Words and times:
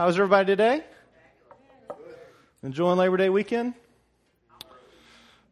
How's 0.00 0.16
everybody 0.16 0.46
today? 0.46 0.82
Enjoying 2.62 2.96
Labor 2.96 3.18
Day 3.18 3.28
weekend? 3.28 3.74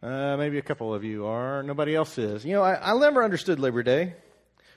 Uh, 0.02 0.38
maybe 0.38 0.56
a 0.56 0.62
couple 0.62 0.94
of 0.94 1.04
you 1.04 1.26
are. 1.26 1.62
Nobody 1.62 1.94
else 1.94 2.16
is. 2.16 2.46
You 2.46 2.54
know, 2.54 2.62
I, 2.62 2.92
I 2.92 2.98
never 2.98 3.22
understood 3.22 3.60
Labor 3.60 3.82
Day. 3.82 4.14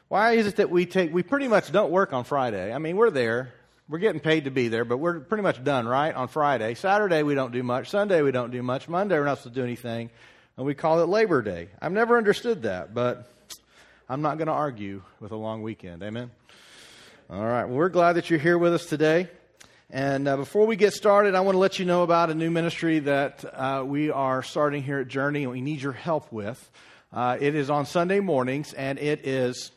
Why 0.10 0.34
is 0.34 0.46
it 0.46 0.58
that 0.58 0.70
we 0.70 0.86
take, 0.86 1.14
we 1.14 1.24
pretty 1.24 1.48
much 1.48 1.72
don't 1.72 1.90
work 1.90 2.12
on 2.12 2.26
Friday? 2.26 2.74
I 2.74 2.80
mean, 2.80 2.98
we're 2.98 3.12
there. 3.12 3.54
We're 3.88 4.00
getting 4.00 4.20
paid 4.20 4.44
to 4.44 4.52
be 4.52 4.68
there, 4.68 4.84
but 4.84 4.98
we're 4.98 5.22
pretty 5.22 5.44
much 5.44 5.64
done, 5.64 5.88
right? 5.88 6.14
On 6.14 6.28
Friday. 6.28 6.74
Saturday, 6.74 7.24
we 7.24 7.34
don't 7.34 7.54
do 7.54 7.64
much. 7.64 7.92
Sunday, 7.92 8.22
we 8.22 8.34
don't 8.34 8.52
do 8.52 8.62
much. 8.62 8.90
Monday, 8.90 9.18
we're 9.18 9.24
not 9.24 9.38
supposed 9.38 9.56
to 9.56 9.62
do 9.62 9.64
anything. 9.64 10.10
And 10.58 10.66
we 10.66 10.76
call 10.76 11.02
it 11.02 11.08
Labor 11.08 11.42
Day. 11.42 11.70
I've 11.82 11.94
never 11.94 12.18
understood 12.18 12.64
that, 12.64 12.94
but 12.94 13.32
I'm 14.10 14.22
not 14.22 14.38
going 14.38 14.48
to 14.48 14.54
argue 14.54 15.02
with 15.22 15.32
a 15.32 15.38
long 15.38 15.62
weekend. 15.62 16.04
Amen? 16.04 16.30
All 17.30 17.42
right. 17.42 17.64
Well, 17.64 17.78
we're 17.78 17.88
glad 17.88 18.18
that 18.18 18.30
you're 18.30 18.38
here 18.38 18.58
with 18.58 18.74
us 18.74 18.86
today. 18.86 19.30
And 19.94 20.26
uh, 20.26 20.38
before 20.38 20.66
we 20.68 20.78
get 20.78 20.94
started, 20.94 21.36
I 21.36 21.42
want 21.42 21.56
to 21.56 21.60
let 21.60 21.78
you 21.78 21.84
know 21.84 22.04
about 22.04 22.30
a 22.30 22.34
new 22.34 22.50
ministry 22.50 23.00
that 23.00 23.44
uh, 23.44 23.84
we 23.86 24.10
are 24.10 24.42
starting 24.42 24.84
here 24.84 25.00
at 25.00 25.10
Journey 25.10 25.44
and 25.44 25.52
we 25.52 25.60
need 25.60 25.82
your 25.82 25.92
help 25.92 26.32
with. 26.32 26.72
Uh, 27.12 27.36
it 27.42 27.56
is 27.56 27.70
on 27.70 27.86
Sunday 27.86 28.22
mornings 28.22 28.72
and 28.72 28.98
it 28.98 29.28
is 29.28 29.74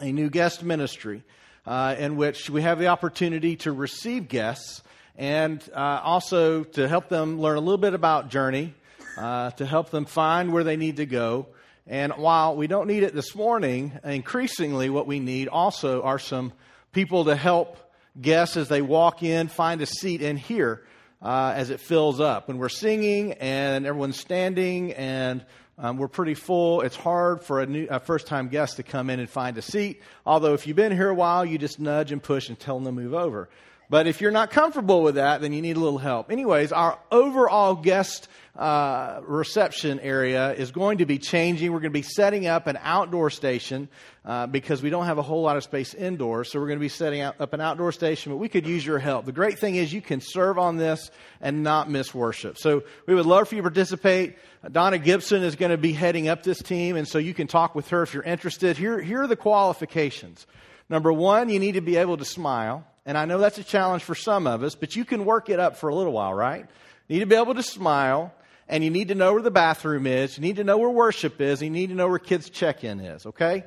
a 0.00 0.10
new 0.10 0.28
guest 0.28 0.64
ministry 0.64 1.22
uh, 1.66 1.94
in 2.00 2.16
which 2.16 2.50
we 2.50 2.62
have 2.62 2.80
the 2.80 2.88
opportunity 2.88 3.54
to 3.54 3.70
receive 3.70 4.26
guests 4.26 4.82
and 5.14 5.62
uh, 5.72 6.00
also 6.02 6.64
to 6.64 6.88
help 6.88 7.08
them 7.08 7.40
learn 7.40 7.58
a 7.58 7.60
little 7.60 7.78
bit 7.78 7.94
about 7.94 8.30
Journey, 8.30 8.74
uh, 9.16 9.52
to 9.52 9.64
help 9.64 9.90
them 9.90 10.04
find 10.04 10.52
where 10.52 10.64
they 10.64 10.76
need 10.76 10.96
to 10.96 11.06
go. 11.06 11.46
And 11.86 12.12
while 12.14 12.56
we 12.56 12.66
don't 12.66 12.88
need 12.88 13.04
it 13.04 13.14
this 13.14 13.36
morning, 13.36 14.00
increasingly 14.02 14.90
what 14.90 15.06
we 15.06 15.20
need 15.20 15.46
also 15.46 16.02
are 16.02 16.18
some 16.18 16.52
people 16.90 17.26
to 17.26 17.36
help 17.36 17.87
guests 18.20 18.56
as 18.56 18.68
they 18.68 18.82
walk 18.82 19.22
in 19.22 19.48
find 19.48 19.80
a 19.80 19.86
seat 19.86 20.22
in 20.22 20.36
here 20.36 20.82
uh, 21.22 21.52
as 21.54 21.70
it 21.70 21.80
fills 21.80 22.20
up. 22.20 22.48
When 22.48 22.58
we're 22.58 22.68
singing 22.68 23.32
and 23.34 23.86
everyone's 23.86 24.18
standing 24.18 24.92
and 24.92 25.44
um, 25.78 25.96
we're 25.96 26.08
pretty 26.08 26.34
full, 26.34 26.80
it's 26.80 26.96
hard 26.96 27.42
for 27.42 27.62
a, 27.62 27.86
a 27.86 28.00
first 28.00 28.26
time 28.26 28.48
guest 28.48 28.76
to 28.76 28.82
come 28.82 29.10
in 29.10 29.20
and 29.20 29.30
find 29.30 29.56
a 29.58 29.62
seat. 29.62 30.02
Although, 30.26 30.54
if 30.54 30.66
you've 30.66 30.76
been 30.76 30.92
here 30.92 31.08
a 31.08 31.14
while, 31.14 31.44
you 31.44 31.56
just 31.56 31.78
nudge 31.78 32.10
and 32.10 32.22
push 32.22 32.48
and 32.48 32.58
tell 32.58 32.80
them 32.80 32.84
to 32.84 32.92
move 32.92 33.14
over. 33.14 33.48
But 33.90 34.06
if 34.06 34.20
you're 34.20 34.30
not 34.30 34.50
comfortable 34.50 35.02
with 35.02 35.14
that, 35.14 35.40
then 35.40 35.52
you 35.52 35.62
need 35.62 35.76
a 35.76 35.80
little 35.80 35.98
help. 35.98 36.30
Anyways, 36.30 36.72
our 36.72 36.98
overall 37.10 37.74
guest 37.74 38.28
uh, 38.54 39.20
reception 39.22 39.98
area 40.00 40.52
is 40.52 40.72
going 40.72 40.98
to 40.98 41.06
be 41.06 41.18
changing. 41.18 41.72
We're 41.72 41.80
going 41.80 41.92
to 41.92 41.98
be 41.98 42.02
setting 42.02 42.46
up 42.46 42.66
an 42.66 42.78
outdoor 42.82 43.30
station 43.30 43.88
uh, 44.26 44.46
because 44.46 44.82
we 44.82 44.90
don't 44.90 45.06
have 45.06 45.16
a 45.16 45.22
whole 45.22 45.40
lot 45.40 45.56
of 45.56 45.62
space 45.62 45.94
indoors. 45.94 46.52
So 46.52 46.58
we're 46.58 46.66
going 46.66 46.78
to 46.78 46.84
be 46.84 46.90
setting 46.90 47.22
up 47.22 47.52
an 47.54 47.62
outdoor 47.62 47.92
station, 47.92 48.32
but 48.32 48.36
we 48.36 48.48
could 48.50 48.66
use 48.66 48.84
your 48.84 48.98
help. 48.98 49.24
The 49.24 49.32
great 49.32 49.58
thing 49.58 49.76
is 49.76 49.90
you 49.90 50.02
can 50.02 50.20
serve 50.20 50.58
on 50.58 50.76
this 50.76 51.10
and 51.40 51.62
not 51.62 51.88
miss 51.88 52.12
worship. 52.12 52.58
So 52.58 52.82
we 53.06 53.14
would 53.14 53.26
love 53.26 53.48
for 53.48 53.54
you 53.54 53.62
to 53.62 53.68
participate. 53.70 54.36
Donna 54.70 54.98
Gibson 54.98 55.42
is 55.42 55.56
going 55.56 55.70
to 55.70 55.78
be 55.78 55.92
heading 55.92 56.28
up 56.28 56.42
this 56.42 56.60
team, 56.60 56.96
and 56.96 57.08
so 57.08 57.16
you 57.16 57.32
can 57.32 57.46
talk 57.46 57.74
with 57.74 57.88
her 57.88 58.02
if 58.02 58.12
you're 58.12 58.24
interested. 58.24 58.76
Here, 58.76 59.00
here 59.00 59.22
are 59.22 59.28
the 59.28 59.36
qualifications. 59.36 60.46
Number 60.90 61.12
one, 61.12 61.48
you 61.48 61.58
need 61.58 61.72
to 61.72 61.80
be 61.80 61.96
able 61.96 62.16
to 62.16 62.24
smile. 62.24 62.84
And 63.08 63.16
I 63.16 63.24
know 63.24 63.38
that's 63.38 63.56
a 63.56 63.64
challenge 63.64 64.04
for 64.04 64.14
some 64.14 64.46
of 64.46 64.62
us, 64.62 64.74
but 64.74 64.94
you 64.94 65.02
can 65.02 65.24
work 65.24 65.48
it 65.48 65.58
up 65.58 65.78
for 65.78 65.88
a 65.88 65.94
little 65.94 66.12
while, 66.12 66.34
right? 66.34 66.66
You 67.06 67.14
need 67.14 67.20
to 67.20 67.26
be 67.26 67.36
able 67.36 67.54
to 67.54 67.62
smile, 67.62 68.34
and 68.68 68.84
you 68.84 68.90
need 68.90 69.08
to 69.08 69.14
know 69.14 69.32
where 69.32 69.40
the 69.40 69.50
bathroom 69.50 70.06
is. 70.06 70.36
You 70.36 70.42
need 70.42 70.56
to 70.56 70.64
know 70.64 70.76
where 70.76 70.90
worship 70.90 71.40
is. 71.40 71.62
You 71.62 71.70
need 71.70 71.88
to 71.88 71.94
know 71.94 72.06
where 72.06 72.18
kids' 72.18 72.50
check 72.50 72.84
in 72.84 73.00
is, 73.00 73.24
okay? 73.24 73.64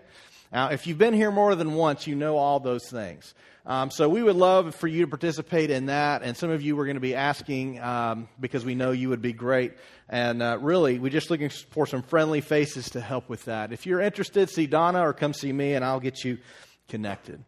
Now, 0.54 0.68
if 0.68 0.86
you've 0.86 1.00
been 1.00 1.16
here 1.16 1.32
more 1.32 1.56
than 1.56 1.74
once, 1.74 2.06
you 2.06 2.14
know 2.14 2.38
all 2.38 2.60
those 2.60 2.88
things. 2.88 3.34
Um, 3.66 3.90
so 3.90 4.08
we 4.08 4.22
would 4.22 4.36
love 4.36 4.76
for 4.76 4.88
you 4.88 5.06
to 5.06 5.08
participate 5.08 5.72
in 5.72 5.88
that. 5.88 6.22
And 6.22 6.38
some 6.38 6.52
of 6.52 6.62
you 6.62 6.76
we're 6.76 6.86
going 6.86 6.98
to 6.98 7.02
be 7.02 7.16
asking 7.16 7.80
um, 7.80 8.30
because 8.40 8.64
we 8.64 8.76
know 8.76 8.92
you 8.92 9.10
would 9.10 9.24
be 9.24 9.34
great. 9.34 9.74
And 10.08 10.44
uh, 10.44 10.60
really, 10.62 11.00
we're 11.00 11.10
just 11.10 11.32
looking 11.32 11.50
for 11.50 11.88
some 11.88 12.04
friendly 12.04 12.42
faces 12.42 12.92
to 12.92 13.02
help 13.02 13.28
with 13.28 13.46
that. 13.46 13.74
If 13.74 13.88
you're 13.88 14.02
interested, 14.02 14.52
see 14.52 14.68
Donna 14.68 15.02
or 15.02 15.14
come 15.14 15.34
see 15.34 15.52
me, 15.52 15.74
and 15.74 15.84
I'll 15.84 16.00
get 16.00 16.24
you 16.24 16.38
connected. 16.90 17.44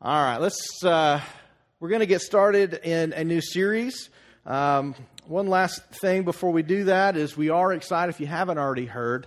All 0.00 0.22
right, 0.22 0.36
let's. 0.40 0.84
Uh, 0.84 1.20
we're 1.80 1.88
going 1.88 2.02
to 2.02 2.06
get 2.06 2.20
started 2.20 2.74
in 2.84 3.12
a 3.12 3.24
new 3.24 3.40
series. 3.40 4.10
Um, 4.46 4.94
one 5.26 5.48
last 5.48 5.82
thing 5.86 6.22
before 6.22 6.52
we 6.52 6.62
do 6.62 6.84
that 6.84 7.16
is 7.16 7.36
we 7.36 7.50
are 7.50 7.72
excited, 7.72 8.10
if 8.14 8.20
you 8.20 8.28
haven't 8.28 8.58
already 8.58 8.86
heard, 8.86 9.26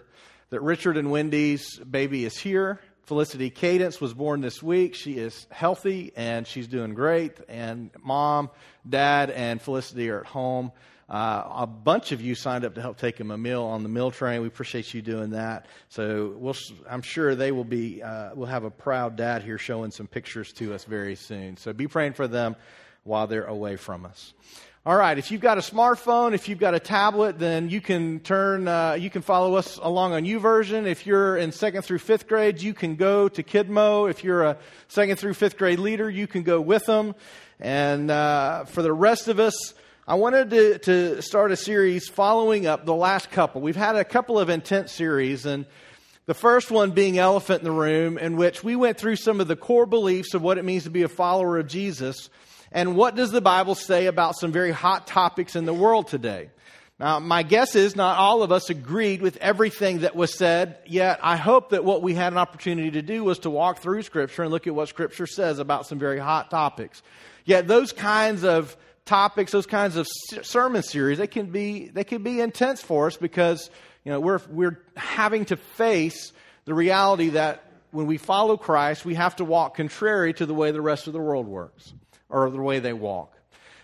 that 0.50 0.62
Richard 0.62 0.96
and 0.96 1.12
Wendy's 1.12 1.78
baby 1.80 2.24
is 2.24 2.38
here. 2.38 2.80
Felicity 3.04 3.50
Cadence 3.50 4.00
was 4.00 4.14
born 4.14 4.40
this 4.40 4.64
week. 4.64 4.96
She 4.96 5.18
is 5.18 5.46
healthy 5.52 6.14
and 6.16 6.48
she's 6.48 6.70
doing 6.70 6.94
great. 6.94 7.34
And 7.50 7.92
mom, 8.02 8.50
dad, 8.90 9.30
and 9.30 9.62
Felicity 9.62 10.10
are 10.10 10.22
at 10.22 10.26
home. 10.26 10.72
Uh, 11.12 11.44
a 11.58 11.68
bunch 11.68 12.14
of 12.14 12.22
you 12.22 12.36
signed 12.36 12.64
up 12.64 12.74
to 12.76 12.82
help 12.82 12.98
take 12.98 13.18
them 13.18 13.32
a 13.32 13.38
meal 13.38 13.64
on 13.64 13.84
the 13.84 13.90
meal 13.90 14.12
train. 14.12 14.40
We 14.40 14.48
appreciate 14.48 14.94
you 14.94 15.02
doing 15.02 15.32
that. 15.32 15.66
So 15.90 16.34
we'll, 16.38 16.56
I'm 16.90 17.02
sure 17.02 17.36
they 17.36 17.52
will 17.52 17.66
be. 17.66 18.02
Uh, 18.02 18.30
we'll 18.34 18.48
have 18.48 18.64
a 18.64 18.72
proud 18.72 19.18
dad 19.18 19.44
here 19.44 19.58
showing 19.58 19.92
some 19.92 20.08
pictures 20.08 20.54
to 20.54 20.74
us 20.74 20.86
very 20.86 21.16
soon. 21.16 21.58
So 21.58 21.74
be 21.74 21.90
praying 21.90 22.14
for 22.14 22.30
them 22.30 22.56
while 23.04 23.28
they're 23.28 23.44
away 23.44 23.76
from 23.76 24.06
us. 24.06 24.34
All 24.86 24.96
right, 24.96 25.18
if 25.18 25.32
you've 25.32 25.42
got 25.42 25.58
a 25.58 25.62
smartphone, 25.62 26.34
if 26.34 26.48
you've 26.48 26.60
got 26.60 26.76
a 26.76 26.80
tablet, 26.80 27.38
then 27.38 27.70
you 27.70 27.82
can 27.82 28.22
turn, 28.22 28.70
uh, 28.70 28.94
you 28.94 29.10
can 29.10 29.22
follow 29.22 29.56
us 29.56 29.78
along 29.78 30.14
on 30.14 30.24
YouVersion. 30.24 30.86
If 30.86 31.06
you're 31.06 31.36
in 31.36 31.52
second 31.52 31.82
through 31.82 32.00
fifth 32.00 32.28
grade, 32.28 32.62
you 32.62 32.74
can 32.74 32.96
go 32.96 33.28
to 33.28 33.44
Kidmo. 33.44 34.10
If 34.10 34.24
you're 34.24 34.44
a 34.44 34.58
second 34.88 35.18
through 35.18 35.34
fifth 35.34 35.58
grade 35.58 35.78
leader, 35.78 36.10
you 36.10 36.26
can 36.26 36.44
go 36.44 36.62
with 36.62 36.86
them. 36.86 37.16
And 37.60 38.10
uh, 38.10 38.64
for 38.64 38.82
the 38.82 38.94
rest 38.94 39.28
of 39.28 39.42
us, 39.42 39.74
I 40.08 40.16
wanted 40.16 40.50
to, 40.50 40.78
to 40.80 41.22
start 41.22 41.52
a 41.52 41.56
series 41.56 42.10
following 42.10 42.66
up 42.66 42.86
the 42.86 42.96
last 42.96 43.30
couple. 43.30 43.62
We've 43.62 43.76
had 43.76 43.96
a 43.96 44.04
couple 44.04 44.40
of 44.40 44.50
intense 44.50 44.92
series, 44.92 45.46
and 45.46 45.68
the 46.26 46.34
first 46.34 46.72
one 46.72 46.90
being 46.90 47.20
Elephant 47.20 47.60
in 47.60 47.66
the 47.66 47.72
Room, 47.72 48.18
in 48.18 48.36
which 48.36 48.64
we 48.64 48.76
went 48.76 48.98
through 48.98 49.18
some 49.18 49.40
of 49.40 49.48
the 49.48 49.56
core 49.56 49.86
beliefs 49.86 50.34
of 50.34 50.42
what 50.42 50.58
it 50.58 50.66
means 50.66 50.86
to 50.86 50.90
be 50.90 51.04
a 51.04 51.08
follower 51.08 51.60
of 51.60 51.68
Jesus, 51.68 52.32
and 52.72 52.96
what 52.96 53.16
does 53.16 53.30
the 53.30 53.42
Bible 53.42 53.76
say 53.76 54.08
about 54.08 54.36
some 54.36 54.52
very 54.52 54.72
hot 54.72 55.06
topics 55.06 55.56
in 55.56 55.66
the 55.66 55.74
world 55.74 56.08
today. 56.08 56.50
Now, 57.00 57.20
my 57.20 57.44
guess 57.44 57.76
is 57.76 57.96
not 57.96 58.18
all 58.18 58.42
of 58.42 58.52
us 58.52 58.72
agreed 58.72 59.22
with 59.22 59.38
everything 59.38 60.00
that 60.00 60.16
was 60.16 60.36
said, 60.36 60.80
yet 60.88 61.20
I 61.22 61.36
hope 61.36 61.70
that 61.70 61.86
what 61.86 62.02
we 62.02 62.16
had 62.16 62.34
an 62.34 62.40
opportunity 62.40 62.90
to 62.90 63.04
do 63.04 63.24
was 63.24 63.38
to 63.40 63.52
walk 63.52 63.78
through 63.78 64.02
Scripture 64.02 64.42
and 64.42 64.52
look 64.52 64.66
at 64.66 64.74
what 64.74 64.90
Scripture 64.90 65.28
says 65.28 65.60
about 65.60 65.86
some 65.86 66.00
very 66.00 66.20
hot 66.20 66.50
topics. 66.50 67.04
Yet 67.46 67.68
those 67.68 67.94
kinds 67.94 68.44
of 68.44 68.76
topics, 69.06 69.52
those 69.52 69.66
kinds 69.66 69.96
of 69.96 70.08
sermon 70.42 70.84
series, 70.84 71.18
they 71.18 71.28
can 71.28 71.48
be, 71.48 71.88
they 71.90 72.04
can 72.04 72.24
be 72.24 72.40
intense 72.40 72.82
for 72.82 73.08
us 73.08 73.18
because 73.18 73.70
you 74.04 74.12
know, 74.12 74.20
we're, 74.20 74.40
we're 74.50 74.80
having 74.96 75.46
to 75.46 75.58
face 75.58 76.34
the 76.66 76.74
reality 76.74 77.30
that 77.30 77.64
when 77.92 78.08
we 78.08 78.18
follow 78.18 78.58
Christ, 78.58 79.06
we 79.06 79.16
have 79.16 79.36
to 79.38 79.46
walk 79.46 79.76
contrary 79.76 80.34
to 80.34 80.46
the 80.46 80.54
way 80.54 80.72
the 80.72 80.82
rest 80.82 81.08
of 81.08 81.14
the 81.14 81.20
world 81.20 81.48
works 81.48 81.94
or 82.30 82.50
the 82.50 82.62
way 82.62 82.80
they 82.80 82.94
walk. 82.94 83.36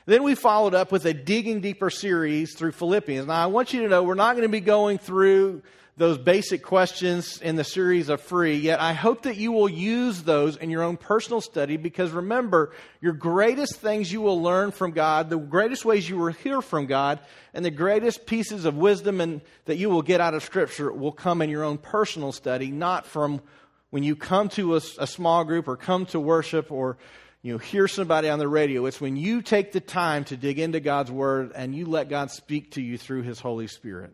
Then 0.05 0.23
we 0.23 0.35
followed 0.35 0.73
up 0.73 0.91
with 0.91 1.05
a 1.05 1.13
digging 1.13 1.59
deeper 1.59 1.89
series 1.89 2.55
through 2.55 2.71
Philippians. 2.71 3.27
Now, 3.27 3.43
I 3.43 3.47
want 3.47 3.73
you 3.73 3.81
to 3.83 3.89
know 3.89 4.03
we're 4.03 4.15
not 4.15 4.33
going 4.33 4.47
to 4.47 4.49
be 4.49 4.61
going 4.61 4.97
through 4.99 5.61
those 5.97 6.19
basic 6.19 6.61
questions 6.61 7.41
in 7.41 7.55
the 7.55 7.63
series 7.63 8.07
of 8.07 8.21
free, 8.21 8.55
yet 8.55 8.79
I 8.79 8.93
hope 8.93 9.23
that 9.23 9.35
you 9.35 9.51
will 9.51 9.67
use 9.67 10.21
those 10.21 10.55
in 10.55 10.69
your 10.69 10.83
own 10.83 10.95
personal 10.95 11.41
study 11.41 11.75
because 11.75 12.11
remember, 12.11 12.71
your 13.01 13.13
greatest 13.13 13.77
things 13.77 14.11
you 14.11 14.21
will 14.21 14.39
learn 14.39 14.69
from 14.71 14.91
God, 14.91 15.31
the 15.31 15.39
greatest 15.39 15.85
ways 15.85 16.07
you 16.07 16.17
will 16.17 16.27
hear 16.31 16.61
from 16.61 16.85
God, 16.85 17.19
and 17.51 17.65
the 17.65 17.71
greatest 17.71 18.27
pieces 18.27 18.65
of 18.65 18.77
wisdom 18.77 19.19
and, 19.19 19.41
that 19.65 19.77
you 19.77 19.89
will 19.89 20.03
get 20.03 20.21
out 20.21 20.35
of 20.35 20.43
Scripture 20.43 20.91
will 20.91 21.11
come 21.11 21.41
in 21.41 21.49
your 21.49 21.63
own 21.63 21.79
personal 21.79 22.31
study, 22.31 22.69
not 22.69 23.07
from 23.07 23.41
when 23.89 24.03
you 24.03 24.15
come 24.15 24.49
to 24.49 24.75
a, 24.75 24.81
a 24.99 25.07
small 25.07 25.45
group 25.45 25.67
or 25.67 25.75
come 25.75 26.05
to 26.07 26.19
worship 26.19 26.71
or 26.71 26.97
you 27.41 27.53
know, 27.53 27.57
hear 27.57 27.87
somebody 27.87 28.29
on 28.29 28.37
the 28.37 28.47
radio. 28.47 28.85
It's 28.85 29.01
when 29.01 29.15
you 29.15 29.41
take 29.41 29.71
the 29.71 29.79
time 29.79 30.25
to 30.25 30.37
dig 30.37 30.59
into 30.59 30.79
God's 30.79 31.11
Word 31.11 31.53
and 31.55 31.73
you 31.73 31.87
let 31.87 32.07
God 32.07 32.29
speak 32.29 32.71
to 32.71 32.83
you 32.83 32.99
through 32.99 33.23
His 33.23 33.39
Holy 33.39 33.67
Spirit. 33.67 34.13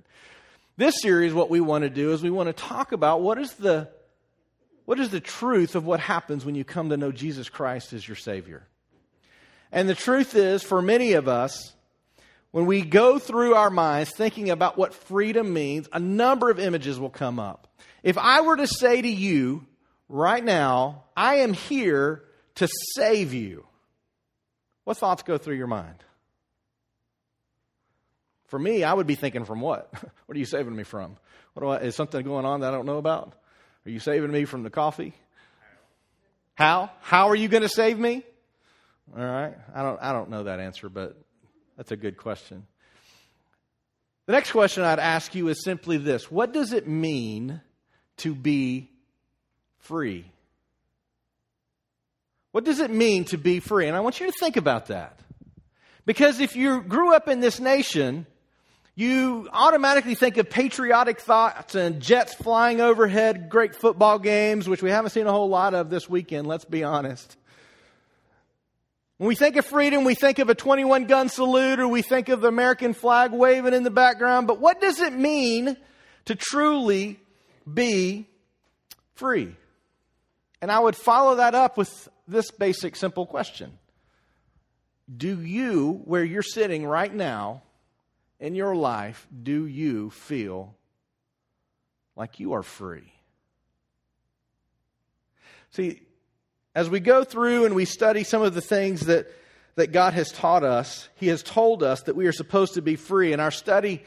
This 0.75 1.01
series, 1.01 1.33
what 1.33 1.49
we 1.49 1.61
want 1.61 1.83
to 1.83 1.89
do 1.89 2.13
is 2.13 2.23
we 2.23 2.31
want 2.31 2.47
to 2.47 2.53
talk 2.53 2.91
about 2.93 3.21
what 3.21 3.37
is 3.37 3.53
the 3.53 3.89
what 4.85 4.99
is 4.99 5.09
the 5.09 5.19
truth 5.19 5.75
of 5.75 5.85
what 5.85 5.99
happens 5.99 6.43
when 6.43 6.55
you 6.55 6.63
come 6.65 6.89
to 6.89 6.97
know 6.97 7.11
Jesus 7.11 7.47
Christ 7.47 7.93
as 7.93 8.05
your 8.05 8.17
Savior. 8.17 8.67
And 9.71 9.87
the 9.87 9.95
truth 9.95 10.35
is, 10.35 10.61
for 10.61 10.81
many 10.81 11.13
of 11.13 11.27
us, 11.27 11.73
when 12.51 12.65
we 12.65 12.81
go 12.81 13.17
through 13.17 13.55
our 13.55 13.69
minds 13.69 14.11
thinking 14.11 14.49
about 14.49 14.77
what 14.77 14.93
freedom 14.93 15.53
means, 15.53 15.87
a 15.93 15.99
number 15.99 16.49
of 16.49 16.59
images 16.59 16.99
will 16.99 17.09
come 17.09 17.39
up. 17.39 17.67
If 18.03 18.17
I 18.17 18.41
were 18.41 18.57
to 18.57 18.67
say 18.67 19.01
to 19.01 19.07
you 19.07 19.65
right 20.09 20.43
now, 20.43 21.05
I 21.15 21.35
am 21.35 21.53
here 21.53 22.23
to 22.55 22.67
save 22.95 23.33
you, 23.33 23.65
what 24.83 24.97
thoughts 24.97 25.23
go 25.23 25.37
through 25.37 25.55
your 25.55 25.67
mind? 25.67 26.03
For 28.53 28.59
me, 28.59 28.83
I 28.83 28.93
would 28.93 29.07
be 29.07 29.15
thinking, 29.15 29.45
from 29.45 29.61
what? 29.61 29.91
what 30.27 30.35
are 30.35 30.37
you 30.37 30.45
saving 30.45 30.75
me 30.75 30.83
from? 30.83 31.17
What 31.55 31.81
I, 31.81 31.85
is 31.85 31.95
something 31.95 32.23
going 32.23 32.45
on 32.45 32.59
that 32.59 32.71
I 32.71 32.77
don't 32.77 32.85
know 32.85 32.99
about? 32.99 33.33
Are 33.83 33.89
you 33.89 33.97
saving 33.97 34.31
me 34.31 34.45
from 34.45 34.61
the 34.61 34.69
coffee? 34.69 35.15
How? 36.53 36.91
How 37.01 37.29
are 37.29 37.35
you 37.35 37.47
going 37.47 37.63
to 37.63 37.67
save 37.67 37.97
me? 37.97 38.21
All 39.17 39.25
right? 39.25 39.55
I 39.73 39.81
don't, 39.81 39.99
I 39.99 40.13
don't 40.13 40.29
know 40.29 40.43
that 40.43 40.59
answer, 40.59 40.87
but 40.87 41.17
that's 41.77 41.91
a 41.91 41.95
good 41.95 42.15
question. 42.15 42.67
The 44.27 44.33
next 44.33 44.51
question 44.51 44.83
I'd 44.83 44.99
ask 44.99 45.33
you 45.33 45.47
is 45.47 45.63
simply 45.63 45.97
this 45.97 46.29
What 46.29 46.53
does 46.53 46.73
it 46.73 46.87
mean 46.87 47.59
to 48.17 48.35
be 48.35 48.91
free? 49.79 50.25
What 52.51 52.65
does 52.65 52.79
it 52.81 52.91
mean 52.91 53.25
to 53.25 53.37
be 53.39 53.59
free? 53.59 53.87
And 53.87 53.97
I 53.97 54.01
want 54.01 54.19
you 54.19 54.27
to 54.27 54.37
think 54.39 54.57
about 54.57 54.89
that. 54.89 55.19
Because 56.05 56.39
if 56.39 56.55
you 56.55 56.83
grew 56.83 57.15
up 57.15 57.27
in 57.27 57.39
this 57.39 57.59
nation, 57.59 58.27
you 58.95 59.49
automatically 59.51 60.13
think 60.13 60.37
of 60.37 60.49
patriotic 60.49 61.19
thoughts 61.19 61.73
and 61.73 61.99
jets 61.99 62.33
flying 62.35 62.79
overhead, 62.79 63.49
great 63.49 63.75
football 63.75 64.19
games, 64.19 64.69
which 64.69 64.83
we 64.83 64.91
haven't 64.91 65.09
seen 65.09 65.25
a 65.25 65.31
whole 65.31 65.49
lot 65.49 65.73
of 65.73 65.89
this 65.89 66.07
weekend, 66.07 66.45
let's 66.45 66.65
be 66.65 66.83
honest. 66.83 67.35
When 69.17 69.27
we 69.27 69.35
think 69.35 69.55
of 69.55 69.65
freedom, 69.65 70.03
we 70.03 70.13
think 70.13 70.37
of 70.37 70.49
a 70.49 70.55
21 70.55 71.05
gun 71.05 71.29
salute 71.29 71.79
or 71.79 71.87
we 71.87 72.03
think 72.03 72.29
of 72.29 72.41
the 72.41 72.49
American 72.49 72.93
flag 72.93 73.31
waving 73.31 73.73
in 73.73 73.83
the 73.83 73.91
background. 73.91 74.45
But 74.45 74.59
what 74.59 74.79
does 74.79 74.99
it 74.99 75.13
mean 75.13 75.75
to 76.25 76.35
truly 76.35 77.19
be 77.71 78.27
free? 79.15 79.55
And 80.61 80.71
I 80.71 80.79
would 80.79 80.95
follow 80.95 81.35
that 81.35 81.55
up 81.55 81.77
with 81.77 82.09
this 82.27 82.51
basic, 82.51 82.95
simple 82.95 83.25
question 83.25 83.71
Do 85.15 85.41
you, 85.41 86.01
where 86.05 86.23
you're 86.23 86.43
sitting 86.43 86.85
right 86.85 87.13
now 87.13 87.63
in 88.39 88.55
your 88.55 88.75
life, 88.75 89.27
do 89.43 89.65
you 89.65 90.09
feel 90.09 90.75
like 92.15 92.39
you 92.39 92.53
are 92.53 92.63
free? 92.63 93.13
See, 95.71 96.01
as 96.75 96.89
we 96.89 96.99
go 96.99 97.23
through 97.23 97.65
and 97.65 97.75
we 97.75 97.85
study 97.85 98.23
some 98.23 98.41
of 98.41 98.53
the 98.53 98.61
things 98.61 99.07
that, 99.07 99.27
that 99.75 99.91
God 99.91 100.13
has 100.13 100.31
taught 100.31 100.63
us, 100.63 101.07
He 101.15 101.27
has 101.27 101.41
told 101.41 101.83
us 101.83 102.03
that 102.03 102.15
we 102.15 102.27
are 102.27 102.31
supposed 102.31 102.75
to 102.75 102.81
be 102.81 102.95
free. 102.95 103.33
And 103.33 103.41
our 103.41 103.51
study 103.51 104.03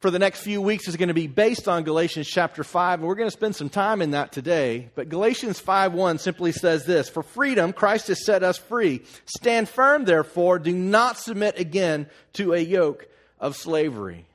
for 0.00 0.10
the 0.10 0.18
next 0.18 0.42
few 0.42 0.62
weeks 0.62 0.86
is 0.86 0.96
going 0.96 1.08
to 1.08 1.14
be 1.14 1.26
based 1.26 1.66
on 1.66 1.82
Galatians 1.82 2.28
chapter 2.28 2.62
5, 2.62 3.00
and 3.00 3.08
we're 3.08 3.16
going 3.16 3.26
to 3.26 3.36
spend 3.36 3.56
some 3.56 3.68
time 3.68 4.00
in 4.00 4.12
that 4.12 4.30
today. 4.30 4.90
But 4.94 5.08
Galatians 5.08 5.60
5:1 5.60 6.20
simply 6.20 6.52
says 6.52 6.84
this, 6.84 7.08
"For 7.08 7.22
freedom 7.22 7.72
Christ 7.72 8.06
has 8.08 8.24
set 8.24 8.42
us 8.42 8.58
free. 8.58 9.02
Stand 9.24 9.68
firm 9.68 10.04
therefore, 10.04 10.58
do 10.58 10.72
not 10.72 11.18
submit 11.18 11.58
again 11.58 12.08
to 12.34 12.52
a 12.52 12.58
yoke 12.58 13.08
of 13.40 13.56
slavery." 13.56 14.26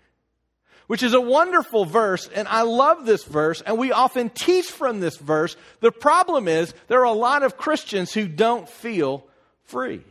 which 0.88 1.04
is 1.04 1.14
a 1.14 1.22
wonderful 1.22 1.86
verse, 1.86 2.30
and 2.36 2.48
I 2.48 2.64
love 2.64 3.06
this 3.06 3.24
verse, 3.24 3.62
and 3.62 3.78
we 3.78 3.92
often 3.92 4.30
teach 4.30 4.70
from 4.70 5.00
this 5.00 5.18
verse. 5.18 5.56
The 5.80 5.92
problem 5.92 6.48
is 6.48 6.74
there 6.88 7.00
are 7.00 7.06
a 7.06 7.14
lot 7.14 7.44
of 7.44 7.58
Christians 7.58 8.14
who 8.14 8.28
don't 8.28 8.68
feel 8.68 9.26
free. 9.64 10.04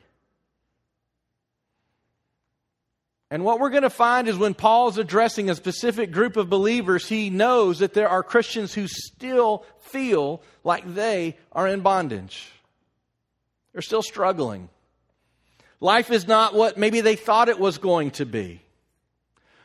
And 3.31 3.45
what 3.45 3.61
we're 3.61 3.71
going 3.71 3.83
to 3.83 3.91
find 3.91 4.29
is 4.29 4.37
when 4.37 4.55
Paul's 4.55 4.99
addressing 4.99 5.49
a 5.49 5.55
specific 5.55 6.11
group 6.11 6.37
of 6.37 6.51
believers, 6.51 7.09
he 7.09 7.31
knows 7.31 7.79
that 7.79 7.95
there 7.95 8.09
are 8.09 8.23
Christians 8.23 8.75
who 8.75 8.87
still 8.87 9.65
feel 9.81 10.43
like 10.65 10.95
they 10.95 11.37
are 11.51 11.67
in 11.67 11.81
bondage. 11.81 12.51
They're 13.73 13.83
still 13.83 14.03
struggling. 14.03 14.69
Life 15.81 16.11
is 16.11 16.27
not 16.27 16.55
what 16.55 16.77
maybe 16.77 17.01
they 17.01 17.17
thought 17.17 17.49
it 17.49 17.59
was 17.59 17.79
going 17.79 18.11
to 18.13 18.27
be. 18.27 18.62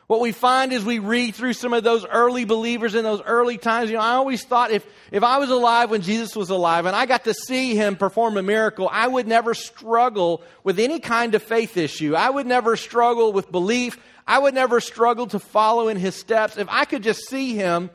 What 0.08 0.20
we 0.20 0.32
find 0.32 0.72
is 0.72 0.86
we 0.86 1.00
read 1.00 1.34
through 1.34 1.52
some 1.52 1.74
of 1.74 1.84
those 1.84 2.06
early 2.06 2.46
believers 2.46 2.94
in 2.94 3.04
those 3.04 3.20
early 3.20 3.58
times. 3.58 3.90
You 3.90 3.96
know, 3.96 4.02
I 4.02 4.14
always 4.14 4.42
thought 4.42 4.70
if, 4.70 4.86
if 5.12 5.22
I 5.22 5.36
was 5.36 5.50
alive 5.50 5.90
when 5.90 6.00
Jesus 6.00 6.34
was 6.34 6.48
alive 6.48 6.86
and 6.86 6.96
I 6.96 7.04
got 7.04 7.24
to 7.24 7.34
see 7.34 7.76
him 7.76 7.94
perform 7.94 8.38
a 8.38 8.42
miracle, 8.42 8.88
I 8.90 9.06
would 9.06 9.28
never 9.28 9.52
struggle 9.52 10.42
with 10.64 10.78
any 10.78 10.98
kind 10.98 11.34
of 11.34 11.42
faith 11.42 11.76
issue. 11.76 12.14
I 12.14 12.30
would 12.30 12.46
never 12.46 12.74
struggle 12.74 13.34
with 13.34 13.52
belief. 13.52 13.98
I 14.26 14.38
would 14.38 14.54
never 14.54 14.80
struggle 14.80 15.26
to 15.26 15.38
follow 15.38 15.88
in 15.88 15.98
his 15.98 16.14
steps 16.14 16.56
if 16.56 16.68
I 16.70 16.86
could 16.86 17.02
just 17.02 17.28
see 17.28 17.54
him 17.54 17.90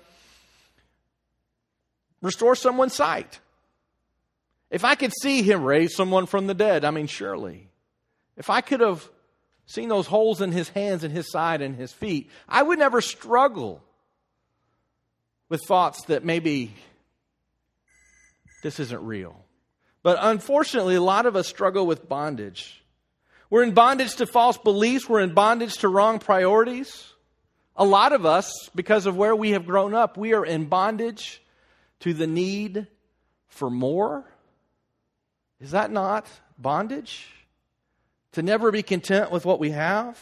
restore 2.22 2.56
someone's 2.56 2.94
sight. 2.94 3.40
If 4.70 4.86
I 4.86 4.94
could 4.94 5.14
see 5.20 5.42
him 5.42 5.64
raise 5.64 5.96
someone 5.96 6.28
from 6.28 6.46
the 6.46 6.54
dead, 6.54 6.86
I 6.86 6.92
mean, 6.92 7.08
surely. 7.08 7.70
If 8.38 8.52
I 8.52 8.62
could 8.62 8.82
have 8.82 9.10
seeing 9.66 9.88
those 9.88 10.08
holes 10.08 10.42
in 10.42 10.52
his 10.52 10.70
hands 10.70 11.04
and 11.04 11.14
his 11.14 11.32
side 11.32 11.62
and 11.62 11.76
his 11.76 11.92
feet, 11.92 12.30
I 12.48 12.62
would 12.62 12.80
never 12.80 13.02
struggle 13.02 13.82
with 15.50 15.62
thoughts 15.68 16.06
that 16.06 16.24
maybe 16.24 16.74
this 18.64 18.80
isn't 18.80 19.06
real. 19.06 19.44
But 20.02 20.18
unfortunately, 20.22 20.96
a 20.96 21.02
lot 21.02 21.26
of 21.26 21.36
us 21.36 21.48
struggle 21.48 21.86
with 21.86 22.10
bondage. 22.10 22.84
We're 23.50 23.64
in 23.64 23.74
bondage 23.74 24.16
to 24.16 24.26
false 24.26 24.58
beliefs, 24.58 25.08
we're 25.08 25.22
in 25.22 25.34
bondage 25.34 25.78
to 25.80 25.88
wrong 25.88 26.20
priorities. 26.20 27.10
A 27.76 27.86
lot 27.86 28.14
of 28.14 28.26
us, 28.26 28.52
because 28.76 29.06
of 29.06 29.16
where 29.16 29.36
we 29.36 29.52
have 29.52 29.66
grown 29.66 29.94
up, 29.94 30.18
we 30.18 30.34
are 30.34 30.46
in 30.46 30.66
bondage 30.66 31.42
to 32.02 32.14
the 32.14 32.28
need 32.28 32.88
for 33.48 33.70
more. 33.70 34.26
Is 35.60 35.72
that 35.72 35.92
not 35.92 36.28
bondage? 36.58 37.28
To 38.34 38.42
never 38.42 38.72
be 38.72 38.84
content 38.84 39.32
with 39.32 39.46
what 39.46 39.60
we 39.60 39.72
have. 39.72 40.20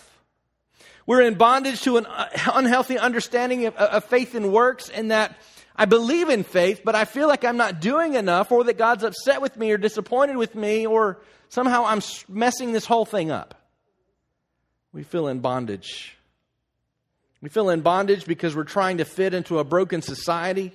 We're 1.06 1.22
in 1.22 1.36
bondage 1.36 1.82
to 1.82 1.98
an 1.98 2.06
unhealthy 2.54 2.98
understanding 2.98 3.66
of, 3.66 3.76
of, 3.76 4.06
faith 4.06 4.36
and 4.36 4.54
works, 4.54 4.90
in 4.90 5.10
that 5.10 5.36
I 5.76 5.86
believe 5.86 6.30
in 6.30 6.44
faith, 6.44 6.82
but 6.86 6.96
I 6.96 7.06
feel 7.06 7.28
like 7.28 7.44
I'm 7.44 7.58
not 7.58 7.82
doing 7.82 8.14
enough, 8.14 8.52
or 8.52 8.64
that 8.66 8.78
God's 8.78 9.04
upset 9.04 9.42
with 9.42 9.58
me, 9.58 9.72
or 9.72 9.78
disappointed 9.78 10.38
with 10.38 10.56
me, 10.56 10.86
or 10.86 11.22
somehow 11.50 11.86
I'm 11.86 12.02
messing 12.30 12.72
this 12.72 12.86
whole 12.86 13.06
thing 13.06 13.32
up. 13.32 13.56
We 14.94 15.04
feel 15.04 15.28
in 15.28 15.40
bondage. 15.40 16.18
We 17.42 17.50
feel 17.50 17.70
in 17.70 17.82
bondage 17.82 18.26
because 18.26 18.56
we're 18.56 18.64
trying 18.66 18.98
to 18.98 19.06
fit 19.06 19.34
into 19.34 19.58
a 19.58 19.64
broken 19.64 20.02
society 20.02 20.74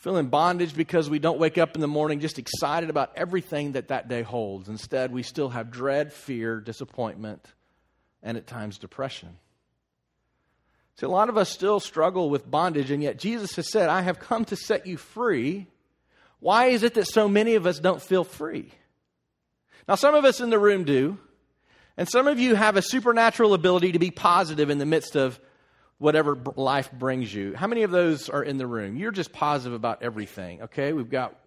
feel 0.00 0.16
in 0.16 0.28
bondage 0.28 0.74
because 0.74 1.10
we 1.10 1.18
don't 1.18 1.38
wake 1.38 1.58
up 1.58 1.74
in 1.74 1.80
the 1.82 1.86
morning 1.86 2.20
just 2.20 2.38
excited 2.38 2.88
about 2.88 3.12
everything 3.16 3.72
that 3.72 3.88
that 3.88 4.08
day 4.08 4.22
holds. 4.22 4.68
Instead, 4.68 5.12
we 5.12 5.22
still 5.22 5.50
have 5.50 5.70
dread, 5.70 6.12
fear, 6.12 6.58
disappointment, 6.58 7.46
and 8.22 8.38
at 8.38 8.46
times 8.46 8.78
depression. 8.78 9.36
See, 10.96 11.06
a 11.06 11.10
lot 11.10 11.28
of 11.28 11.36
us 11.36 11.50
still 11.50 11.80
struggle 11.80 12.30
with 12.30 12.50
bondage, 12.50 12.90
and 12.90 13.02
yet 13.02 13.18
Jesus 13.18 13.56
has 13.56 13.70
said, 13.70 13.90
I 13.90 14.00
have 14.00 14.18
come 14.18 14.46
to 14.46 14.56
set 14.56 14.86
you 14.86 14.96
free. 14.96 15.66
Why 16.40 16.66
is 16.66 16.82
it 16.82 16.94
that 16.94 17.06
so 17.06 17.28
many 17.28 17.54
of 17.54 17.66
us 17.66 17.78
don't 17.78 18.02
feel 18.02 18.24
free? 18.24 18.72
Now, 19.86 19.96
some 19.96 20.14
of 20.14 20.24
us 20.24 20.40
in 20.40 20.48
the 20.48 20.58
room 20.58 20.84
do, 20.84 21.18
and 21.98 22.08
some 22.08 22.26
of 22.26 22.38
you 22.38 22.54
have 22.54 22.78
a 22.78 22.82
supernatural 22.82 23.52
ability 23.52 23.92
to 23.92 23.98
be 23.98 24.10
positive 24.10 24.70
in 24.70 24.78
the 24.78 24.86
midst 24.86 25.14
of 25.14 25.38
whatever 26.00 26.36
life 26.56 26.90
brings 26.90 27.32
you. 27.32 27.54
How 27.54 27.66
many 27.66 27.82
of 27.82 27.90
those 27.90 28.30
are 28.30 28.42
in 28.42 28.56
the 28.56 28.66
room? 28.66 28.96
You're 28.96 29.12
just 29.12 29.32
positive 29.32 29.74
about 29.74 30.02
everything, 30.02 30.62
okay? 30.62 30.94
We've 30.94 31.10
got 31.10 31.38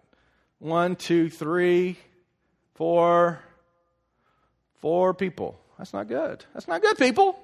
one, 0.60 0.94
two, 0.94 1.28
three, 1.28 1.98
four, 2.76 3.40
four 4.80 5.12
people. 5.12 5.60
That's 5.76 5.92
not 5.92 6.06
good. 6.06 6.44
That's 6.54 6.68
not 6.68 6.82
good, 6.82 6.96
people. 6.96 7.36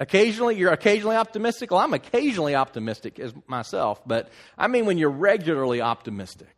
Occasionally, 0.00 0.56
you're 0.56 0.72
occasionally 0.72 1.16
optimistic. 1.16 1.70
Well, 1.70 1.80
I'm 1.80 1.92
occasionally 1.92 2.54
optimistic 2.54 3.18
as 3.18 3.34
myself, 3.46 4.00
but 4.06 4.30
I 4.56 4.66
mean 4.66 4.86
when 4.86 4.96
you're 4.96 5.10
regularly 5.10 5.82
optimistic. 5.82 6.48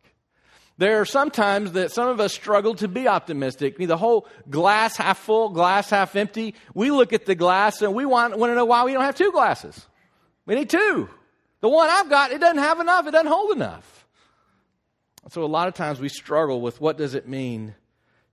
There 0.77 0.99
are 0.99 1.05
sometimes 1.05 1.71
that 1.73 1.91
some 1.91 2.09
of 2.09 2.19
us 2.19 2.33
struggle 2.33 2.75
to 2.75 2.87
be 2.87 3.07
optimistic. 3.07 3.77
The 3.77 3.95
whole 3.95 4.27
glass 4.49 4.97
half 4.97 5.19
full, 5.19 5.49
glass 5.49 5.89
half 5.89 6.15
empty. 6.15 6.55
We 6.73 6.91
look 6.91 7.13
at 7.13 7.25
the 7.25 7.35
glass 7.35 7.81
and 7.81 7.93
we 7.93 8.05
want, 8.05 8.37
want 8.37 8.51
to 8.51 8.55
know 8.55 8.65
why 8.65 8.83
we 8.83 8.91
don't 8.91 9.03
have 9.03 9.15
two 9.15 9.31
glasses. 9.31 9.87
We 10.45 10.55
need 10.55 10.69
two. 10.69 11.09
The 11.61 11.69
one 11.69 11.89
I've 11.89 12.09
got, 12.09 12.31
it 12.31 12.41
doesn't 12.41 12.57
have 12.57 12.79
enough. 12.79 13.07
It 13.07 13.11
doesn't 13.11 13.31
hold 13.31 13.55
enough. 13.55 14.05
So 15.29 15.43
a 15.43 15.47
lot 15.47 15.67
of 15.67 15.73
times 15.73 15.99
we 15.99 16.09
struggle 16.09 16.61
with 16.61 16.81
what 16.81 16.97
does 16.97 17.15
it 17.15 17.27
mean 17.27 17.73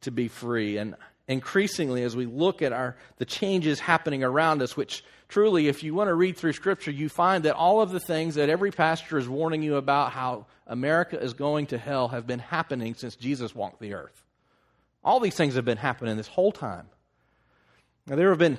to 0.03 0.11
be 0.11 0.29
free. 0.29 0.79
And 0.79 0.97
increasingly, 1.29 2.03
as 2.03 2.17
we 2.17 2.27
look 2.27 2.63
at 2.63 2.73
our 2.73 2.97
the 3.19 3.25
changes 3.25 3.81
happening 3.81 4.25
around 4.25 4.63
us, 4.63 4.77
which 4.77 5.05
truly, 5.29 5.69
if 5.69 5.83
you 5.83 5.95
want 5.95 6.09
to 6.09 6.15
read 6.15 6.37
through 6.37 6.53
Scripture, 6.53 6.91
you 6.91 7.09
find 7.09 7.45
that 7.45 7.55
all 7.55 7.81
of 7.81 7.91
the 7.91 8.01
things 8.01 8.35
that 8.35 8.49
every 8.49 8.71
pastor 8.71 9.19
is 9.19 9.29
warning 9.29 9.63
you 9.63 9.77
about 9.77 10.13
how 10.13 10.47
America 10.67 11.21
is 11.21 11.33
going 11.33 11.67
to 11.67 11.79
hell 11.79 12.09
have 12.09 12.27
been 12.27 12.39
happening 12.39 12.95
since 12.95 13.17
Jesus 13.17 13.55
walked 13.55 13.81
the 13.81 13.95
earth. 13.95 14.25
All 15.05 15.21
these 15.21 15.35
things 15.35 15.55
have 15.55 15.65
been 15.65 15.79
happening 15.79 16.17
this 16.17 16.29
whole 16.29 16.53
time. 16.53 16.87
Now, 18.07 18.17
there 18.17 18.31
have 18.31 18.39
been 18.39 18.59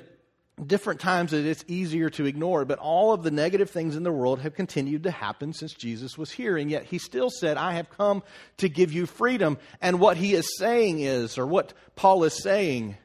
different 0.64 1.00
times 1.00 1.32
that 1.32 1.44
it's 1.44 1.64
easier 1.66 2.08
to 2.10 2.26
ignore, 2.26 2.64
but 2.64 2.78
all 2.78 3.12
of 3.12 3.22
the 3.22 3.30
negative 3.30 3.70
things 3.70 3.96
in 3.96 4.04
the 4.04 4.12
world 4.12 4.40
have 4.40 4.54
continued 4.54 5.02
to 5.02 5.10
happen 5.10 5.52
since 5.52 5.72
Jesus 5.72 6.16
was 6.16 6.30
here. 6.30 6.56
And 6.56 6.70
yet 6.70 6.84
he 6.84 6.98
still 6.98 7.28
said, 7.28 7.56
I 7.56 7.72
have 7.72 7.90
come 7.90 8.22
to 8.58 8.68
give 8.68 8.92
you 8.92 9.06
freedom. 9.06 9.58
And 9.80 9.98
what 9.98 10.16
he 10.16 10.34
is 10.34 10.56
saying 10.56 11.00
is, 11.00 11.38
or 11.38 11.46
what 11.46 11.72
Paul 11.96 12.22
is 12.22 12.40
saying, 12.40 12.96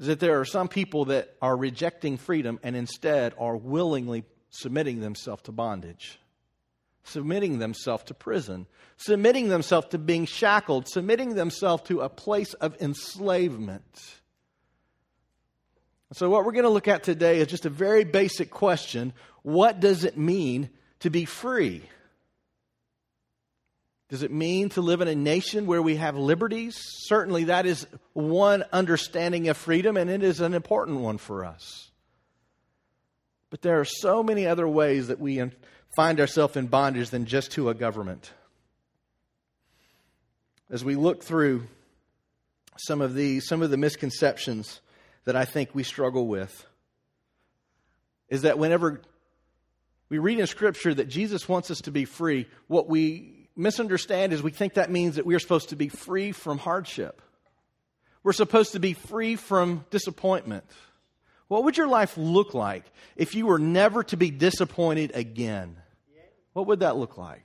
is 0.00 0.08
that 0.08 0.18
there 0.18 0.40
are 0.40 0.44
some 0.44 0.66
people 0.66 1.04
that 1.04 1.36
are 1.40 1.56
rejecting 1.56 2.16
freedom 2.16 2.58
and 2.62 2.74
instead 2.74 3.32
are 3.38 3.56
willingly 3.56 4.24
submitting 4.50 5.00
themselves 5.00 5.42
to 5.42 5.52
bondage. 5.52 6.18
submitting 7.04 7.58
themselves 7.58 8.04
to 8.04 8.14
prison, 8.14 8.66
submitting 8.96 9.48
themselves 9.48 9.88
to 9.88 9.98
being 9.98 10.26
shackled, 10.26 10.88
submitting 10.88 11.34
themselves 11.34 11.82
to 11.84 12.00
a 12.00 12.08
place 12.08 12.54
of 12.54 12.76
enslavement. 12.80 14.19
So, 16.12 16.28
what 16.28 16.44
we're 16.44 16.52
going 16.52 16.64
to 16.64 16.70
look 16.70 16.88
at 16.88 17.04
today 17.04 17.38
is 17.38 17.46
just 17.46 17.66
a 17.66 17.70
very 17.70 18.04
basic 18.04 18.50
question 18.50 19.12
What 19.42 19.80
does 19.80 20.04
it 20.04 20.16
mean 20.18 20.70
to 21.00 21.10
be 21.10 21.24
free? 21.24 21.82
Does 24.08 24.24
it 24.24 24.32
mean 24.32 24.70
to 24.70 24.80
live 24.80 25.02
in 25.02 25.06
a 25.06 25.14
nation 25.14 25.66
where 25.66 25.80
we 25.80 25.94
have 25.96 26.16
liberties? 26.16 26.76
Certainly, 27.06 27.44
that 27.44 27.64
is 27.64 27.86
one 28.12 28.64
understanding 28.72 29.48
of 29.48 29.56
freedom, 29.56 29.96
and 29.96 30.10
it 30.10 30.24
is 30.24 30.40
an 30.40 30.52
important 30.52 30.98
one 30.98 31.16
for 31.16 31.44
us. 31.44 31.92
But 33.50 33.62
there 33.62 33.78
are 33.78 33.84
so 33.84 34.24
many 34.24 34.48
other 34.48 34.66
ways 34.66 35.08
that 35.08 35.20
we 35.20 35.40
find 35.94 36.18
ourselves 36.18 36.56
in 36.56 36.66
bondage 36.66 37.10
than 37.10 37.26
just 37.26 37.52
to 37.52 37.68
a 37.68 37.74
government. 37.74 38.32
As 40.70 40.84
we 40.84 40.96
look 40.96 41.22
through 41.22 41.68
some 42.78 43.00
of 43.00 43.14
these, 43.14 43.46
some 43.46 43.62
of 43.62 43.70
the 43.70 43.76
misconceptions 43.76 44.80
that 45.24 45.36
I 45.36 45.44
think 45.44 45.70
we 45.74 45.82
struggle 45.82 46.26
with, 46.26 46.66
is 48.28 48.42
that 48.42 48.58
whenever 48.58 49.00
we 50.08 50.18
read 50.18 50.38
in 50.38 50.46
Scripture 50.46 50.94
that 50.94 51.08
Jesus 51.08 51.48
wants 51.48 51.70
us 51.70 51.82
to 51.82 51.90
be 51.90 52.04
free, 52.04 52.46
what 52.66 52.88
we 52.88 53.48
misunderstand 53.56 54.32
is 54.32 54.42
we 54.42 54.50
think 54.50 54.74
that 54.74 54.90
means 54.90 55.16
that 55.16 55.26
we 55.26 55.34
are 55.34 55.40
supposed 55.40 55.70
to 55.70 55.76
be 55.76 55.88
free 55.88 56.32
from 56.32 56.58
hardship. 56.58 57.22
We're 58.22 58.32
supposed 58.32 58.72
to 58.72 58.80
be 58.80 58.92
free 58.92 59.36
from 59.36 59.84
disappointment. 59.90 60.64
What 61.48 61.64
would 61.64 61.76
your 61.76 61.88
life 61.88 62.16
look 62.16 62.54
like 62.54 62.84
if 63.16 63.34
you 63.34 63.46
were 63.46 63.58
never 63.58 64.04
to 64.04 64.16
be 64.16 64.30
disappointed 64.30 65.12
again? 65.14 65.76
What 66.52 66.66
would 66.66 66.80
that 66.80 66.96
look 66.96 67.16
like? 67.16 67.44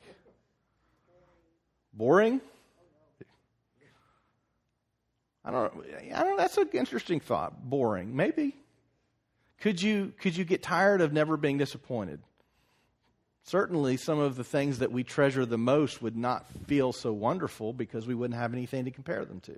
Boring? 1.94 2.42
I 5.46 5.52
don't, 5.52 5.74
I 6.14 6.24
don't 6.24 6.38
that's 6.38 6.58
an 6.58 6.70
interesting 6.74 7.20
thought. 7.20 7.70
Boring. 7.70 8.16
Maybe. 8.16 8.56
Could 9.62 9.82
you, 9.82 10.12
could 10.20 10.36
you 10.36 10.44
get 10.44 10.64
tired 10.64 11.02
of 11.02 11.14
never 11.14 11.38
being 11.38 11.58
disappointed? 11.58 12.20
certainly 13.46 13.96
some 13.96 14.20
of 14.20 14.36
the 14.36 14.44
things 14.44 14.80
that 14.80 14.92
we 14.92 15.04
treasure 15.04 15.46
the 15.46 15.58
most 15.58 16.02
would 16.02 16.18
not 16.18 16.48
feel 16.68 16.92
so 16.92 17.14
wonderful 17.14 17.74
because 17.74 18.08
we 18.08 18.16
wouldn't 18.16 18.40
have 18.40 18.54
anything 18.54 18.86
to 18.86 18.92
compare 18.92 19.24
them 19.24 19.40
to. 19.40 19.56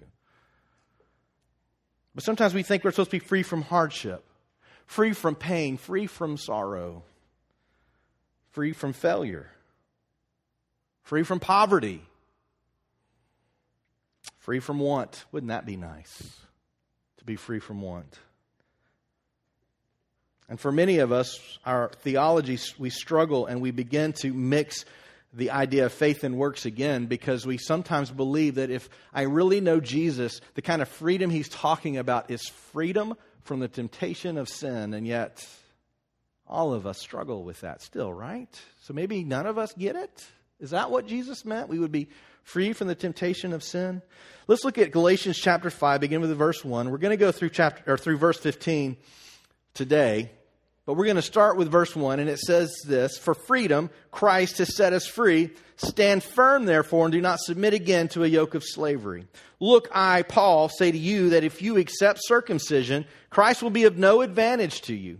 But 2.13 2.23
sometimes 2.23 2.53
we 2.53 2.63
think 2.63 2.83
we're 2.83 2.91
supposed 2.91 3.11
to 3.11 3.19
be 3.19 3.25
free 3.25 3.43
from 3.43 3.61
hardship, 3.61 4.23
free 4.85 5.13
from 5.13 5.35
pain, 5.35 5.77
free 5.77 6.07
from 6.07 6.37
sorrow, 6.37 7.03
free 8.51 8.73
from 8.73 8.91
failure, 8.91 9.49
free 11.03 11.23
from 11.23 11.39
poverty, 11.39 12.03
free 14.47 14.61
from 14.61 14.79
want. 14.79 15.25
Wouldn't 15.33 15.49
that 15.49 15.65
be 15.65 15.75
nice 15.75 16.39
to 17.17 17.25
be 17.25 17.35
free 17.35 17.59
from 17.59 17.81
want? 17.81 18.17
And 20.47 20.57
for 20.57 20.71
many 20.71 20.99
of 20.99 21.11
us, 21.11 21.59
our 21.65 21.91
theology, 21.99 22.57
we 22.79 22.89
struggle 22.89 23.45
and 23.45 23.59
we 23.59 23.71
begin 23.71 24.13
to 24.21 24.33
mix 24.33 24.85
the 25.33 25.51
idea 25.51 25.87
of 25.87 25.91
faith 25.91 26.23
and 26.23 26.37
works 26.37 26.65
again 26.65 27.07
because 27.07 27.45
we 27.45 27.57
sometimes 27.57 28.09
believe 28.09 28.55
that 28.55 28.69
if 28.69 28.87
I 29.13 29.23
really 29.23 29.59
know 29.59 29.81
Jesus, 29.81 30.39
the 30.53 30.61
kind 30.61 30.81
of 30.81 30.87
freedom 30.87 31.29
he's 31.29 31.49
talking 31.49 31.97
about 31.97 32.31
is 32.31 32.47
freedom 32.71 33.15
from 33.41 33.59
the 33.59 33.67
temptation 33.67 34.37
of 34.37 34.47
sin. 34.47 34.93
And 34.93 35.05
yet, 35.05 35.45
all 36.47 36.71
of 36.71 36.87
us 36.87 36.99
struggle 36.99 37.43
with 37.43 37.59
that 37.59 37.81
still, 37.81 38.13
right? 38.13 38.61
So 38.83 38.93
maybe 38.93 39.25
none 39.25 39.45
of 39.45 39.57
us 39.57 39.73
get 39.73 39.97
it? 39.97 40.25
Is 40.61 40.69
that 40.69 40.89
what 40.89 41.05
Jesus 41.05 41.43
meant? 41.43 41.67
We 41.67 41.79
would 41.79 41.91
be 41.91 42.07
free 42.47 42.71
from 42.71 42.87
the 42.87 42.95
temptation 42.95 43.51
of 43.51 43.61
sin? 43.61 44.01
Let's 44.47 44.63
look 44.63 44.77
at 44.77 44.91
Galatians 44.91 45.37
chapter 45.37 45.69
5, 45.69 45.99
begin 45.99 46.21
with 46.21 46.35
verse 46.37 46.63
1. 46.63 46.89
We're 46.89 46.97
going 46.97 47.11
to 47.11 47.17
go 47.17 47.33
through 47.33 47.49
chapter 47.49 47.93
or 47.93 47.97
through 47.97 48.17
verse 48.17 48.39
15 48.39 48.95
today. 49.73 50.31
But 50.85 50.93
we're 50.93 51.03
going 51.03 51.17
to 51.17 51.21
start 51.21 51.57
with 51.57 51.69
verse 51.69 51.93
1, 51.93 52.21
and 52.21 52.29
it 52.29 52.39
says 52.39 52.73
this 52.85 53.17
For 53.17 53.33
freedom, 53.33 53.89
Christ 54.11 54.59
has 54.59 54.73
set 54.77 54.93
us 54.93 55.05
free. 55.05 55.49
Stand 55.75 56.23
firm, 56.23 56.63
therefore, 56.63 57.05
and 57.05 57.11
do 57.11 57.19
not 57.19 57.39
submit 57.39 57.73
again 57.73 58.07
to 58.09 58.23
a 58.23 58.27
yoke 58.27 58.55
of 58.55 58.63
slavery. 58.63 59.27
Look, 59.59 59.89
I, 59.93 60.21
Paul, 60.21 60.69
say 60.69 60.89
to 60.89 60.97
you 60.97 61.31
that 61.31 61.43
if 61.43 61.61
you 61.61 61.75
accept 61.75 62.21
circumcision, 62.23 63.05
Christ 63.29 63.61
will 63.61 63.71
be 63.71 63.83
of 63.83 63.97
no 63.97 64.21
advantage 64.21 64.81
to 64.83 64.95
you. 64.95 65.19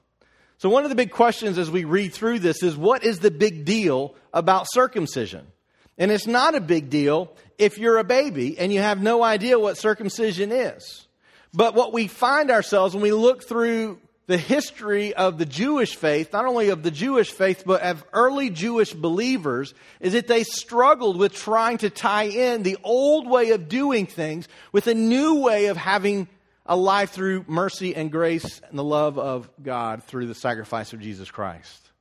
So, 0.61 0.69
one 0.69 0.83
of 0.83 0.91
the 0.91 0.95
big 0.95 1.09
questions 1.09 1.57
as 1.57 1.71
we 1.71 1.85
read 1.85 2.13
through 2.13 2.37
this 2.37 2.61
is 2.61 2.77
what 2.77 3.03
is 3.03 3.17
the 3.17 3.31
big 3.31 3.65
deal 3.65 4.13
about 4.31 4.67
circumcision? 4.71 5.47
And 5.97 6.11
it's 6.11 6.27
not 6.27 6.53
a 6.53 6.61
big 6.61 6.91
deal 6.91 7.33
if 7.57 7.79
you're 7.79 7.97
a 7.97 8.03
baby 8.03 8.59
and 8.59 8.71
you 8.71 8.79
have 8.79 9.01
no 9.01 9.23
idea 9.23 9.57
what 9.57 9.79
circumcision 9.79 10.51
is. 10.51 11.07
But 11.51 11.73
what 11.73 11.93
we 11.93 12.05
find 12.05 12.51
ourselves 12.51 12.93
when 12.93 13.01
we 13.01 13.11
look 13.11 13.43
through 13.43 13.97
the 14.27 14.37
history 14.37 15.15
of 15.15 15.39
the 15.39 15.47
Jewish 15.47 15.95
faith, 15.95 16.31
not 16.31 16.45
only 16.45 16.69
of 16.69 16.83
the 16.83 16.91
Jewish 16.91 17.31
faith, 17.31 17.63
but 17.65 17.81
of 17.81 18.03
early 18.13 18.51
Jewish 18.51 18.93
believers, 18.93 19.73
is 19.99 20.13
that 20.13 20.27
they 20.27 20.43
struggled 20.43 21.17
with 21.17 21.33
trying 21.33 21.79
to 21.79 21.89
tie 21.89 22.25
in 22.25 22.61
the 22.61 22.77
old 22.83 23.27
way 23.27 23.49
of 23.49 23.67
doing 23.67 24.05
things 24.05 24.47
with 24.71 24.85
a 24.85 24.93
new 24.93 25.41
way 25.41 25.65
of 25.65 25.77
having 25.77 26.27
a 26.71 26.75
life 26.75 27.11
through 27.11 27.43
mercy 27.49 27.93
and 27.97 28.09
grace 28.09 28.61
and 28.69 28.79
the 28.79 28.83
love 28.83 29.19
of 29.19 29.49
God 29.61 30.05
through 30.05 30.27
the 30.27 30.33
sacrifice 30.33 30.93
of 30.93 31.01
Jesus 31.01 31.29
Christ. 31.29 31.91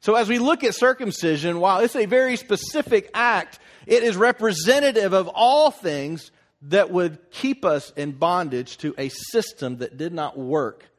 So 0.00 0.16
as 0.16 0.28
we 0.28 0.38
look 0.38 0.64
at 0.64 0.74
circumcision, 0.74 1.60
while 1.60 1.80
it's 1.80 1.96
a 1.96 2.04
very 2.04 2.36
specific 2.36 3.08
act, 3.14 3.58
it 3.86 4.02
is 4.02 4.14
representative 4.14 5.14
of 5.14 5.28
all 5.28 5.70
things 5.70 6.30
that 6.60 6.90
would 6.90 7.30
keep 7.30 7.64
us 7.64 7.90
in 7.96 8.12
bondage 8.12 8.76
to 8.78 8.94
a 8.98 9.08
system 9.08 9.78
that 9.78 9.96
did 9.96 10.12
not 10.12 10.38
work 10.38 10.90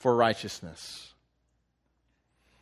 for 0.00 0.14
righteousness. 0.14 1.14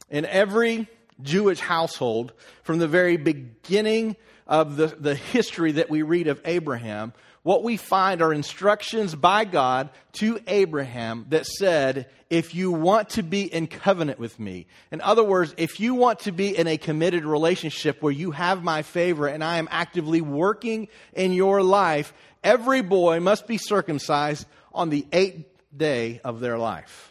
In 0.09 0.25
every 0.25 0.87
Jewish 1.21 1.59
household, 1.59 2.33
from 2.63 2.79
the 2.79 2.87
very 2.87 3.17
beginning 3.17 4.15
of 4.47 4.77
the, 4.77 4.87
the 4.87 5.17
history 5.17 5.73
that 5.73 5.91
we 5.91 6.03
read 6.03 6.29
of 6.29 6.41
Abraham, 6.45 7.13
what 7.43 7.63
we 7.63 7.77
find 7.77 8.21
are 8.21 8.33
instructions 8.33 9.15
by 9.15 9.45
God 9.45 9.91
to 10.13 10.39
Abraham 10.47 11.27
that 11.31 11.47
said, 11.47 12.09
if 12.29 12.55
you 12.55 12.71
want 12.71 13.11
to 13.11 13.23
be 13.23 13.43
in 13.43 13.67
covenant 13.67 14.19
with 14.19 14.39
me, 14.39 14.67
in 14.93 15.01
other 15.01 15.25
words, 15.25 15.55
if 15.57 15.81
you 15.81 15.95
want 15.95 16.21
to 16.21 16.33
be 16.33 16.57
in 16.57 16.67
a 16.67 16.77
committed 16.77 17.25
relationship 17.25 18.03
where 18.03 18.13
you 18.13 18.31
have 18.33 18.63
my 18.63 18.83
favor 18.83 19.27
and 19.27 19.43
I 19.43 19.57
am 19.57 19.69
actively 19.71 20.21
working 20.21 20.89
in 21.15 21.33
your 21.33 21.63
life, 21.63 22.13
every 22.45 22.83
boy 22.83 23.21
must 23.21 23.47
be 23.47 23.59
circumcised 23.59 24.47
on 24.73 24.91
the 24.91 25.07
eighth 25.13 25.47
day 25.75 26.21
of 26.23 26.41
their 26.41 26.59
life. 26.59 27.10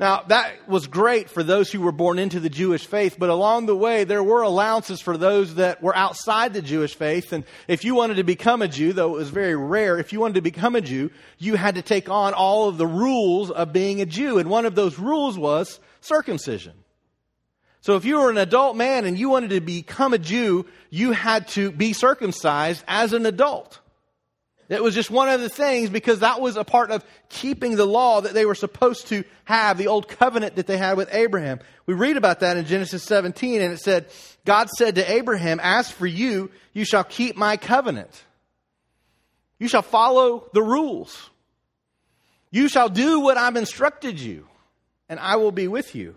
Now, 0.00 0.22
that 0.28 0.68
was 0.68 0.86
great 0.86 1.28
for 1.28 1.42
those 1.42 1.72
who 1.72 1.80
were 1.80 1.90
born 1.90 2.20
into 2.20 2.38
the 2.38 2.48
Jewish 2.48 2.86
faith, 2.86 3.16
but 3.18 3.30
along 3.30 3.66
the 3.66 3.74
way, 3.74 4.04
there 4.04 4.22
were 4.22 4.42
allowances 4.42 5.00
for 5.00 5.16
those 5.16 5.56
that 5.56 5.82
were 5.82 5.96
outside 5.96 6.54
the 6.54 6.62
Jewish 6.62 6.94
faith. 6.94 7.32
And 7.32 7.42
if 7.66 7.84
you 7.84 7.96
wanted 7.96 8.14
to 8.14 8.22
become 8.22 8.62
a 8.62 8.68
Jew, 8.68 8.92
though 8.92 9.16
it 9.16 9.18
was 9.18 9.30
very 9.30 9.56
rare, 9.56 9.98
if 9.98 10.12
you 10.12 10.20
wanted 10.20 10.34
to 10.34 10.40
become 10.40 10.76
a 10.76 10.80
Jew, 10.80 11.10
you 11.38 11.56
had 11.56 11.74
to 11.74 11.82
take 11.82 12.08
on 12.08 12.32
all 12.32 12.68
of 12.68 12.78
the 12.78 12.86
rules 12.86 13.50
of 13.50 13.72
being 13.72 14.00
a 14.00 14.06
Jew. 14.06 14.38
And 14.38 14.48
one 14.48 14.66
of 14.66 14.76
those 14.76 15.00
rules 15.00 15.36
was 15.36 15.80
circumcision. 16.00 16.74
So 17.80 17.96
if 17.96 18.04
you 18.04 18.20
were 18.20 18.30
an 18.30 18.38
adult 18.38 18.76
man 18.76 19.04
and 19.04 19.18
you 19.18 19.30
wanted 19.30 19.50
to 19.50 19.60
become 19.60 20.12
a 20.12 20.18
Jew, 20.18 20.66
you 20.90 21.10
had 21.10 21.48
to 21.48 21.72
be 21.72 21.92
circumcised 21.92 22.84
as 22.86 23.12
an 23.12 23.26
adult. 23.26 23.80
It 24.68 24.82
was 24.82 24.94
just 24.94 25.10
one 25.10 25.30
of 25.30 25.40
the 25.40 25.48
things 25.48 25.88
because 25.88 26.20
that 26.20 26.42
was 26.42 26.56
a 26.56 26.64
part 26.64 26.90
of 26.90 27.02
keeping 27.30 27.76
the 27.76 27.86
law 27.86 28.20
that 28.20 28.34
they 28.34 28.44
were 28.44 28.54
supposed 28.54 29.06
to 29.08 29.24
have, 29.44 29.78
the 29.78 29.86
old 29.86 30.08
covenant 30.08 30.56
that 30.56 30.66
they 30.66 30.76
had 30.76 30.98
with 30.98 31.08
Abraham. 31.12 31.60
We 31.86 31.94
read 31.94 32.18
about 32.18 32.40
that 32.40 32.58
in 32.58 32.66
Genesis 32.66 33.02
17 33.04 33.62
and 33.62 33.72
it 33.72 33.80
said, 33.80 34.08
God 34.44 34.68
said 34.68 34.96
to 34.96 35.10
Abraham, 35.10 35.58
as 35.62 35.90
for 35.90 36.06
you, 36.06 36.50
you 36.74 36.84
shall 36.84 37.04
keep 37.04 37.34
my 37.34 37.56
covenant. 37.56 38.24
You 39.58 39.68
shall 39.68 39.82
follow 39.82 40.48
the 40.52 40.62
rules. 40.62 41.30
You 42.50 42.68
shall 42.68 42.90
do 42.90 43.20
what 43.20 43.38
I've 43.38 43.56
instructed 43.56 44.20
you 44.20 44.46
and 45.08 45.18
I 45.18 45.36
will 45.36 45.52
be 45.52 45.66
with 45.66 45.94
you. 45.94 46.16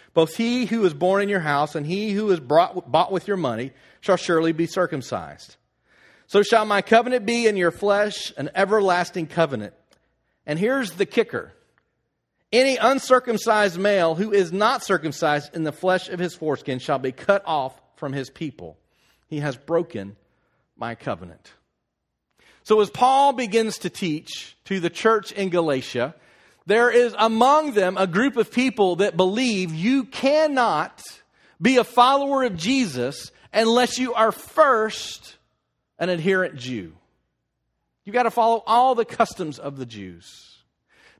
Both 0.13 0.35
he 0.35 0.65
who 0.65 0.85
is 0.85 0.93
born 0.93 1.21
in 1.21 1.29
your 1.29 1.39
house 1.39 1.75
and 1.75 1.85
he 1.85 2.11
who 2.11 2.31
is 2.31 2.39
brought, 2.39 2.91
bought 2.91 3.11
with 3.11 3.27
your 3.27 3.37
money 3.37 3.71
shall 4.01 4.17
surely 4.17 4.51
be 4.51 4.67
circumcised. 4.67 5.55
So 6.27 6.43
shall 6.43 6.65
my 6.65 6.81
covenant 6.81 7.25
be 7.25 7.47
in 7.47 7.57
your 7.57 7.71
flesh, 7.71 8.33
an 8.37 8.49
everlasting 8.55 9.27
covenant. 9.27 9.73
And 10.45 10.57
here's 10.57 10.91
the 10.91 11.05
kicker. 11.05 11.53
Any 12.51 12.75
uncircumcised 12.75 13.79
male 13.79 14.15
who 14.15 14.33
is 14.33 14.51
not 14.51 14.83
circumcised 14.83 15.55
in 15.55 15.63
the 15.63 15.71
flesh 15.71 16.09
of 16.09 16.19
his 16.19 16.35
foreskin 16.35 16.79
shall 16.79 16.99
be 16.99 17.13
cut 17.13 17.43
off 17.45 17.79
from 17.95 18.11
his 18.11 18.29
people. 18.29 18.77
He 19.27 19.39
has 19.39 19.55
broken 19.55 20.17
my 20.75 20.95
covenant. 20.95 21.53
So, 22.63 22.81
as 22.81 22.89
Paul 22.89 23.33
begins 23.33 23.79
to 23.79 23.89
teach 23.89 24.57
to 24.65 24.79
the 24.79 24.89
church 24.89 25.31
in 25.31 25.49
Galatia, 25.49 26.13
there 26.65 26.91
is 26.91 27.15
among 27.17 27.73
them 27.73 27.97
a 27.97 28.07
group 28.07 28.37
of 28.37 28.51
people 28.51 28.97
that 28.97 29.17
believe 29.17 29.73
you 29.73 30.03
cannot 30.05 31.01
be 31.61 31.77
a 31.77 31.83
follower 31.83 32.43
of 32.43 32.55
Jesus 32.55 33.31
unless 33.53 33.97
you 33.97 34.13
are 34.13 34.31
first 34.31 35.37
an 35.99 36.09
adherent 36.09 36.55
Jew. 36.55 36.93
You've 38.05 38.13
got 38.13 38.23
to 38.23 38.31
follow 38.31 38.63
all 38.65 38.95
the 38.95 39.05
customs 39.05 39.59
of 39.59 39.77
the 39.77 39.85
Jews. 39.85 40.47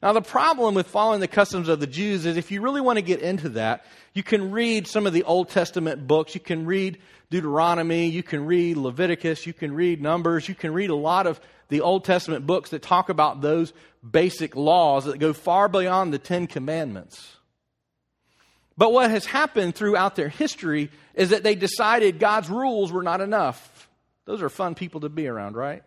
Now, 0.01 0.13
the 0.13 0.21
problem 0.21 0.74
with 0.74 0.88
following 0.88 1.19
the 1.19 1.27
customs 1.27 1.69
of 1.69 1.79
the 1.79 1.86
Jews 1.86 2.25
is 2.25 2.36
if 2.36 2.50
you 2.50 2.62
really 2.62 2.81
want 2.81 2.98
to 2.98 3.03
get 3.03 3.21
into 3.21 3.50
that, 3.50 3.86
you 4.13 4.24
can 4.24 4.50
read 4.51 4.88
some 4.88 5.05
of 5.05 5.13
the 5.13 5.24
Old 5.24 5.50
Testament 5.50 6.07
books. 6.07 6.33
You 6.33 6.41
can 6.41 6.65
read 6.65 6.98
Deuteronomy. 7.29 8.07
You 8.07 8.24
can 8.24 8.45
read 8.48 8.77
Leviticus. 8.77 9.45
You 9.45 9.53
can 9.53 9.75
read 9.75 10.01
Numbers. 10.01 10.50
You 10.50 10.55
can 10.55 10.74
read 10.74 10.89
a 10.89 10.95
lot 10.95 11.27
of 11.27 11.39
the 11.71 11.81
Old 11.81 12.03
Testament 12.03 12.45
books 12.45 12.71
that 12.71 12.81
talk 12.81 13.07
about 13.07 13.39
those 13.39 13.71
basic 14.07 14.57
laws 14.57 15.05
that 15.05 15.19
go 15.19 15.31
far 15.31 15.69
beyond 15.69 16.13
the 16.13 16.19
Ten 16.19 16.45
Commandments. 16.45 17.37
But 18.77 18.91
what 18.91 19.09
has 19.09 19.25
happened 19.25 19.73
throughout 19.73 20.17
their 20.17 20.27
history 20.27 20.91
is 21.13 21.29
that 21.29 21.43
they 21.43 21.55
decided 21.55 22.19
God's 22.19 22.49
rules 22.49 22.91
were 22.91 23.03
not 23.03 23.21
enough. 23.21 23.89
Those 24.25 24.41
are 24.41 24.49
fun 24.49 24.75
people 24.75 25.01
to 25.01 25.09
be 25.09 25.27
around, 25.27 25.55
right? 25.55 25.81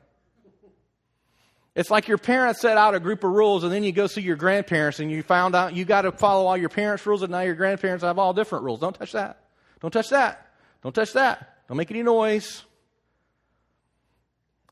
It's 1.74 1.90
like 1.90 2.08
your 2.08 2.18
parents 2.18 2.62
set 2.62 2.78
out 2.78 2.94
a 2.94 3.00
group 3.00 3.22
of 3.22 3.32
rules 3.32 3.62
and 3.62 3.70
then 3.70 3.84
you 3.84 3.92
go 3.92 4.06
see 4.06 4.22
your 4.22 4.36
grandparents 4.36 5.00
and 5.00 5.10
you 5.10 5.22
found 5.22 5.54
out 5.54 5.74
you 5.74 5.84
got 5.84 6.02
to 6.02 6.12
follow 6.12 6.46
all 6.46 6.56
your 6.56 6.70
parents' 6.70 7.04
rules 7.04 7.22
and 7.22 7.30
now 7.30 7.40
your 7.40 7.56
grandparents 7.56 8.02
have 8.04 8.18
all 8.18 8.32
different 8.32 8.64
rules. 8.64 8.80
Don't 8.80 8.96
touch 8.96 9.12
that. 9.12 9.38
Don't 9.80 9.90
touch 9.90 10.08
that. 10.08 10.46
Don't 10.82 10.94
touch 10.94 11.12
that. 11.12 11.66
Don't 11.68 11.76
make 11.76 11.90
any 11.90 12.02
noise. 12.02 12.64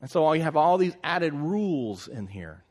And 0.03 0.11
so 0.11 0.33
you 0.33 0.41
have 0.41 0.57
all 0.57 0.77
these 0.77 0.97
added 1.01 1.33
rules 1.33 2.09
in 2.09 2.27
here. 2.27 2.61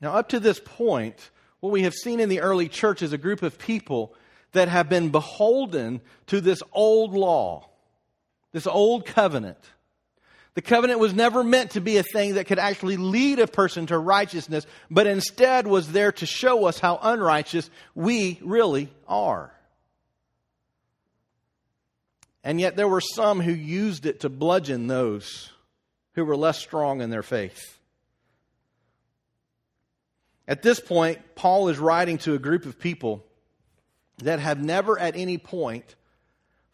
Now, 0.00 0.12
up 0.14 0.28
to 0.28 0.38
this 0.38 0.60
point, 0.64 1.18
what 1.58 1.72
we 1.72 1.82
have 1.82 1.92
seen 1.92 2.20
in 2.20 2.28
the 2.28 2.38
early 2.38 2.68
church 2.68 3.02
is 3.02 3.12
a 3.12 3.18
group 3.18 3.42
of 3.42 3.58
people 3.58 4.14
that 4.52 4.68
have 4.68 4.88
been 4.88 5.10
beholden 5.10 6.00
to 6.28 6.40
this 6.40 6.62
old 6.72 7.14
law, 7.14 7.68
this 8.52 8.68
old 8.68 9.06
covenant. 9.06 9.58
The 10.54 10.62
covenant 10.62 11.00
was 11.00 11.14
never 11.14 11.42
meant 11.42 11.72
to 11.72 11.80
be 11.80 11.96
a 11.96 12.04
thing 12.04 12.34
that 12.34 12.46
could 12.46 12.60
actually 12.60 12.96
lead 12.96 13.40
a 13.40 13.48
person 13.48 13.86
to 13.86 13.98
righteousness, 13.98 14.68
but 14.88 15.08
instead 15.08 15.66
was 15.66 15.90
there 15.90 16.12
to 16.12 16.26
show 16.26 16.66
us 16.66 16.78
how 16.78 16.96
unrighteous 17.02 17.68
we 17.96 18.38
really 18.40 18.88
are. 19.08 19.52
And 22.44 22.60
yet 22.60 22.76
there 22.76 22.86
were 22.86 23.00
some 23.00 23.40
who 23.40 23.50
used 23.50 24.06
it 24.06 24.20
to 24.20 24.28
bludgeon 24.28 24.86
those 24.86 25.50
who 26.14 26.24
were 26.24 26.36
less 26.36 26.58
strong 26.58 27.00
in 27.00 27.10
their 27.10 27.22
faith. 27.22 27.78
At 30.46 30.62
this 30.62 30.80
point, 30.80 31.18
Paul 31.34 31.68
is 31.68 31.78
writing 31.78 32.18
to 32.18 32.34
a 32.34 32.38
group 32.38 32.66
of 32.66 32.78
people 32.78 33.24
that 34.18 34.40
have 34.40 34.62
never 34.62 34.98
at 34.98 35.16
any 35.16 35.38
point 35.38 35.94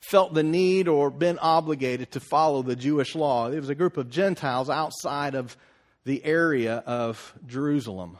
felt 0.00 0.34
the 0.34 0.42
need 0.42 0.88
or 0.88 1.10
been 1.10 1.38
obligated 1.38 2.12
to 2.12 2.20
follow 2.20 2.62
the 2.62 2.76
Jewish 2.76 3.14
law. 3.14 3.50
It 3.50 3.60
was 3.60 3.68
a 3.68 3.74
group 3.74 3.96
of 3.96 4.10
Gentiles 4.10 4.68
outside 4.68 5.34
of 5.34 5.56
the 6.04 6.24
area 6.24 6.82
of 6.86 7.34
Jerusalem. 7.46 8.18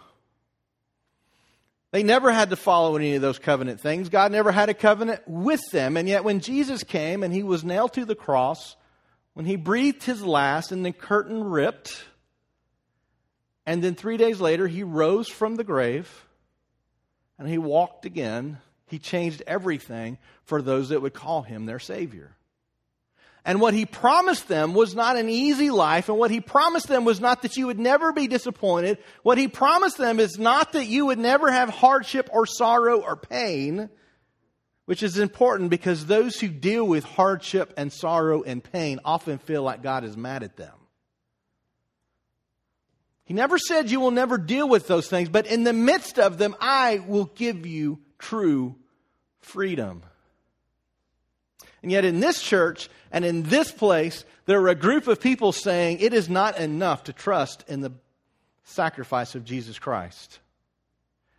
They 1.93 2.03
never 2.05 2.31
had 2.31 2.51
to 2.51 2.57
follow 2.57 2.97
any 2.97 3.17
of 3.17 3.23
those 3.23 3.39
covenant 3.39 3.81
things. 3.81 4.09
God 4.09 4.31
never 4.31 4.53
had 4.53 4.69
a 4.69 4.75
covenant 4.75 5.23
with 5.27 5.61
them. 5.73 5.97
And 5.97 6.09
yet, 6.09 6.23
when 6.23 6.39
Jesus 6.41 6.85
came 6.85 7.25
and 7.25 7.35
he 7.35 7.43
was 7.43 7.65
nailed 7.65 7.95
to 7.95 8.05
the 8.05 8.15
cross, 8.15 8.77
when 9.35 9.47
he 9.47 9.57
breathed 9.57 10.05
his 10.05 10.23
last 10.23 10.73
and 10.73 10.85
the 10.85 10.93
curtain 10.93 11.45
ripped, 11.45 12.05
and 13.67 13.83
then 13.83 13.95
three 13.95 14.17
days 14.17 14.41
later 14.41 14.67
he 14.67 14.83
rose 14.83 15.29
from 15.29 15.57
the 15.57 15.65
grave 15.65 16.25
and 17.39 17.49
he 17.49 17.59
walked 17.59 18.05
again 18.05 18.59
he 18.91 18.99
changed 18.99 19.43
everything 19.47 20.19
for 20.43 20.61
those 20.61 20.89
that 20.89 21.01
would 21.01 21.15
call 21.15 21.43
him 21.43 21.65
their 21.65 21.79
Savior. 21.79 22.37
And 23.45 23.61
what 23.61 23.73
he 23.73 23.87
promised 23.87 24.49
them 24.49 24.75
was 24.75 24.97
not 24.97 25.17
an 25.17 25.29
easy 25.29 25.71
life, 25.71 26.09
and 26.09 26.19
what 26.19 26.33
he 26.33 26.41
promised 26.41 26.89
them 26.89 27.05
was 27.05 27.21
not 27.21 27.43
that 27.43 27.57
you 27.57 27.69
would 27.69 27.79
never 27.79 28.13
be 28.13 28.27
disappointed. 28.27 28.99
What 29.23 29.39
he 29.39 29.47
promised 29.49 29.97
them 29.97 30.19
is 30.19 30.39
not 30.39 30.73
that 30.73 30.87
you 30.87 31.07
would 31.07 31.19
never 31.21 31.51
have 31.51 31.71
hardship 31.71 32.29
or 32.33 32.47
sorrow 32.47 33.01
or 33.01 33.17
pain, 33.17 33.89
which 34.87 35.03
is 35.03 35.19
important 35.19 35.71
because 35.71 36.07
those 36.07 36.41
who 36.41 36.49
deal 36.49 36.85
with 36.85 37.05
hardship 37.05 37.73
and 37.77 37.93
sorrow 37.93 38.43
and 38.43 38.63
pain 38.63 39.01
often 39.05 39.39
feel 39.39 39.63
like 39.63 39.83
God 39.83 40.05
is 40.05 40.17
mad 40.17 40.43
at 40.43 40.57
them. 40.57 40.75
He 43.25 43.35
never 43.35 43.59
said 43.59 43.91
you 43.91 44.01
will 44.01 44.11
never 44.11 44.39
deal 44.39 44.69
with 44.69 44.89
those 44.89 45.07
things, 45.07 45.29
but 45.29 45.47
in 45.47 45.63
the 45.63 45.73
midst 45.73 46.19
of 46.19 46.39
them, 46.39 46.57
I 46.61 47.01
will 47.07 47.27
give 47.27 47.65
you 47.65 48.01
true 48.19 48.75
freedom. 49.39 50.03
And 51.83 51.93
yet, 51.93 52.05
in 52.05 52.21
this 52.21 52.43
church 52.43 52.91
and 53.13 53.25
in 53.25 53.45
this 53.45 53.71
place, 53.71 54.25
there 54.47 54.61
are 54.61 54.69
a 54.69 54.75
group 54.75 55.07
of 55.07 55.21
people 55.21 55.53
saying 55.53 56.01
it 56.01 56.13
is 56.13 56.29
not 56.29 56.59
enough 56.59 57.05
to 57.05 57.13
trust 57.13 57.65
in 57.69 57.81
the 57.81 57.93
sacrifice 58.65 59.35
of 59.35 59.45
Jesus 59.45 59.79
Christ. 59.79 60.41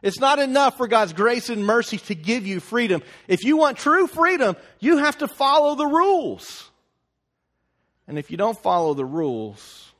It's 0.01 0.19
not 0.19 0.39
enough 0.39 0.77
for 0.77 0.87
God's 0.87 1.13
grace 1.13 1.49
and 1.49 1.65
mercy 1.65 1.97
to 1.97 2.15
give 2.15 2.47
you 2.47 2.59
freedom. 2.59 3.03
If 3.27 3.43
you 3.43 3.57
want 3.57 3.77
true 3.77 4.07
freedom, 4.07 4.55
you 4.79 4.97
have 4.97 5.19
to 5.19 5.27
follow 5.27 5.75
the 5.75 5.85
rules. 5.85 6.69
And 8.07 8.17
if 8.17 8.31
you 8.31 8.37
don't 8.37 8.57
follow 8.57 8.93
the 8.93 9.05
rules, 9.05 9.91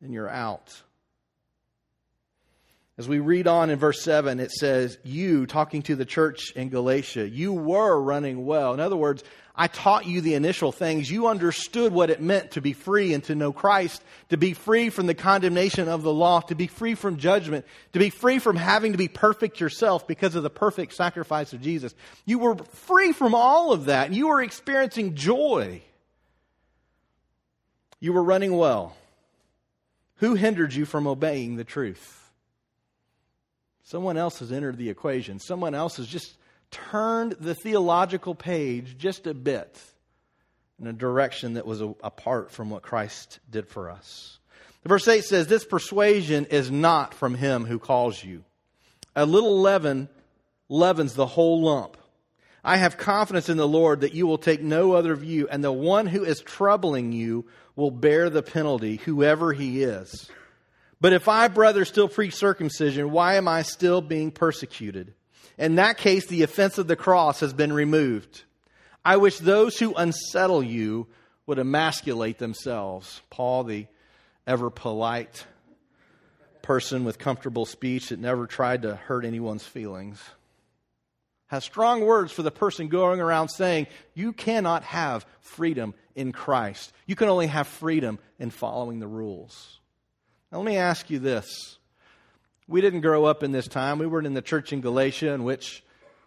then 0.00 0.12
you're 0.12 0.28
out. 0.28 0.74
As 2.96 3.08
we 3.08 3.18
read 3.18 3.46
on 3.46 3.70
in 3.70 3.78
verse 3.78 4.02
7, 4.02 4.40
it 4.40 4.50
says, 4.50 4.98
You, 5.04 5.46
talking 5.46 5.82
to 5.82 5.96
the 5.96 6.04
church 6.04 6.52
in 6.54 6.68
Galatia, 6.68 7.28
you 7.28 7.52
were 7.52 7.98
running 7.98 8.44
well. 8.44 8.74
In 8.74 8.80
other 8.80 8.96
words, 8.96 9.24
I 9.60 9.66
taught 9.66 10.06
you 10.06 10.22
the 10.22 10.32
initial 10.32 10.72
things. 10.72 11.10
You 11.10 11.26
understood 11.26 11.92
what 11.92 12.08
it 12.08 12.22
meant 12.22 12.52
to 12.52 12.62
be 12.62 12.72
free 12.72 13.12
and 13.12 13.22
to 13.24 13.34
know 13.34 13.52
Christ, 13.52 14.02
to 14.30 14.38
be 14.38 14.54
free 14.54 14.88
from 14.88 15.06
the 15.06 15.12
condemnation 15.12 15.86
of 15.86 16.02
the 16.02 16.14
law, 16.14 16.40
to 16.40 16.54
be 16.54 16.66
free 16.66 16.94
from 16.94 17.18
judgment, 17.18 17.66
to 17.92 17.98
be 17.98 18.08
free 18.08 18.38
from 18.38 18.56
having 18.56 18.92
to 18.92 18.98
be 18.98 19.06
perfect 19.06 19.60
yourself 19.60 20.08
because 20.08 20.34
of 20.34 20.42
the 20.42 20.48
perfect 20.48 20.94
sacrifice 20.94 21.52
of 21.52 21.60
Jesus. 21.60 21.94
You 22.24 22.38
were 22.38 22.56
free 22.56 23.12
from 23.12 23.34
all 23.34 23.70
of 23.70 23.84
that. 23.84 24.14
You 24.14 24.28
were 24.28 24.40
experiencing 24.40 25.14
joy. 25.14 25.82
You 28.00 28.14
were 28.14 28.24
running 28.24 28.56
well. 28.56 28.96
Who 30.20 30.36
hindered 30.36 30.72
you 30.72 30.86
from 30.86 31.06
obeying 31.06 31.56
the 31.56 31.64
truth? 31.64 32.32
Someone 33.82 34.16
else 34.16 34.38
has 34.38 34.52
entered 34.52 34.78
the 34.78 34.88
equation. 34.88 35.38
Someone 35.38 35.74
else 35.74 35.98
has 35.98 36.06
just 36.06 36.34
turned 36.70 37.32
the 37.32 37.54
theological 37.54 38.34
page 38.34 38.96
just 38.96 39.26
a 39.26 39.34
bit 39.34 39.78
in 40.80 40.86
a 40.86 40.92
direction 40.92 41.54
that 41.54 41.66
was 41.66 41.80
apart 41.80 42.50
from 42.50 42.70
what 42.70 42.82
Christ 42.82 43.40
did 43.50 43.68
for 43.68 43.90
us. 43.90 44.38
Verse 44.84 45.06
8 45.06 45.24
says, 45.24 45.46
This 45.46 45.64
persuasion 45.64 46.46
is 46.46 46.70
not 46.70 47.12
from 47.12 47.34
him 47.34 47.66
who 47.66 47.78
calls 47.78 48.22
you. 48.22 48.44
A 49.14 49.26
little 49.26 49.60
leaven 49.60 50.08
leavens 50.68 51.14
the 51.14 51.26
whole 51.26 51.62
lump. 51.62 51.96
I 52.62 52.76
have 52.76 52.96
confidence 52.96 53.48
in 53.48 53.56
the 53.56 53.68
Lord 53.68 54.02
that 54.02 54.14
you 54.14 54.26
will 54.26 54.38
take 54.38 54.62
no 54.62 54.92
other 54.92 55.14
view, 55.14 55.48
and 55.50 55.64
the 55.64 55.72
one 55.72 56.06
who 56.06 56.24
is 56.24 56.40
troubling 56.40 57.12
you 57.12 57.46
will 57.74 57.90
bear 57.90 58.30
the 58.30 58.42
penalty, 58.42 58.96
whoever 58.96 59.52
he 59.52 59.82
is. 59.82 60.30
But 61.00 61.14
if 61.14 61.28
I, 61.28 61.48
brother, 61.48 61.84
still 61.84 62.08
preach 62.08 62.34
circumcision, 62.34 63.10
why 63.10 63.36
am 63.36 63.48
I 63.48 63.62
still 63.62 64.02
being 64.02 64.30
persecuted? 64.30 65.14
In 65.60 65.74
that 65.74 65.98
case, 65.98 66.26
the 66.26 66.42
offense 66.42 66.78
of 66.78 66.86
the 66.86 66.96
cross 66.96 67.40
has 67.40 67.52
been 67.52 67.70
removed. 67.70 68.44
I 69.04 69.18
wish 69.18 69.36
those 69.38 69.78
who 69.78 69.94
unsettle 69.94 70.62
you 70.62 71.06
would 71.44 71.58
emasculate 71.58 72.38
themselves. 72.38 73.20
Paul, 73.28 73.64
the 73.64 73.86
ever 74.46 74.70
polite 74.70 75.44
person 76.62 77.04
with 77.04 77.18
comfortable 77.18 77.66
speech 77.66 78.08
that 78.08 78.18
never 78.18 78.46
tried 78.46 78.82
to 78.82 78.96
hurt 78.96 79.26
anyone's 79.26 79.66
feelings, 79.66 80.18
has 81.48 81.62
strong 81.62 82.06
words 82.06 82.32
for 82.32 82.42
the 82.42 82.50
person 82.50 82.88
going 82.88 83.20
around 83.20 83.50
saying, 83.50 83.86
You 84.14 84.32
cannot 84.32 84.82
have 84.84 85.26
freedom 85.40 85.92
in 86.14 86.32
Christ. 86.32 86.90
You 87.04 87.16
can 87.16 87.28
only 87.28 87.48
have 87.48 87.66
freedom 87.66 88.18
in 88.38 88.48
following 88.48 88.98
the 88.98 89.06
rules. 89.06 89.78
Now, 90.50 90.58
let 90.58 90.66
me 90.66 90.78
ask 90.78 91.10
you 91.10 91.18
this. 91.18 91.76
We 92.70 92.80
didn't 92.80 93.00
grow 93.00 93.24
up 93.24 93.42
in 93.42 93.50
this 93.50 93.66
time. 93.66 93.98
We 93.98 94.06
weren't 94.06 94.28
in 94.28 94.34
the 94.34 94.40
church 94.40 94.72
in 94.72 94.80
Galatia 94.80 95.32
in 95.32 95.42
which 95.42 95.82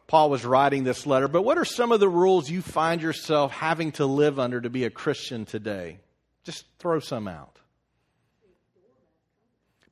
Paul 0.07 0.29
was 0.29 0.43
writing 0.43 0.83
this 0.83 1.07
letter. 1.07 1.29
But 1.29 1.43
what 1.43 1.57
are 1.57 1.63
some 1.63 1.93
of 1.93 2.01
the 2.01 2.09
rules 2.09 2.49
you 2.49 2.61
find 2.61 3.01
yourself 3.01 3.53
having 3.53 3.93
to 3.93 4.05
live 4.05 4.39
under 4.39 4.59
to 4.59 4.69
be 4.69 4.83
a 4.83 4.89
Christian 4.89 5.45
today? 5.45 5.99
Just 6.43 6.65
throw 6.79 6.99
some 6.99 7.29
out. 7.29 7.59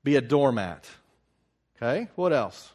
Be 0.04 0.18
a 0.18 0.22
doormat. 0.22 0.90
Okay, 1.78 2.10
what 2.16 2.34
else? 2.34 2.74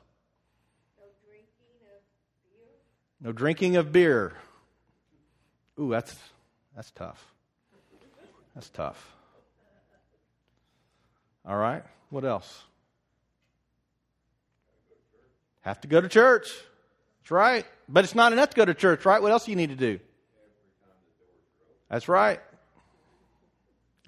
No 3.20 3.32
drinking 3.32 3.76
of 3.76 3.92
beer. 3.92 4.32
Ooh, 5.78 5.90
that's 5.90 6.16
that's 6.74 6.90
tough. 6.92 7.22
That's 8.54 8.70
tough. 8.70 9.12
All 11.44 11.56
right. 11.56 11.82
What 12.08 12.24
else? 12.24 12.64
Have 15.66 15.80
to 15.80 15.88
go 15.88 16.00
to 16.00 16.08
church. 16.08 16.48
That's 17.22 17.32
right. 17.32 17.66
But 17.88 18.04
it's 18.04 18.14
not 18.14 18.32
enough 18.32 18.50
to 18.50 18.56
go 18.56 18.64
to 18.64 18.72
church, 18.72 19.04
right? 19.04 19.20
What 19.20 19.32
else 19.32 19.46
do 19.46 19.50
you 19.50 19.56
need 19.56 19.70
to 19.70 19.76
do? 19.76 19.98
That's 21.90 22.08
right. 22.08 22.40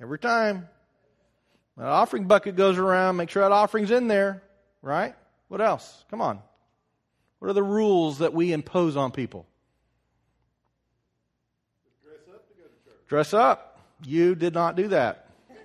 Every 0.00 0.20
time. 0.20 0.68
An 1.76 1.84
offering 1.84 2.28
bucket 2.28 2.54
goes 2.54 2.78
around, 2.78 3.16
make 3.16 3.28
sure 3.30 3.42
that 3.42 3.50
offering's 3.50 3.90
in 3.90 4.06
there, 4.06 4.40
right? 4.82 5.16
What 5.48 5.60
else? 5.60 6.04
Come 6.12 6.20
on. 6.20 6.40
What 7.40 7.48
are 7.48 7.54
the 7.54 7.62
rules 7.62 8.18
that 8.18 8.32
we 8.32 8.52
impose 8.52 8.96
on 8.96 9.10
people? 9.10 9.44
Dress 12.04 12.20
up 12.32 12.48
to 12.48 12.54
go 12.54 12.62
to 12.62 12.68
church. 12.68 13.08
Dress 13.08 13.34
up. 13.34 13.80
You 14.04 14.36
did 14.36 14.54
not 14.54 14.76
do 14.76 14.88
that. 14.88 15.28
You 15.50 15.56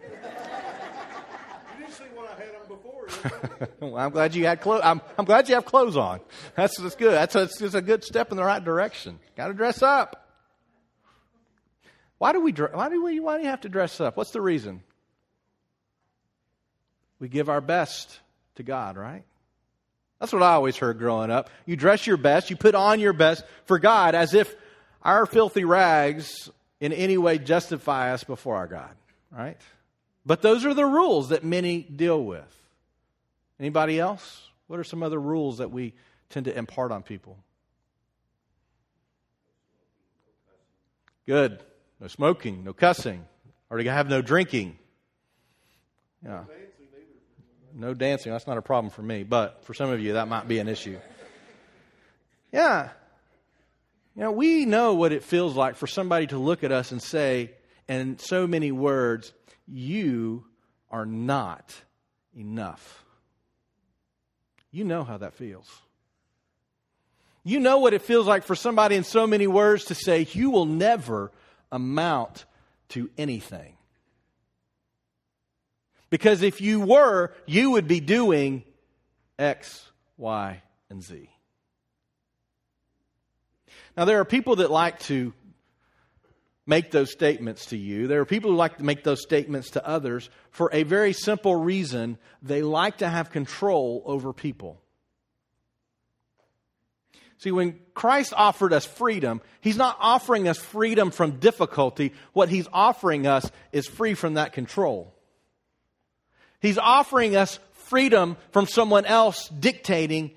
didn't 1.80 1.94
see 1.94 2.04
what 2.16 2.32
I 2.32 2.44
had 2.44 2.56
on 2.60 2.68
before. 2.68 3.06
did 3.06 3.13
you? 3.13 3.13
well, 3.80 3.98
I'm 3.98 4.12
glad 4.12 4.36
you 4.36 4.46
had 4.46 4.62
clothes. 4.62 4.82
I'm, 4.84 5.02
I'm 5.18 5.26
glad 5.26 5.48
you 5.50 5.56
have 5.56 5.66
clothes 5.66 5.98
on. 5.98 6.20
That's, 6.56 6.80
that's 6.80 6.96
good. 6.96 7.12
That's 7.12 7.36
a, 7.36 7.78
a 7.78 7.82
good 7.82 8.04
step 8.04 8.32
in 8.32 8.38
the 8.38 8.44
right 8.44 8.64
direction. 8.64 9.20
Got 9.36 9.48
to 9.48 9.54
dress 9.54 9.82
up. 9.82 10.28
Why 12.18 12.32
do 12.32 12.40
we? 12.40 12.52
Why 12.52 12.90
do 12.90 13.04
we? 13.04 13.20
Why 13.20 13.38
do 13.38 13.44
you 13.44 13.50
have 13.50 13.62
to 13.62 13.70
dress 13.70 14.00
up? 14.00 14.16
What's 14.16 14.32
the 14.32 14.42
reason? 14.42 14.82
We 17.20 17.28
give 17.28 17.50
our 17.50 17.62
best 17.62 18.20
to 18.56 18.64
God, 18.64 18.98
right? 18.98 19.24
That's 20.20 20.32
what 20.32 20.42
I 20.42 20.54
always 20.54 20.78
heard 20.78 21.00
growing 21.00 21.32
up. 21.32 21.50
You 21.66 21.76
dress 21.76 22.08
your 22.08 22.18
best, 22.18 22.50
you 22.50 22.56
put 22.56 22.76
on 22.76 23.00
your 23.02 23.14
best 23.14 23.44
for 23.66 23.78
God 23.78 24.16
as 24.16 24.34
if 24.34 24.56
our 25.02 25.26
filthy 25.26 25.66
rags 25.66 26.50
in 26.80 26.94
any 26.94 27.18
way 27.18 27.38
justify 27.38 28.14
us 28.14 28.24
before 28.24 28.56
our 28.56 28.68
God, 28.68 28.96
right? 29.32 29.58
But 30.26 30.42
those 30.42 30.66
are 30.66 30.74
the 30.74 30.86
rules 30.86 31.30
that 31.30 31.44
many 31.44 31.82
deal 31.82 32.24
with. 32.24 32.63
Anybody 33.60 34.00
else? 34.00 34.50
What 34.68 34.80
are 34.80 34.84
some 34.84 35.04
other 35.04 35.20
rules 35.20 35.60
that 35.60 35.72
we 35.72 35.94
tend 36.30 36.46
to 36.46 36.58
impart 36.58 36.92
on 36.92 37.04
people? 37.04 37.38
Good. 41.26 41.64
No 42.00 42.08
smoking, 42.08 42.64
no 42.64 42.74
cussing, 42.74 43.26
or 43.70 43.78
to 43.78 43.92
have 43.92 44.10
no 44.10 44.22
drinking. 44.22 44.78
Yeah. 46.24 46.44
No 47.74 47.94
dancing. 47.94 48.32
That's 48.32 48.48
not 48.48 48.58
a 48.58 48.62
problem 48.62 48.92
for 48.92 49.02
me, 49.02 49.24
but 49.24 49.64
for 49.66 49.74
some 49.74 49.90
of 49.90 50.00
you, 50.00 50.14
that 50.14 50.28
might 50.28 50.48
be 50.48 50.60
an 50.60 50.68
issue. 50.68 50.98
Yeah. 52.52 52.90
You 54.16 54.24
know, 54.24 54.32
we 54.32 54.66
know 54.66 54.94
what 54.94 55.12
it 55.12 55.24
feels 55.24 55.56
like 55.56 55.76
for 55.76 55.88
somebody 55.88 56.28
to 56.28 56.38
look 56.38 56.64
at 56.64 56.72
us 56.72 56.92
and 56.92 57.02
say, 57.02 57.52
in 57.88 58.20
so 58.20 58.46
many 58.46 58.72
words, 58.72 59.34
you 59.68 60.46
are 60.92 61.06
not 61.06 61.74
enough. 62.38 63.03
You 64.74 64.84
know 64.84 65.04
how 65.04 65.18
that 65.18 65.36
feels. 65.36 65.70
You 67.44 67.60
know 67.60 67.78
what 67.78 67.94
it 67.94 68.02
feels 68.02 68.26
like 68.26 68.44
for 68.44 68.56
somebody 68.56 68.96
in 68.96 69.04
so 69.04 69.28
many 69.28 69.46
words 69.46 69.86
to 69.86 69.96
say, 69.96 70.28
you 70.32 70.50
will 70.50 70.66
never 70.66 71.32
amount 71.72 72.46
to 72.90 73.10
anything. 73.18 73.78
Because 76.10 76.42
if 76.42 76.60
you 76.60 76.80
were, 76.80 77.32
you 77.46 77.72
would 77.72 77.88
be 77.88 78.00
doing 78.00 78.64
X, 79.38 79.86
Y, 80.18 80.62
and 80.90 81.04
Z. 81.04 81.30
Now, 83.96 84.06
there 84.06 84.20
are 84.20 84.26
people 84.26 84.56
that 84.56 84.72
like 84.72 85.00
to 85.02 85.34
make 86.66 86.92
those 86.92 87.12
statements 87.12 87.68
to 87.68 87.78
you. 87.78 88.08
There 88.08 88.22
are 88.22 88.26
people 88.26 88.52
who 88.52 88.58
like 88.58 88.78
to 88.78 88.84
make 88.84 89.04
those 89.04 89.22
statements 89.22 89.72
to 89.72 89.86
others 89.86 90.30
for 90.52 90.70
a 90.72 90.84
very 90.84 91.14
simple 91.14 91.56
reason 91.56 92.18
they 92.42 92.62
like 92.62 92.98
to 92.98 93.10
have 93.10 93.32
control 93.32 94.02
over 94.06 94.34
people. 94.34 94.80
See, 97.38 97.52
when 97.52 97.78
Christ 97.94 98.34
offered 98.38 98.72
us 98.72 98.86
freedom, 98.86 99.42
He's 99.60 99.76
not 99.76 99.98
offering 100.00 100.48
us 100.48 100.58
freedom 100.58 101.12
from 101.12 101.40
difficulty. 101.40 102.14
What 102.32 102.48
He's 102.48 102.68
offering 102.72 103.28
us 103.28 103.52
is 103.74 103.86
free 103.86 104.14
from 104.14 104.36
that 104.36 104.54
control. 104.54 105.14
He's 106.62 106.78
offering 106.78 107.36
us 107.36 107.60
freedom 107.74 108.38
from 108.52 108.66
someone 108.66 109.06
else 109.06 109.50
dictating 109.50 110.32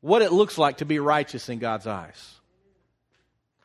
what 0.00 0.22
it 0.22 0.32
looks 0.32 0.56
like 0.56 0.78
to 0.78 0.86
be 0.86 0.98
righteous 0.98 1.50
in 1.50 1.58
God's 1.58 1.86
eyes. 1.86 2.35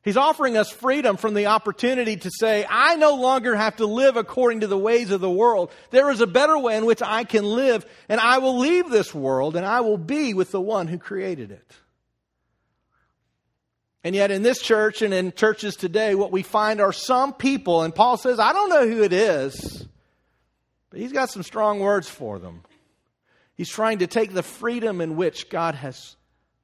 He's 0.04 0.18
offering 0.18 0.58
us 0.58 0.72
freedom 0.72 1.16
from 1.16 1.36
the 1.36 1.46
opportunity 1.48 2.18
to 2.18 2.32
say, 2.32 2.66
I 2.68 2.96
no 2.96 3.16
longer 3.16 3.56
have 3.56 3.76
to 3.76 3.86
live 3.86 4.18
according 4.18 4.62
to 4.62 4.68
the 4.68 4.78
ways 4.78 5.12
of 5.12 5.22
the 5.22 5.30
world. 5.30 5.72
There 5.92 6.10
is 6.10 6.22
a 6.22 6.28
better 6.28 6.58
way 6.58 6.76
in 6.76 6.88
which 6.88 7.04
I 7.04 7.24
can 7.24 7.46
live, 7.46 7.86
and 8.10 8.20
I 8.20 8.40
will 8.40 8.58
leave 8.58 8.90
this 8.90 9.14
world 9.14 9.56
and 9.56 9.66
I 9.66 9.82
will 9.82 10.00
be 10.00 10.34
with 10.34 10.52
the 10.52 10.62
one 10.62 10.88
who 10.88 10.98
created 10.98 11.52
it. 11.52 11.76
And 14.04 14.16
yet, 14.16 14.32
in 14.32 14.42
this 14.42 14.60
church 14.60 15.04
and 15.04 15.14
in 15.14 15.32
churches 15.32 15.76
today, 15.76 16.16
what 16.16 16.32
we 16.32 16.42
find 16.42 16.82
are 16.82 16.92
some 16.92 17.34
people, 17.34 17.84
and 17.84 17.94
Paul 17.94 18.18
says, 18.18 18.40
I 18.40 18.52
don't 18.52 18.70
know 18.70 18.88
who 18.88 19.04
it 19.04 19.14
is, 19.14 19.86
but 20.90 21.00
he's 21.00 21.12
got 21.12 21.30
some 21.30 21.44
strong 21.44 21.80
words 21.80 22.10
for 22.10 22.40
them. 22.40 22.64
He's 23.54 23.70
trying 23.70 24.00
to 24.00 24.08
take 24.08 24.34
the 24.34 24.42
freedom 24.42 25.02
in 25.02 25.16
which 25.16 25.52
God 25.52 25.76
has 25.76 26.16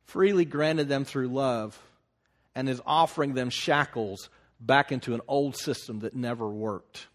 freely 0.06 0.46
granted 0.46 0.90
them 0.90 1.06
through 1.06 1.28
love 1.28 1.80
and 2.58 2.68
is 2.68 2.82
offering 2.88 3.36
them 3.36 3.52
shackles 3.52 4.30
back 4.60 4.92
into 4.92 5.14
an 5.14 5.22
old 5.28 5.56
system 5.56 6.00
that 6.00 6.16
never 6.16 6.50
worked. 6.50 7.06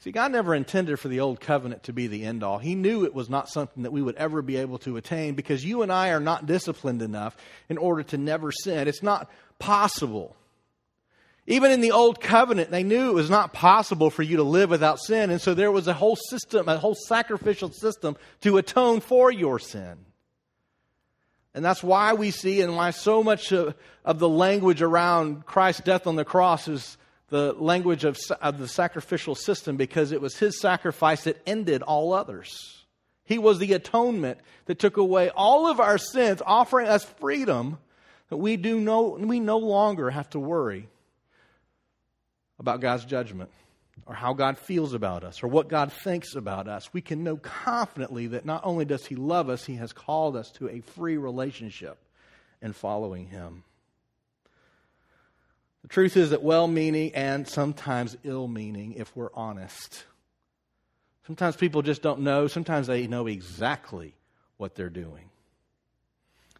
See, 0.00 0.12
God 0.12 0.32
never 0.32 0.54
intended 0.54 1.00
for 1.00 1.08
the 1.08 1.20
old 1.20 1.40
covenant 1.40 1.84
to 1.84 1.94
be 1.94 2.08
the 2.08 2.26
end 2.26 2.44
all. 2.44 2.58
He 2.58 2.74
knew 2.74 3.04
it 3.04 3.14
was 3.14 3.30
not 3.30 3.48
something 3.48 3.84
that 3.84 3.90
we 3.90 4.02
would 4.02 4.16
ever 4.16 4.42
be 4.42 4.58
able 4.58 4.76
to 4.80 4.98
attain 4.98 5.34
because 5.34 5.64
you 5.64 5.80
and 5.80 5.90
I 5.90 6.10
are 6.10 6.20
not 6.20 6.44
disciplined 6.44 7.00
enough 7.00 7.38
in 7.70 7.78
order 7.78 8.02
to 8.02 8.18
never 8.18 8.52
sin. 8.52 8.86
It's 8.86 9.02
not 9.02 9.30
possible. 9.58 10.36
Even 11.46 11.70
in 11.70 11.80
the 11.80 11.92
old 11.92 12.20
covenant, 12.20 12.70
they 12.70 12.82
knew 12.82 13.08
it 13.08 13.14
was 13.14 13.30
not 13.30 13.54
possible 13.54 14.10
for 14.10 14.22
you 14.22 14.36
to 14.36 14.42
live 14.42 14.68
without 14.68 15.00
sin, 15.00 15.30
and 15.30 15.40
so 15.40 15.54
there 15.54 15.72
was 15.72 15.88
a 15.88 15.94
whole 15.94 16.16
system, 16.16 16.68
a 16.68 16.76
whole 16.76 16.94
sacrificial 16.94 17.72
system 17.72 18.14
to 18.42 18.58
atone 18.58 19.00
for 19.00 19.32
your 19.32 19.58
sin. 19.58 20.04
And 21.54 21.64
that's 21.64 21.82
why 21.82 22.12
we 22.12 22.30
see 22.30 22.60
and 22.60 22.76
why 22.76 22.90
so 22.90 23.22
much 23.22 23.52
of, 23.52 23.74
of 24.04 24.18
the 24.18 24.28
language 24.28 24.82
around 24.82 25.46
Christ's 25.46 25.82
death 25.82 26.06
on 26.06 26.16
the 26.16 26.24
cross 26.24 26.68
is 26.68 26.96
the 27.30 27.52
language 27.54 28.04
of, 28.04 28.18
of 28.40 28.58
the 28.58 28.68
sacrificial 28.68 29.34
system 29.34 29.76
because 29.76 30.12
it 30.12 30.20
was 30.20 30.36
his 30.36 30.60
sacrifice 30.60 31.24
that 31.24 31.40
ended 31.46 31.82
all 31.82 32.12
others. 32.12 32.84
He 33.24 33.38
was 33.38 33.58
the 33.58 33.74
atonement 33.74 34.38
that 34.66 34.78
took 34.78 34.96
away 34.96 35.30
all 35.30 35.66
of 35.66 35.80
our 35.80 35.98
sins, 35.98 36.42
offering 36.44 36.88
us 36.88 37.04
freedom 37.04 37.78
that 38.30 38.36
we, 38.36 38.56
do 38.56 38.80
no, 38.80 39.10
we 39.10 39.40
no 39.40 39.58
longer 39.58 40.10
have 40.10 40.30
to 40.30 40.38
worry 40.38 40.88
about 42.58 42.80
God's 42.80 43.04
judgment 43.04 43.50
or 44.06 44.14
how 44.14 44.32
God 44.32 44.58
feels 44.58 44.94
about 44.94 45.24
us 45.24 45.42
or 45.42 45.48
what 45.48 45.68
God 45.68 45.92
thinks 45.92 46.34
about 46.34 46.68
us. 46.68 46.92
We 46.92 47.00
can 47.00 47.24
know 47.24 47.36
confidently 47.36 48.28
that 48.28 48.44
not 48.44 48.64
only 48.64 48.84
does 48.84 49.06
He 49.06 49.16
love 49.16 49.48
us, 49.48 49.64
He 49.64 49.76
has 49.76 49.92
called 49.92 50.36
us 50.36 50.50
to 50.52 50.68
a 50.68 50.80
free 50.80 51.16
relationship 51.16 51.98
in 52.62 52.72
following 52.72 53.26
Him. 53.26 53.64
The 55.82 55.88
truth 55.88 56.16
is 56.16 56.30
that 56.30 56.42
well 56.42 56.66
meaning 56.66 57.14
and 57.14 57.46
sometimes 57.48 58.16
ill 58.24 58.48
meaning, 58.48 58.94
if 58.94 59.14
we're 59.16 59.32
honest. 59.34 60.04
Sometimes 61.26 61.56
people 61.56 61.82
just 61.82 62.02
don't 62.02 62.20
know. 62.20 62.46
Sometimes 62.46 62.86
they 62.86 63.06
know 63.06 63.26
exactly 63.26 64.14
what 64.56 64.74
they're 64.74 64.90
doing. 64.90 65.30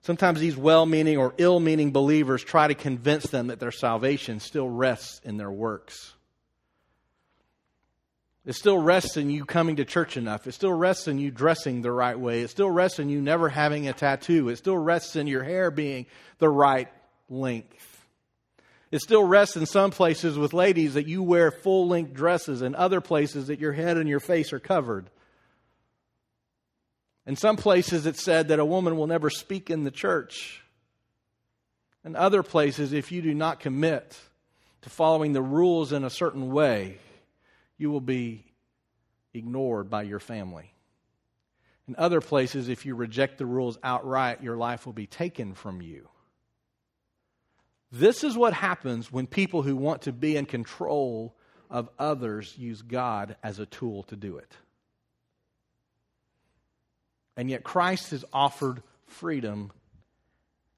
Sometimes 0.03 0.40
these 0.40 0.57
well 0.57 0.87
meaning 0.87 1.18
or 1.18 1.35
ill 1.38 1.61
meaning 1.61 1.90
believers 1.90 2.44
try 2.44 2.68
to 2.68 2.74
convince 2.74 3.24
them 3.24 3.48
that 3.48 3.61
their 3.61 3.72
salvation 3.72 4.40
still 4.40 4.68
rests 4.68 5.20
in 5.24 5.37
their 5.37 5.51
works. 5.51 6.14
It 8.49 8.55
still 8.55 8.79
rests 8.79 9.19
in 9.19 9.29
you 9.29 9.45
coming 9.45 9.77
to 9.77 9.85
church 9.85 10.17
enough. 10.17 10.47
It 10.47 10.53
still 10.53 10.73
rests 10.73 11.07
in 11.07 11.19
you 11.19 11.31
dressing 11.31 11.83
the 11.83 11.93
right 11.93 12.19
way. 12.19 12.41
It 12.41 12.49
still 12.49 12.71
rests 12.71 12.99
in 12.99 13.11
you 13.11 13.21
never 13.21 13.51
having 13.51 13.87
a 13.87 13.93
tattoo. 13.93 14.49
It 14.49 14.57
still 14.57 14.79
rests 14.79 15.17
in 15.17 15.27
your 15.27 15.45
hair 15.45 15.71
being 15.71 16.07
the 16.39 16.49
right 16.49 16.89
length. 17.29 18.07
It 18.91 19.03
still 19.03 19.23
rests 19.23 19.57
in 19.57 19.67
some 19.67 19.91
places 19.91 20.39
with 20.39 20.55
ladies 20.55 20.95
that 20.95 21.07
you 21.07 21.23
wear 21.23 21.51
full 21.51 21.89
length 21.89 22.15
dresses, 22.15 22.63
and 22.63 22.75
other 22.75 23.03
places 23.03 23.49
that 23.49 23.61
your 23.61 23.73
head 23.73 23.99
and 23.99 24.09
your 24.09 24.19
face 24.19 24.51
are 24.55 24.59
covered. 24.59 25.11
In 27.27 27.37
some 27.37 27.59
places, 27.59 28.07
it's 28.07 28.25
said 28.25 28.49
that 28.49 28.59
a 28.59 28.65
woman 28.65 28.97
will 28.97 29.07
never 29.07 29.29
speak 29.29 29.69
in 29.69 29.85
the 29.85 29.91
church. 29.91 30.63
In 32.03 32.17
other 32.17 32.43
places, 32.43 32.95
if 32.95 33.13
you 33.13 33.21
do 33.21 33.35
not 33.35 33.61
commit 33.61 34.19
to 34.81 34.89
following 34.89 35.35
the 35.35 35.43
rules 35.43 35.93
in 35.93 36.03
a 36.03 36.09
certain 36.09 36.51
way, 36.51 36.97
you 37.79 37.91
will 37.91 38.01
be 38.01 38.45
ignored 39.33 39.88
by 39.88 40.03
your 40.03 40.21
family. 40.21 40.73
In 41.87 41.97
other 41.97 42.21
places, 42.21 42.69
if 42.69 42.85
you 42.85 42.95
reject 42.95 43.38
the 43.38 43.47
rules 43.47 43.79
outright, 43.83 44.43
your 44.43 44.57
life 44.57 44.85
will 44.85 44.93
be 44.93 45.07
taken 45.07 45.55
from 45.55 45.81
you. 45.81 46.09
This 47.91 48.23
is 48.25 48.37
what 48.37 48.53
happens 48.53 49.11
when 49.11 49.27
people 49.27 49.62
who 49.62 49.75
want 49.75 50.03
to 50.03 50.12
be 50.12 50.37
in 50.37 50.45
control 50.45 51.35
of 51.71 51.88
others 51.99 52.55
use 52.59 52.83
God 52.83 53.37
as 53.43 53.59
a 53.59 53.67
tool 53.67 54.03
to 54.05 54.17
do 54.17 54.37
it. 54.37 54.53
And 57.37 57.49
yet 57.49 57.64
Christ 57.64 58.11
has 58.11 58.25
offered 58.33 58.83
freedom. 59.07 59.73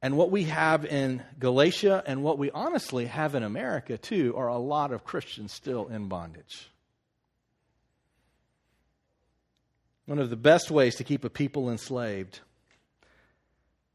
And 0.03 0.17
what 0.17 0.31
we 0.31 0.45
have 0.45 0.85
in 0.85 1.23
Galatia 1.39 2.05
and 2.07 2.23
what 2.23 2.39
we 2.39 2.51
honestly 2.53 3.07
have 3.07 3.35
in 3.35 3.43
America 3.43 3.99
too 3.99 4.35
are 4.37 4.49
a 4.49 4.59
lot 4.59 4.93
of 4.93 5.05
Christians 5.05 5.53
still 5.53 5.89
in 5.89 6.09
bondage. 6.09 6.70
One 10.07 10.19
of 10.19 10.31
the 10.31 10.37
best 10.37 10.71
ways 10.71 10.97
to 10.97 11.05
keep 11.05 11.25
a 11.25 11.31
people 11.31 11.71
enslaved 11.71 12.41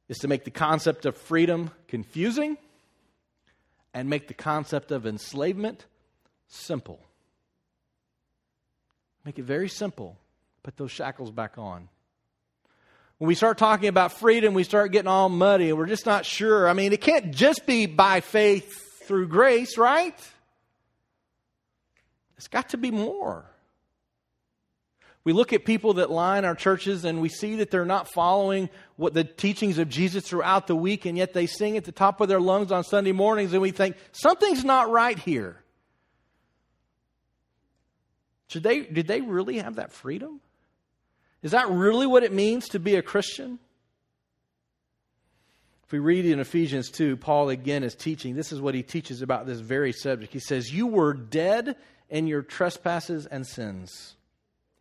is 0.07 0.17
to 0.19 0.27
make 0.27 0.43
the 0.43 0.51
concept 0.51 1.05
of 1.05 1.17
freedom 1.17 1.71
confusing 1.87 2.57
and 3.93 4.09
make 4.09 4.27
the 4.27 4.33
concept 4.33 4.91
of 4.91 5.05
enslavement 5.05 5.85
simple. 6.47 6.99
Make 9.23 9.39
it 9.39 9.45
very 9.45 9.69
simple. 9.69 10.17
Put 10.63 10.77
those 10.77 10.91
shackles 10.91 11.31
back 11.31 11.57
on. 11.57 11.89
When 13.17 13.27
we 13.27 13.35
start 13.35 13.57
talking 13.57 13.87
about 13.87 14.11
freedom, 14.11 14.53
we 14.53 14.63
start 14.63 14.91
getting 14.91 15.07
all 15.07 15.29
muddy 15.29 15.69
and 15.69 15.77
we're 15.77 15.85
just 15.85 16.05
not 16.05 16.25
sure. 16.25 16.67
I 16.67 16.73
mean, 16.73 16.91
it 16.91 17.01
can't 17.01 17.33
just 17.33 17.65
be 17.65 17.85
by 17.85 18.19
faith 18.19 19.03
through 19.05 19.29
grace, 19.29 19.77
right? 19.77 20.15
It's 22.37 22.49
got 22.49 22.69
to 22.69 22.77
be 22.77 22.91
more. 22.91 23.45
We 25.25 25.33
look 25.33 25.51
at 25.51 25.65
people 25.65 25.95
that 25.95 26.11
line 26.11 26.45
our 26.45 26.55
churches 26.55 27.03
and 27.03 27.19
we 27.19 27.29
see 27.29 27.57
that 27.57 27.71
they're 27.71 27.83
not 27.83 28.07
following 28.07 28.69
what 28.95 29.13
the 29.13 29.23
teachings 29.23 29.79
of 29.79 29.89
Jesus 29.89 30.23
throughout 30.23 30.67
the 30.67 30.75
week, 30.75 31.05
and 31.05 31.17
yet 31.17 31.33
they 31.33 31.47
sing 31.47 31.75
at 31.75 31.83
the 31.83 31.91
top 31.91 32.21
of 32.21 32.29
their 32.29 32.39
lungs 32.39 32.71
on 32.71 32.83
Sunday 32.83 33.11
mornings, 33.11 33.51
and 33.51 33.61
we 33.61 33.71
think 33.71 33.97
something's 34.11 34.63
not 34.63 34.89
right 34.91 35.17
here. 35.17 35.57
Should 38.47 38.63
they, 38.63 38.81
did 38.81 39.07
they 39.07 39.21
really 39.21 39.57
have 39.57 39.75
that 39.75 39.91
freedom? 39.91 40.39
Is 41.41 41.51
that 41.51 41.69
really 41.69 42.07
what 42.07 42.23
it 42.23 42.31
means 42.31 42.69
to 42.69 42.79
be 42.79 42.95
a 42.95 43.01
Christian? 43.01 43.59
If 45.85 45.91
we 45.91 45.99
read 45.99 46.25
in 46.25 46.39
Ephesians 46.39 46.89
2, 46.89 47.17
Paul 47.17 47.49
again 47.49 47.83
is 47.83 47.95
teaching. 47.95 48.35
This 48.35 48.51
is 48.51 48.61
what 48.61 48.75
he 48.75 48.81
teaches 48.83 49.21
about 49.21 49.45
this 49.45 49.59
very 49.59 49.91
subject. 49.91 50.33
He 50.33 50.39
says, 50.39 50.73
You 50.73 50.87
were 50.87 51.13
dead 51.13 51.75
in 52.09 52.27
your 52.27 52.41
trespasses 52.43 53.25
and 53.25 53.45
sins, 53.45 54.15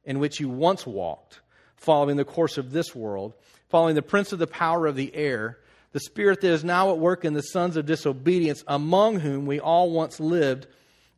in 0.05 0.19
which 0.19 0.41
you 0.41 0.49
once 0.49 0.87
walked, 0.87 1.41
following 1.77 2.17
the 2.17 2.25
course 2.25 2.59
of 2.59 2.73
this 2.73 2.95
world, 2.95 3.35
following 3.69 3.95
the 3.95 4.03
prince 4.03 4.33
of 4.33 4.39
the 4.39 4.47
power 4.47 4.87
of 4.87 4.97
the 4.97 5.15
air, 5.15 5.59
the 5.93 6.01
spirit 6.01 6.41
that 6.41 6.51
is 6.51 6.65
now 6.65 6.91
at 6.91 6.99
work 6.99 7.25
in 7.25 7.35
the 7.35 7.43
sons 7.43 7.77
of 7.77 7.87
disobedience, 7.87 8.65
among 8.67 9.21
whom 9.21 9.47
we 9.47 9.61
all 9.61 9.91
once 9.91 10.21
lived 10.21 10.67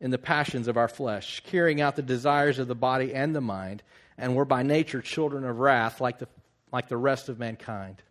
in 0.01 0.11
the 0.11 0.18
passions 0.18 0.68
of 0.68 0.77
our 0.77 0.88
flesh, 0.88 1.40
carrying 1.46 1.81
out 1.81 1.96
the 1.96 2.03
desires 2.03 2.59
of 2.59 2.68
the 2.68 2.75
body 2.75 3.14
and 3.14 3.35
the 3.35 3.40
mind 3.40 3.83
and 4.18 4.35
were 4.35 4.44
by 4.44 4.62
nature 4.62 5.01
children 5.01 5.44
of 5.44 5.59
wrath 5.59 6.01
like 6.01 6.18
the, 6.18 6.29
like 6.72 6.88
the 6.88 6.96
rest 6.96 7.29
of 7.29 7.38
mankind. 7.38 8.03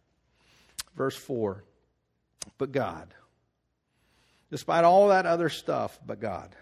Verse 0.96 1.16
4 1.16 1.64
But 2.58 2.72
God, 2.72 3.14
despite 4.50 4.84
all 4.84 5.10
that 5.10 5.26
other 5.26 5.50
stuff, 5.50 6.00
but 6.06 6.20
God, 6.20 6.56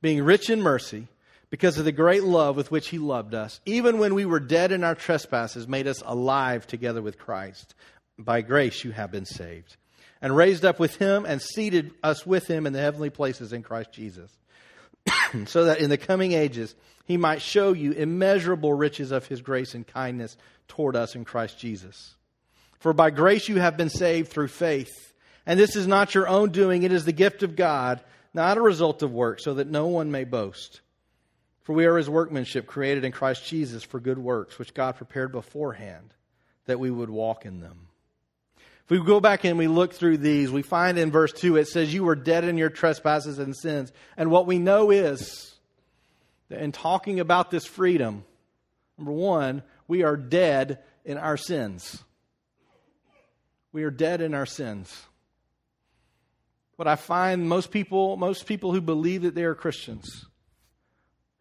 being 0.00 0.22
rich 0.22 0.50
in 0.50 0.60
mercy, 0.60 1.08
because 1.50 1.78
of 1.78 1.84
the 1.84 1.92
great 1.92 2.24
love 2.24 2.56
with 2.56 2.70
which 2.70 2.88
He 2.88 2.98
loved 2.98 3.34
us, 3.34 3.60
even 3.66 3.98
when 3.98 4.14
we 4.14 4.24
were 4.24 4.40
dead 4.40 4.72
in 4.72 4.84
our 4.84 4.94
trespasses, 4.94 5.68
made 5.68 5.86
us 5.86 6.02
alive 6.04 6.66
together 6.66 7.02
with 7.02 7.18
Christ. 7.18 7.74
By 8.18 8.40
grace 8.40 8.84
you 8.84 8.92
have 8.92 9.10
been 9.10 9.26
saved, 9.26 9.76
and 10.22 10.34
raised 10.34 10.64
up 10.64 10.78
with 10.78 10.96
Him 10.96 11.24
and 11.26 11.40
seated 11.40 11.92
us 12.02 12.26
with 12.26 12.46
Him 12.46 12.66
in 12.66 12.72
the 12.72 12.80
heavenly 12.80 13.10
places 13.10 13.52
in 13.52 13.62
Christ 13.62 13.92
Jesus, 13.92 14.30
so 15.46 15.66
that 15.66 15.80
in 15.80 15.90
the 15.90 15.98
coming 15.98 16.32
ages 16.32 16.74
he 17.06 17.16
might 17.16 17.40
show 17.40 17.72
you 17.72 17.92
immeasurable 17.92 18.74
riches 18.74 19.12
of 19.12 19.26
his 19.26 19.40
grace 19.40 19.74
and 19.74 19.86
kindness 19.86 20.36
toward 20.66 20.96
us 20.96 21.14
in 21.14 21.24
Christ 21.24 21.58
Jesus. 21.58 22.16
For 22.80 22.92
by 22.92 23.10
grace 23.10 23.48
you 23.48 23.60
have 23.60 23.76
been 23.76 23.88
saved 23.88 24.28
through 24.28 24.48
faith. 24.48 25.14
And 25.46 25.58
this 25.58 25.76
is 25.76 25.86
not 25.86 26.14
your 26.14 26.26
own 26.26 26.50
doing, 26.50 26.82
it 26.82 26.90
is 26.90 27.04
the 27.04 27.12
gift 27.12 27.44
of 27.44 27.54
God, 27.54 28.00
not 28.34 28.58
a 28.58 28.62
result 28.62 29.02
of 29.02 29.12
work, 29.12 29.38
so 29.38 29.54
that 29.54 29.68
no 29.68 29.86
one 29.86 30.10
may 30.10 30.24
boast. 30.24 30.80
For 31.66 31.72
we 31.72 31.86
are 31.86 31.96
his 31.96 32.08
workmanship, 32.08 32.68
created 32.68 33.04
in 33.04 33.10
Christ 33.10 33.44
Jesus 33.44 33.82
for 33.82 33.98
good 33.98 34.18
works, 34.18 34.56
which 34.56 34.72
God 34.72 34.94
prepared 34.94 35.32
beforehand 35.32 36.14
that 36.66 36.78
we 36.78 36.92
would 36.92 37.10
walk 37.10 37.44
in 37.44 37.58
them. 37.58 37.88
If 38.84 38.90
we 38.90 39.04
go 39.04 39.18
back 39.18 39.42
and 39.42 39.58
we 39.58 39.66
look 39.66 39.92
through 39.92 40.18
these, 40.18 40.48
we 40.52 40.62
find 40.62 40.96
in 40.96 41.10
verse 41.10 41.32
2 41.32 41.56
it 41.56 41.66
says, 41.66 41.92
You 41.92 42.04
were 42.04 42.14
dead 42.14 42.44
in 42.44 42.56
your 42.56 42.70
trespasses 42.70 43.40
and 43.40 43.56
sins. 43.56 43.90
And 44.16 44.30
what 44.30 44.46
we 44.46 44.60
know 44.60 44.92
is 44.92 45.56
that 46.50 46.62
in 46.62 46.70
talking 46.70 47.18
about 47.18 47.50
this 47.50 47.66
freedom, 47.66 48.22
number 48.96 49.10
one, 49.10 49.64
we 49.88 50.04
are 50.04 50.16
dead 50.16 50.78
in 51.04 51.18
our 51.18 51.36
sins. 51.36 52.00
We 53.72 53.82
are 53.82 53.90
dead 53.90 54.20
in 54.20 54.34
our 54.34 54.46
sins. 54.46 54.96
What 56.76 56.86
I 56.86 56.94
find 56.94 57.48
most 57.48 57.72
people, 57.72 58.16
most 58.16 58.46
people 58.46 58.70
who 58.70 58.80
believe 58.80 59.22
that 59.22 59.34
they 59.34 59.42
are 59.42 59.56
Christians, 59.56 60.26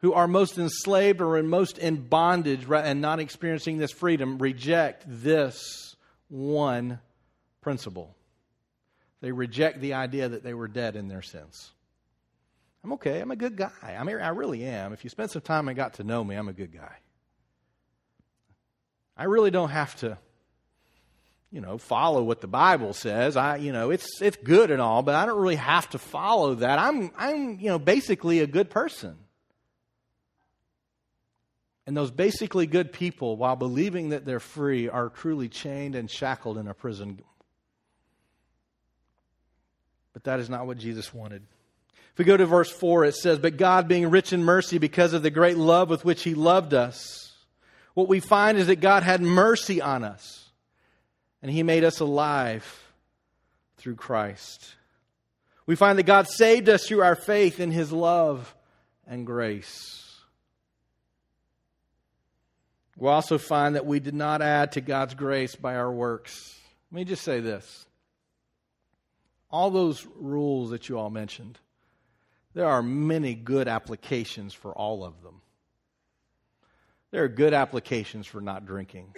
who 0.06 0.14
are 0.14 0.28
most 0.28 0.60
enslaved 0.60 1.20
or 1.20 1.36
in 1.36 1.48
most 1.48 1.80
in 1.80 1.96
bondage 1.96 2.68
and 2.70 3.02
not 3.02 3.20
experiencing 3.20 3.80
this 3.80 3.92
freedom, 3.92 4.38
reject 4.38 5.04
this 5.08 5.96
one 6.28 7.00
principle. 7.62 8.16
They 9.22 9.32
reject 9.32 9.82
the 9.82 9.96
idea 9.96 10.30
that 10.30 10.44
they 10.44 10.54
were 10.54 10.68
dead 10.68 10.96
in 10.96 11.08
their 11.08 11.24
sins. 11.24 11.72
I'm 12.84 12.94
okay. 12.94 13.20
I'm 13.20 13.32
a 13.32 13.36
good 13.36 13.56
guy. 13.56 13.72
I 13.82 14.04
mean, 14.04 14.18
I 14.18 14.28
really 14.28 14.64
am. 14.64 14.94
If 14.94 15.04
you 15.04 15.10
spend 15.10 15.32
some 15.32 15.42
time 15.42 15.68
and 15.70 15.76
got 15.76 15.96
to 15.96 16.04
know 16.04 16.24
me, 16.24 16.36
I'm 16.36 16.50
a 16.50 16.54
good 16.54 16.72
guy. 16.72 16.98
I 19.18 19.24
really 19.24 19.50
don't 19.50 19.70
have 19.70 19.96
to, 20.02 20.20
you 21.52 21.62
know, 21.62 21.80
follow 21.80 22.22
what 22.22 22.42
the 22.42 22.48
Bible 22.48 22.94
says. 22.94 23.36
I, 23.36 23.56
you 23.56 23.72
know, 23.72 23.90
it's 23.90 24.22
it's 24.22 24.38
good 24.38 24.70
and 24.70 24.80
all, 24.80 25.02
but 25.02 25.16
I 25.16 25.26
don't 25.26 25.40
really 25.40 25.56
have 25.56 25.90
to 25.90 25.98
follow 25.98 26.54
that. 26.54 26.78
I'm 26.78 27.10
I'm, 27.18 27.60
you 27.60 27.70
know, 27.70 27.80
basically 27.80 28.42
a 28.42 28.48
good 28.48 28.70
person. 28.70 29.18
And 31.88 31.96
those 31.96 32.10
basically 32.10 32.66
good 32.66 32.92
people, 32.92 33.38
while 33.38 33.56
believing 33.56 34.10
that 34.10 34.26
they're 34.26 34.40
free, 34.40 34.90
are 34.90 35.10
truly 35.10 35.50
chained 35.50 35.96
and 35.96 36.10
shackled 36.10 36.58
in 36.58 36.68
a 36.68 36.74
prison. 36.74 37.20
But 40.14 40.24
that 40.24 40.40
is 40.40 40.50
not 40.50 40.66
what 40.66 40.78
Jesus 40.78 41.14
wanted. 41.14 41.44
If 42.14 42.20
we 42.20 42.26
go 42.26 42.38
to 42.38 42.46
verse 42.46 42.72
4, 42.72 43.06
it 43.06 43.16
says, 43.16 43.40
But 43.40 43.58
God, 43.58 43.88
being 43.88 44.10
rich 44.10 44.34
in 44.34 44.44
mercy 44.44 44.78
because 44.78 45.14
of 45.14 45.22
the 45.22 45.30
great 45.30 45.58
love 45.58 45.90
with 45.90 46.06
which 46.06 46.24
He 46.24 46.34
loved 46.34 46.74
us, 46.74 47.34
what 47.94 48.08
we 48.08 48.20
find 48.20 48.58
is 48.58 48.68
that 48.68 48.80
God 48.80 49.04
had 49.04 49.22
mercy 49.22 49.82
on 49.82 50.04
us, 50.04 50.50
and 51.42 51.52
He 51.52 51.62
made 51.62 51.84
us 51.84 52.00
alive 52.00 52.66
through 53.78 53.96
Christ. 53.96 54.76
We 55.66 55.76
find 55.76 56.00
that 56.00 56.04
God 56.04 56.28
saved 56.28 56.70
us 56.70 56.88
through 56.88 57.02
our 57.02 57.16
faith 57.16 57.60
in 57.60 57.70
His 57.70 57.92
love 57.92 58.56
and 59.06 59.26
grace. 59.26 60.05
We 62.98 63.10
also 63.10 63.38
find 63.38 63.76
that 63.76 63.86
we 63.86 64.00
did 64.00 64.14
not 64.14 64.42
add 64.42 64.72
to 64.74 64.82
God's 64.82 65.14
grace 65.16 65.56
by 65.56 65.76
our 65.76 65.92
works. 65.92 66.58
Let 66.92 66.96
me 66.96 67.06
just 67.06 67.24
say 67.24 67.42
this. 67.42 67.86
All 69.52 69.70
those 69.70 70.06
rules 70.16 70.70
that 70.70 70.88
you 70.88 70.98
all 70.98 71.10
mentioned, 71.10 71.60
there 72.54 72.68
are 72.68 72.82
many 72.82 73.36
good 73.36 73.68
applications 73.68 74.54
for 74.54 74.74
all 74.74 75.04
of 75.04 75.22
them. 75.24 75.42
There 77.12 77.24
are 77.24 77.30
good 77.30 77.54
applications 77.54 78.28
for 78.28 78.42
not 78.42 78.66
drinking. 78.66 79.16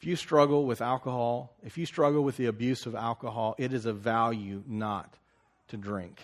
If 0.00 0.02
If 0.02 0.08
you 0.08 0.16
struggle 0.16 0.66
with 0.66 0.82
alcohol, 0.82 1.54
if 1.62 1.78
you 1.78 1.86
struggle 1.86 2.24
with 2.24 2.36
the 2.36 2.46
abuse 2.46 2.86
of 2.86 2.96
alcohol, 2.96 3.54
it 3.56 3.72
is 3.72 3.86
a 3.86 3.92
value 3.92 4.64
not 4.66 5.16
to 5.68 5.76
drink. 5.76 6.20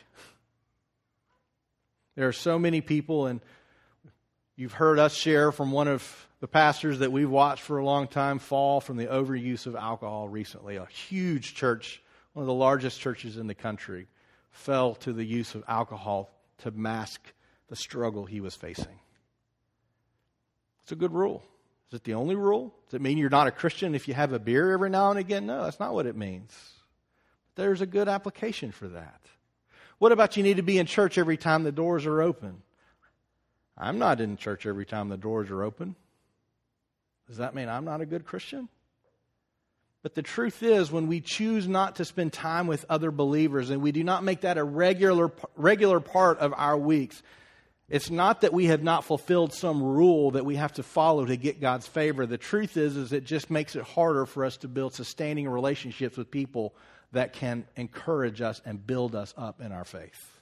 There 2.16 2.26
are 2.26 2.32
so 2.32 2.58
many 2.58 2.80
people, 2.80 3.28
and 3.28 3.40
you've 4.58 4.72
heard 4.72 4.98
us 4.98 5.14
share 5.14 5.52
from 5.52 5.70
one 5.70 5.86
of 5.86 6.26
the 6.40 6.48
pastors 6.48 6.98
that 6.98 7.12
we've 7.12 7.30
watched 7.30 7.62
for 7.62 7.78
a 7.78 7.84
long 7.84 8.08
time 8.08 8.40
fall 8.40 8.80
from 8.80 8.96
the 8.96 9.06
overuse 9.06 9.66
of 9.66 9.76
alcohol 9.76 10.28
recently. 10.28 10.76
A 10.76 10.86
huge 10.86 11.54
church, 11.54 12.02
one 12.32 12.42
of 12.42 12.48
the 12.48 12.52
largest 12.52 13.00
churches 13.00 13.36
in 13.36 13.46
the 13.46 13.54
country, 13.54 14.08
fell 14.50 14.96
to 14.96 15.12
the 15.12 15.24
use 15.24 15.54
of 15.54 15.62
alcohol 15.68 16.30
to 16.58 16.72
mask 16.72 17.20
the 17.68 17.76
struggle 17.76 18.24
he 18.24 18.40
was 18.40 18.56
facing. 18.56 18.98
It's 20.82 20.90
a 20.90 20.96
good 20.96 21.12
rule. 21.12 21.44
Is 21.90 21.96
it 21.96 22.04
the 22.04 22.14
only 22.14 22.34
rule? 22.34 22.74
Does 22.86 22.94
it 22.94 23.00
mean 23.00 23.16
you're 23.16 23.30
not 23.30 23.46
a 23.46 23.52
Christian 23.52 23.94
if 23.94 24.08
you 24.08 24.14
have 24.14 24.32
a 24.32 24.40
beer 24.40 24.72
every 24.72 24.90
now 24.90 25.10
and 25.10 25.20
again? 25.20 25.46
No, 25.46 25.62
that's 25.62 25.78
not 25.78 25.94
what 25.94 26.06
it 26.06 26.16
means. 26.16 26.52
There's 27.54 27.80
a 27.80 27.86
good 27.86 28.08
application 28.08 28.72
for 28.72 28.88
that. 28.88 29.20
What 29.98 30.12
about 30.12 30.36
you 30.36 30.42
need 30.42 30.56
to 30.56 30.62
be 30.62 30.78
in 30.78 30.86
church 30.86 31.16
every 31.16 31.36
time 31.36 31.62
the 31.62 31.72
doors 31.72 32.06
are 32.06 32.20
open? 32.20 32.62
I'm 33.78 33.98
not 33.98 34.20
in 34.20 34.36
church 34.36 34.66
every 34.66 34.84
time 34.84 35.08
the 35.08 35.16
doors 35.16 35.50
are 35.50 35.62
open. 35.62 35.94
Does 37.28 37.36
that 37.36 37.54
mean 37.54 37.68
I'm 37.68 37.84
not 37.84 38.00
a 38.00 38.06
good 38.06 38.24
Christian? 38.24 38.68
But 40.02 40.14
the 40.14 40.22
truth 40.22 40.62
is, 40.62 40.90
when 40.90 41.06
we 41.06 41.20
choose 41.20 41.68
not 41.68 41.96
to 41.96 42.04
spend 42.04 42.32
time 42.32 42.66
with 42.66 42.84
other 42.88 43.10
believers 43.10 43.70
and 43.70 43.82
we 43.82 43.92
do 43.92 44.04
not 44.04 44.24
make 44.24 44.42
that 44.42 44.56
a 44.56 44.64
regular, 44.64 45.32
regular 45.56 46.00
part 46.00 46.38
of 46.38 46.54
our 46.56 46.76
weeks, 46.76 47.22
it's 47.88 48.10
not 48.10 48.42
that 48.42 48.52
we 48.52 48.66
have 48.66 48.82
not 48.82 49.04
fulfilled 49.04 49.52
some 49.52 49.82
rule 49.82 50.32
that 50.32 50.44
we 50.44 50.56
have 50.56 50.74
to 50.74 50.82
follow 50.82 51.24
to 51.24 51.36
get 51.36 51.60
God's 51.60 51.86
favor. 51.86 52.26
The 52.26 52.38
truth 52.38 52.76
is, 52.76 52.96
is 52.96 53.12
it 53.12 53.24
just 53.24 53.50
makes 53.50 53.76
it 53.76 53.82
harder 53.82 54.26
for 54.26 54.44
us 54.44 54.56
to 54.58 54.68
build 54.68 54.94
sustaining 54.94 55.48
relationships 55.48 56.16
with 56.16 56.30
people 56.30 56.74
that 57.12 57.32
can 57.32 57.66
encourage 57.76 58.40
us 58.40 58.60
and 58.64 58.86
build 58.86 59.14
us 59.14 59.32
up 59.36 59.60
in 59.60 59.72
our 59.72 59.84
faith. 59.84 60.37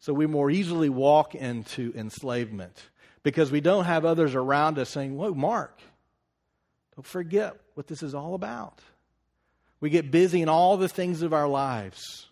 So 0.00 0.14
we 0.14 0.26
more 0.26 0.50
easily 0.50 0.88
walk 0.88 1.34
into 1.34 1.92
enslavement 1.94 2.76
because 3.22 3.52
we 3.52 3.60
don't 3.60 3.84
have 3.84 4.04
others 4.04 4.34
around 4.34 4.78
us 4.78 4.88
saying, 4.88 5.16
Whoa, 5.16 5.34
Mark, 5.34 5.78
don't 6.96 7.06
forget 7.06 7.56
what 7.74 7.86
this 7.86 8.02
is 8.02 8.14
all 8.14 8.34
about. 8.34 8.80
We 9.80 9.90
get 9.90 10.10
busy 10.10 10.42
in 10.42 10.48
all 10.48 10.76
the 10.76 10.88
things 10.88 11.22
of 11.22 11.32
our 11.32 11.48
lives. 11.48 12.26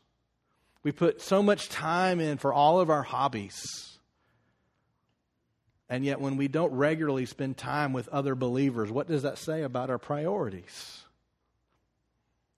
We 0.83 0.93
put 0.93 1.21
so 1.21 1.43
much 1.43 1.69
time 1.69 2.21
in 2.21 2.39
for 2.39 2.53
all 2.53 2.81
of 2.81 2.91
our 2.91 3.03
hobbies. 3.03 3.99
And 5.91 6.05
yet, 6.05 6.21
when 6.21 6.37
we 6.37 6.49
don't 6.49 6.73
regularly 6.73 7.25
spend 7.25 7.57
time 7.57 7.95
with 7.95 8.09
other 8.09 8.35
believers, 8.35 8.91
what 8.91 9.09
does 9.09 9.23
that 9.23 9.39
say 9.39 9.63
about 9.63 9.89
our 9.89 9.99
priorities? 9.99 11.03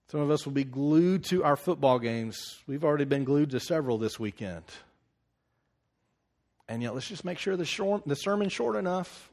Some 0.09 0.19
of 0.19 0.29
us 0.29 0.45
will 0.45 0.51
be 0.51 0.65
glued 0.65 1.23
to 1.25 1.45
our 1.45 1.55
football 1.55 1.97
games. 1.97 2.59
We've 2.67 2.83
already 2.83 3.05
been 3.05 3.23
glued 3.23 3.51
to 3.51 3.61
several 3.61 3.97
this 3.97 4.19
weekend. 4.19 4.65
And 6.71 6.81
yet, 6.81 6.93
let's 6.93 7.09
just 7.09 7.25
make 7.25 7.37
sure 7.37 7.57
the, 7.57 7.65
short, 7.65 8.07
the 8.07 8.15
sermon's 8.15 8.53
short 8.53 8.77
enough. 8.77 9.29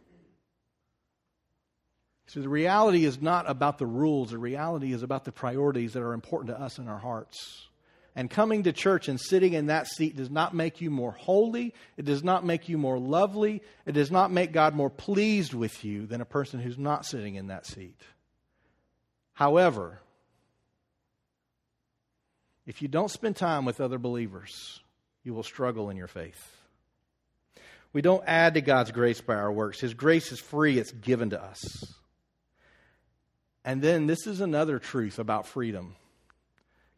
So, 2.27 2.41
the 2.41 2.49
reality 2.49 3.05
is 3.05 3.23
not 3.23 3.49
about 3.49 3.79
the 3.79 3.87
rules, 3.87 4.33
the 4.33 4.39
reality 4.39 4.93
is 4.93 5.05
about 5.05 5.25
the 5.25 5.31
priorities 5.31 5.93
that 5.93 6.03
are 6.03 6.15
important 6.15 6.49
to 6.49 6.61
us 6.61 6.79
in 6.79 6.89
our 6.89 6.99
hearts. 6.99 7.69
And 8.17 8.29
coming 8.29 8.65
to 8.65 8.73
church 8.73 9.07
and 9.07 9.21
sitting 9.21 9.53
in 9.53 9.67
that 9.67 9.87
seat 9.87 10.17
does 10.17 10.31
not 10.31 10.53
make 10.53 10.81
you 10.81 10.91
more 10.91 11.13
holy. 11.13 11.75
It 11.97 12.05
does 12.05 12.25
not 12.25 12.45
make 12.45 12.69
you 12.69 12.77
more 12.77 12.99
lovely. 12.99 13.63
It 13.87 13.93
does 13.93 14.11
not 14.11 14.33
make 14.33 14.51
God 14.51 14.75
more 14.75 14.91
pleased 14.91 15.55
with 15.55 15.85
you 15.85 16.07
than 16.07 16.21
a 16.21 16.25
person 16.25 16.59
who's 16.59 16.77
not 16.77 17.07
sitting 17.07 17.37
in 17.37 17.47
that 17.47 17.67
seat. 17.67 18.01
However, 19.35 20.01
if 22.67 22.83
you 22.83 22.89
don't 22.89 23.13
spend 23.13 23.37
time 23.37 23.65
with 23.65 23.81
other 23.81 23.99
believers, 23.99 24.81
you 25.23 25.35
will 25.35 25.45
struggle 25.45 25.89
in 25.89 25.97
your 25.97 26.09
faith. 26.09 26.58
We 27.93 28.03
don't 28.03 28.25
add 28.27 28.55
to 28.55 28.61
God's 28.61 28.91
grace 28.91 29.21
by 29.21 29.35
our 29.35 29.53
works. 29.53 29.81
His 29.81 29.95
grace 29.95 30.31
is 30.33 30.41
free, 30.41 30.79
it's 30.79 30.93
given 30.93 31.31
to 31.31 31.43
us. 31.43 31.95
And 33.65 33.83
then 33.83 34.07
this 34.07 34.27
is 34.27 34.41
another 34.41 34.79
truth 34.79 35.19
about 35.19 35.47
freedom. 35.47 35.95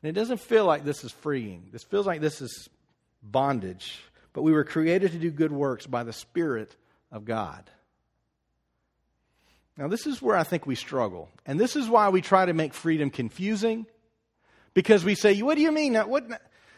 And 0.03 0.11
it 0.11 0.18
doesn't 0.18 0.40
feel 0.40 0.64
like 0.64 0.85
this 0.85 1.05
is 1.05 1.12
freeing. 1.12 1.68
This 1.72 1.85
feels 1.85 2.07
like 2.07 2.20
this 2.20 2.40
is 2.40 2.68
bondage. 3.22 4.00
But 4.33 4.42
we 4.42 4.53
were 4.53 4.64
created 4.64 5.12
to 5.12 5.18
do 5.18 5.31
good 5.31 5.53
works 5.53 5.87
by 5.87 6.05
the 6.05 6.12
Spirit 6.12 6.74
of 7.11 7.24
God. 7.24 7.68
Now, 9.76 9.88
this 9.88 10.07
is 10.07 10.20
where 10.20 10.37
I 10.37 10.42
think 10.42 10.66
we 10.66 10.74
struggle. 10.74 11.29
And 11.46 11.59
this 11.59 11.74
is 11.74 11.88
why 11.88 12.11
we 12.11 12.20
try 12.20 12.46
to 12.46 12.53
make 12.53 12.74
freedom 12.74 13.11
confusing. 13.11 13.87
Because 14.74 15.05
we 15.05 15.14
say, 15.14 15.40
what 15.42 15.57
do 15.57 15.62
you 15.62 15.72
mean? 15.72 15.94
What, 15.94 16.29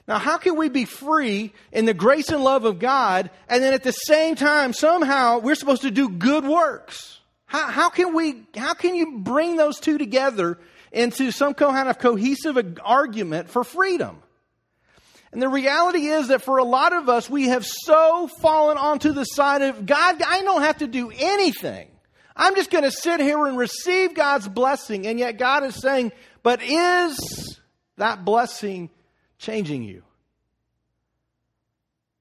now, 0.08 0.18
how 0.18 0.36
can 0.36 0.56
we 0.56 0.68
be 0.68 0.84
free 0.84 1.52
in 1.70 1.84
the 1.84 1.94
grace 1.94 2.28
and 2.30 2.42
love 2.42 2.64
of 2.64 2.78
God, 2.80 3.30
and 3.48 3.62
then 3.62 3.72
at 3.72 3.84
the 3.84 3.92
same 3.92 4.34
time, 4.34 4.72
somehow, 4.72 5.38
we're 5.38 5.54
supposed 5.54 5.82
to 5.82 5.92
do 5.92 6.08
good 6.08 6.44
works? 6.44 7.20
How, 7.46 7.68
how, 7.68 7.88
can 7.88 8.14
we, 8.14 8.42
how 8.56 8.74
can 8.74 8.94
you 8.94 9.18
bring 9.18 9.56
those 9.56 9.78
two 9.78 9.98
together 9.98 10.58
into 10.92 11.30
some 11.30 11.54
kind 11.54 11.88
of 11.88 11.98
cohesive 11.98 12.78
argument 12.84 13.48
for 13.48 13.64
freedom. 13.64 14.22
And 15.32 15.40
the 15.40 15.48
reality 15.48 16.06
is 16.06 16.28
that 16.28 16.42
for 16.42 16.58
a 16.58 16.64
lot 16.64 16.92
of 16.92 17.08
us, 17.08 17.28
we 17.30 17.48
have 17.48 17.64
so 17.64 18.28
fallen 18.40 18.76
onto 18.76 19.12
the 19.12 19.24
side 19.24 19.62
of 19.62 19.86
God, 19.86 20.22
I 20.22 20.42
don't 20.42 20.62
have 20.62 20.78
to 20.78 20.86
do 20.86 21.10
anything. 21.10 21.88
I'm 22.36 22.54
just 22.54 22.70
going 22.70 22.84
to 22.84 22.90
sit 22.90 23.20
here 23.20 23.46
and 23.46 23.56
receive 23.56 24.14
God's 24.14 24.46
blessing. 24.46 25.06
And 25.06 25.18
yet 25.18 25.38
God 25.38 25.64
is 25.64 25.80
saying, 25.80 26.12
but 26.42 26.62
is 26.62 27.58
that 27.96 28.24
blessing 28.26 28.90
changing 29.42 29.82
you? 29.82 30.02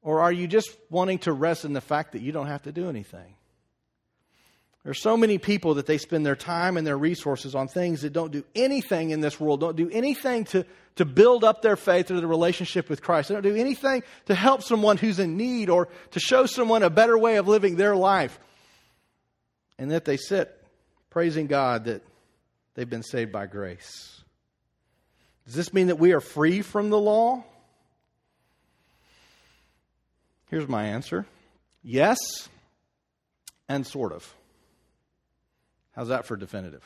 Or 0.01 0.21
are 0.21 0.31
you 0.31 0.47
just 0.47 0.75
wanting 0.89 1.19
to 1.19 1.31
rest 1.31 1.63
in 1.63 1.73
the 1.73 1.81
fact 1.81 2.13
that 2.13 2.21
you 2.21 2.31
don't 2.31 2.47
have 2.47 2.63
to 2.63 2.71
do 2.71 2.89
anything? 2.89 3.35
There's 4.83 5.01
so 5.01 5.15
many 5.15 5.37
people 5.37 5.75
that 5.75 5.85
they 5.85 5.99
spend 5.99 6.25
their 6.25 6.35
time 6.35 6.75
and 6.75 6.87
their 6.87 6.97
resources 6.97 7.53
on 7.53 7.67
things 7.67 8.01
that 8.01 8.13
don't 8.13 8.31
do 8.31 8.43
anything 8.55 9.11
in 9.11 9.21
this 9.21 9.39
world, 9.39 9.59
don't 9.59 9.75
do 9.75 9.91
anything 9.91 10.45
to, 10.45 10.65
to 10.95 11.05
build 11.05 11.43
up 11.43 11.61
their 11.61 11.75
faith 11.75 12.09
or 12.09 12.19
the 12.19 12.25
relationship 12.25 12.89
with 12.89 13.03
Christ. 13.03 13.29
They 13.29 13.35
don't 13.35 13.43
do 13.43 13.55
anything 13.55 14.01
to 14.25 14.33
help 14.33 14.63
someone 14.63 14.97
who's 14.97 15.19
in 15.19 15.37
need 15.37 15.69
or 15.69 15.87
to 16.11 16.19
show 16.19 16.47
someone 16.47 16.81
a 16.81 16.89
better 16.89 17.15
way 17.15 17.35
of 17.35 17.47
living 17.47 17.75
their 17.75 17.95
life. 17.95 18.39
And 19.77 19.91
that 19.91 20.05
they 20.05 20.17
sit 20.17 20.51
praising 21.11 21.45
God 21.45 21.85
that 21.85 22.01
they've 22.73 22.89
been 22.89 23.03
saved 23.03 23.31
by 23.31 23.45
grace. 23.45 24.20
Does 25.45 25.55
this 25.55 25.73
mean 25.73 25.87
that 25.87 25.97
we 25.99 26.13
are 26.13 26.21
free 26.21 26.61
from 26.61 26.89
the 26.89 26.99
law? 26.99 27.43
Here's 30.49 30.67
my 30.67 30.87
answer 30.87 31.25
yes, 31.83 32.17
and 33.67 33.87
sort 33.87 34.11
of. 34.11 34.35
How's 35.95 36.09
that 36.09 36.25
for 36.25 36.37
definitive? 36.37 36.83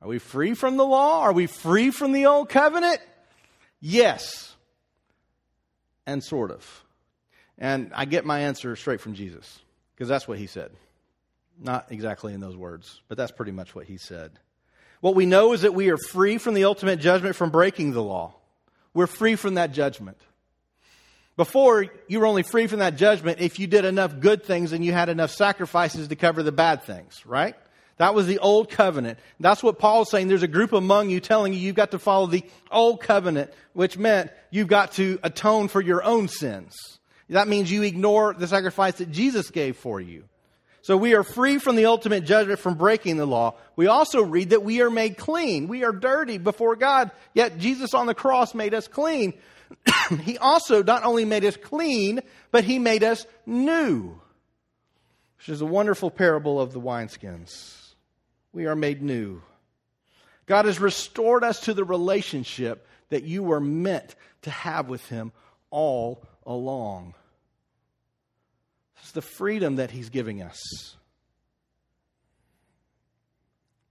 Are 0.00 0.08
we 0.08 0.18
free 0.18 0.54
from 0.54 0.76
the 0.76 0.84
law? 0.84 1.22
Are 1.22 1.32
we 1.32 1.46
free 1.46 1.90
from 1.90 2.12
the 2.12 2.26
old 2.26 2.48
covenant? 2.48 3.00
Yes. 3.80 4.54
And 6.06 6.22
sort 6.22 6.50
of. 6.50 6.84
And 7.58 7.90
I 7.94 8.04
get 8.04 8.24
my 8.24 8.40
answer 8.40 8.76
straight 8.76 9.00
from 9.00 9.14
Jesus, 9.14 9.60
because 9.94 10.08
that's 10.08 10.28
what 10.28 10.38
he 10.38 10.46
said. 10.46 10.70
Not 11.60 11.90
exactly 11.90 12.32
in 12.32 12.40
those 12.40 12.56
words, 12.56 13.02
but 13.08 13.18
that's 13.18 13.32
pretty 13.32 13.52
much 13.52 13.74
what 13.74 13.86
he 13.86 13.96
said. 13.96 14.30
What 15.00 15.14
we 15.14 15.26
know 15.26 15.52
is 15.52 15.62
that 15.62 15.74
we 15.74 15.90
are 15.90 15.96
free 15.96 16.38
from 16.38 16.54
the 16.54 16.64
ultimate 16.64 17.00
judgment 17.00 17.36
from 17.36 17.50
breaking 17.50 17.92
the 17.92 18.02
law. 18.02 18.34
We're 18.94 19.06
free 19.06 19.36
from 19.36 19.54
that 19.54 19.72
judgment. 19.72 20.18
Before, 21.36 21.86
you 22.08 22.18
were 22.18 22.26
only 22.26 22.42
free 22.42 22.66
from 22.66 22.80
that 22.80 22.96
judgment 22.96 23.40
if 23.40 23.60
you 23.60 23.68
did 23.68 23.84
enough 23.84 24.18
good 24.18 24.44
things 24.44 24.72
and 24.72 24.84
you 24.84 24.92
had 24.92 25.08
enough 25.08 25.30
sacrifices 25.30 26.08
to 26.08 26.16
cover 26.16 26.42
the 26.42 26.50
bad 26.50 26.82
things, 26.82 27.24
right? 27.24 27.54
That 27.98 28.14
was 28.14 28.26
the 28.26 28.38
old 28.38 28.70
covenant. 28.70 29.20
That's 29.38 29.62
what 29.62 29.78
Paul's 29.78 30.10
saying. 30.10 30.26
There's 30.26 30.42
a 30.42 30.48
group 30.48 30.72
among 30.72 31.10
you 31.10 31.20
telling 31.20 31.52
you 31.52 31.60
you've 31.60 31.76
got 31.76 31.92
to 31.92 31.98
follow 32.00 32.26
the 32.26 32.44
old 32.72 33.00
covenant, 33.00 33.52
which 33.72 33.96
meant 33.96 34.32
you've 34.50 34.68
got 34.68 34.92
to 34.92 35.20
atone 35.22 35.68
for 35.68 35.80
your 35.80 36.02
own 36.02 36.26
sins. 36.26 36.74
That 37.28 37.46
means 37.46 37.70
you 37.70 37.82
ignore 37.82 38.34
the 38.34 38.48
sacrifice 38.48 38.94
that 38.94 39.12
Jesus 39.12 39.50
gave 39.50 39.76
for 39.76 40.00
you. 40.00 40.24
So 40.88 40.96
we 40.96 41.14
are 41.14 41.22
free 41.22 41.58
from 41.58 41.76
the 41.76 41.84
ultimate 41.84 42.24
judgment 42.24 42.60
from 42.60 42.76
breaking 42.76 43.18
the 43.18 43.26
law. 43.26 43.56
We 43.76 43.88
also 43.88 44.22
read 44.22 44.48
that 44.50 44.64
we 44.64 44.80
are 44.80 44.88
made 44.88 45.18
clean. 45.18 45.68
We 45.68 45.84
are 45.84 45.92
dirty 45.92 46.38
before 46.38 46.76
God, 46.76 47.10
yet 47.34 47.58
Jesus 47.58 47.92
on 47.92 48.06
the 48.06 48.14
cross 48.14 48.54
made 48.54 48.72
us 48.72 48.88
clean. 48.88 49.34
he 50.22 50.38
also 50.38 50.82
not 50.82 51.04
only 51.04 51.26
made 51.26 51.44
us 51.44 51.58
clean, 51.58 52.20
but 52.50 52.64
he 52.64 52.78
made 52.78 53.04
us 53.04 53.26
new, 53.44 54.18
which 55.36 55.50
is 55.50 55.60
a 55.60 55.66
wonderful 55.66 56.10
parable 56.10 56.58
of 56.58 56.72
the 56.72 56.80
wineskins. 56.80 57.92
We 58.54 58.64
are 58.64 58.74
made 58.74 59.02
new. 59.02 59.42
God 60.46 60.64
has 60.64 60.80
restored 60.80 61.44
us 61.44 61.60
to 61.64 61.74
the 61.74 61.84
relationship 61.84 62.88
that 63.10 63.24
you 63.24 63.42
were 63.42 63.60
meant 63.60 64.14
to 64.40 64.50
have 64.50 64.88
with 64.88 65.06
him 65.10 65.32
all 65.68 66.22
along. 66.46 67.12
It's 69.00 69.12
the 69.12 69.22
freedom 69.22 69.76
that 69.76 69.90
he's 69.90 70.10
giving 70.10 70.42
us. 70.42 70.96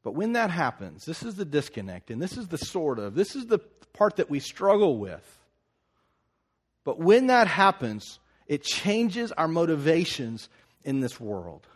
But 0.03 0.13
when 0.13 0.33
that 0.33 0.51
happens, 0.51 1.05
this 1.05 1.23
is 1.23 1.35
the 1.35 1.45
disconnect, 1.45 2.11
and 2.11 2.21
this 2.21 2.37
is 2.37 2.47
the 2.47 2.57
sort 2.57 2.99
of, 2.99 3.13
this 3.15 3.35
is 3.35 3.47
the 3.47 3.59
part 3.93 4.17
that 4.17 4.29
we 4.29 4.39
struggle 4.39 4.97
with. 4.97 5.37
But 6.83 6.99
when 6.99 7.27
that 7.27 7.47
happens, 7.47 8.19
it 8.47 8.63
changes 8.63 9.33
our 9.33 9.47
motivations 9.49 10.47
in 10.85 11.01
this 11.01 11.19
world. 11.19 11.67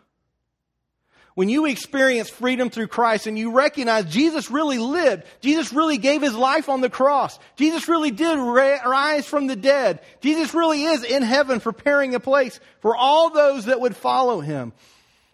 When 1.34 1.48
you 1.48 1.64
experience 1.64 2.28
freedom 2.28 2.68
through 2.68 2.88
Christ 2.88 3.26
and 3.26 3.38
you 3.38 3.52
recognize 3.52 4.04
Jesus 4.04 4.50
really 4.50 4.78
lived, 4.78 5.24
Jesus 5.40 5.72
really 5.72 5.96
gave 5.96 6.20
his 6.20 6.34
life 6.34 6.68
on 6.68 6.82
the 6.82 6.90
cross, 6.90 7.38
Jesus 7.56 7.88
really 7.88 8.10
did 8.10 8.38
rise 8.38 9.26
from 9.26 9.46
the 9.46 9.56
dead, 9.56 10.00
Jesus 10.20 10.52
really 10.52 10.84
is 10.84 11.04
in 11.04 11.22
heaven 11.22 11.60
preparing 11.60 12.14
a 12.14 12.20
place 12.20 12.60
for 12.80 12.94
all 12.94 13.30
those 13.30 13.64
that 13.64 13.80
would 13.80 13.96
follow 13.96 14.40
him. 14.40 14.72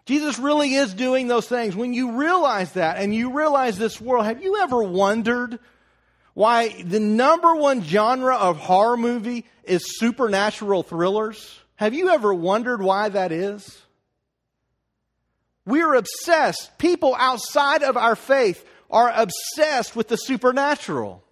Jesus 0.06 0.38
really 0.38 0.72
is 0.72 0.94
doing 0.94 1.28
those 1.28 1.46
things. 1.48 1.76
When 1.76 1.92
you 1.92 2.12
realize 2.12 2.72
that 2.72 2.96
and 2.96 3.14
you 3.14 3.36
realize 3.36 3.76
this 3.76 4.00
world, 4.00 4.24
have 4.24 4.42
you 4.42 4.62
ever 4.62 4.82
wondered 4.82 5.58
why 6.32 6.82
the 6.82 7.00
number 7.00 7.54
one 7.56 7.82
genre 7.82 8.36
of 8.36 8.56
horror 8.56 8.96
movie 8.96 9.44
is 9.64 9.98
supernatural 9.98 10.82
thrillers? 10.82 11.58
Have 11.76 11.92
you 11.92 12.08
ever 12.08 12.32
wondered 12.32 12.80
why 12.80 13.10
that 13.10 13.32
is? 13.32 13.82
We're 15.68 15.96
obsessed. 15.96 16.78
People 16.78 17.14
outside 17.14 17.82
of 17.82 17.98
our 17.98 18.16
faith 18.16 18.64
are 18.90 19.12
obsessed 19.14 19.94
with 19.94 20.08
the 20.08 20.16
supernatural. 20.16 21.22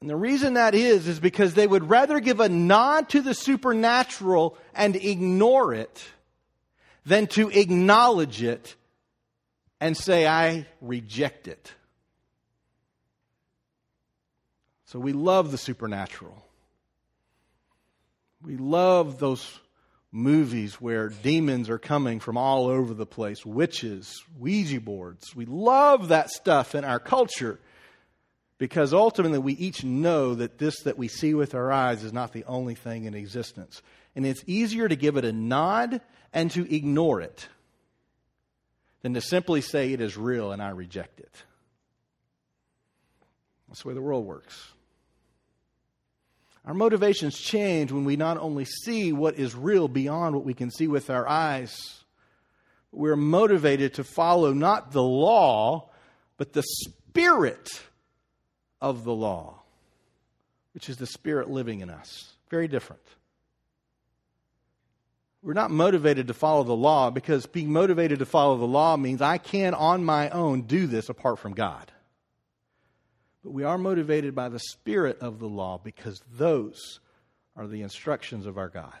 And 0.00 0.08
the 0.08 0.14
reason 0.14 0.54
that 0.54 0.76
is, 0.76 1.08
is 1.08 1.18
because 1.18 1.54
they 1.54 1.66
would 1.66 1.90
rather 1.90 2.20
give 2.20 2.38
a 2.38 2.48
nod 2.48 3.08
to 3.08 3.20
the 3.20 3.34
supernatural 3.34 4.56
and 4.72 4.94
ignore 4.94 5.74
it 5.74 6.04
than 7.04 7.26
to 7.28 7.48
acknowledge 7.48 8.40
it 8.40 8.76
and 9.80 9.96
say, 9.96 10.28
I 10.28 10.66
reject 10.80 11.48
it. 11.48 11.72
So 14.84 15.00
we 15.00 15.12
love 15.12 15.50
the 15.50 15.58
supernatural. 15.58 16.40
We 18.44 18.56
love 18.58 19.18
those 19.18 19.58
movies 20.16 20.80
where 20.80 21.10
demons 21.10 21.68
are 21.68 21.78
coming 21.78 22.18
from 22.18 22.36
all 22.36 22.66
over 22.66 22.94
the 22.94 23.06
place, 23.06 23.44
witches, 23.44 24.24
Ouija 24.38 24.80
boards. 24.80 25.36
We 25.36 25.44
love 25.44 26.08
that 26.08 26.30
stuff 26.30 26.74
in 26.74 26.84
our 26.84 26.98
culture 26.98 27.60
because 28.58 28.94
ultimately 28.94 29.38
we 29.38 29.52
each 29.52 29.84
know 29.84 30.34
that 30.34 30.58
this 30.58 30.80
that 30.80 30.96
we 30.96 31.08
see 31.08 31.34
with 31.34 31.54
our 31.54 31.70
eyes 31.70 32.02
is 32.02 32.12
not 32.12 32.32
the 32.32 32.44
only 32.44 32.74
thing 32.74 33.04
in 33.04 33.14
existence. 33.14 33.82
And 34.14 34.24
it's 34.24 34.42
easier 34.46 34.88
to 34.88 34.96
give 34.96 35.18
it 35.18 35.26
a 35.26 35.32
nod 35.32 36.00
and 36.32 36.50
to 36.52 36.74
ignore 36.74 37.20
it 37.20 37.48
than 39.02 39.12
to 39.14 39.20
simply 39.20 39.60
say 39.60 39.92
it 39.92 40.00
is 40.00 40.16
real 40.16 40.50
and 40.50 40.62
I 40.62 40.70
reject 40.70 41.20
it. 41.20 41.42
That's 43.68 43.82
the 43.82 43.88
way 43.88 43.94
the 43.94 44.00
world 44.00 44.24
works. 44.24 44.72
Our 46.66 46.74
motivations 46.74 47.38
change 47.38 47.92
when 47.92 48.04
we 48.04 48.16
not 48.16 48.38
only 48.38 48.64
see 48.64 49.12
what 49.12 49.36
is 49.36 49.54
real 49.54 49.86
beyond 49.86 50.34
what 50.34 50.44
we 50.44 50.52
can 50.52 50.70
see 50.70 50.88
with 50.88 51.10
our 51.10 51.26
eyes, 51.28 52.02
we're 52.90 53.14
motivated 53.14 53.94
to 53.94 54.04
follow 54.04 54.52
not 54.52 54.90
the 54.90 55.02
law, 55.02 55.90
but 56.36 56.52
the 56.52 56.64
spirit 56.64 57.82
of 58.80 59.04
the 59.04 59.14
law, 59.14 59.62
which 60.74 60.88
is 60.88 60.96
the 60.96 61.06
spirit 61.06 61.48
living 61.48 61.80
in 61.80 61.90
us. 61.90 62.32
Very 62.50 62.66
different. 62.66 63.02
We're 65.42 65.52
not 65.52 65.70
motivated 65.70 66.26
to 66.26 66.34
follow 66.34 66.64
the 66.64 66.74
law 66.74 67.10
because 67.10 67.46
being 67.46 67.72
motivated 67.72 68.18
to 68.18 68.26
follow 68.26 68.56
the 68.56 68.64
law 68.66 68.96
means 68.96 69.22
I 69.22 69.38
can, 69.38 69.74
on 69.74 70.04
my 70.04 70.30
own, 70.30 70.62
do 70.62 70.88
this 70.88 71.08
apart 71.08 71.38
from 71.38 71.52
God. 71.52 71.92
But 73.46 73.52
we 73.52 73.62
are 73.62 73.78
motivated 73.78 74.34
by 74.34 74.48
the 74.48 74.58
spirit 74.58 75.20
of 75.20 75.38
the 75.38 75.46
law 75.46 75.78
because 75.78 76.20
those 76.36 76.98
are 77.54 77.68
the 77.68 77.82
instructions 77.82 78.44
of 78.44 78.58
our 78.58 78.68
God. 78.68 78.98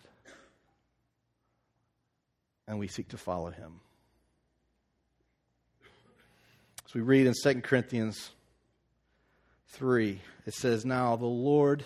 And 2.68 2.78
we 2.78 2.86
seek 2.86 3.08
to 3.08 3.18
follow 3.18 3.50
him. 3.50 3.80
As 6.86 6.94
we 6.94 7.00
read 7.00 7.26
in 7.26 7.34
2 7.42 7.60
Corinthians 7.62 8.30
3, 9.70 10.20
it 10.46 10.54
says, 10.54 10.84
Now 10.84 11.16
the 11.16 11.26
Lord 11.26 11.84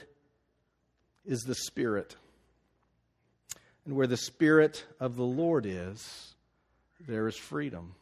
is 1.25 1.41
the 1.45 1.55
Spirit. 1.55 2.15
And 3.87 3.97
where 3.97 4.07
the 4.07 4.19
Spirit 4.19 4.85
of 5.01 5.17
the 5.17 5.25
Lord 5.25 5.65
is, 5.65 6.35
there 7.09 7.27
is 7.27 7.37
freedom. 7.37 7.95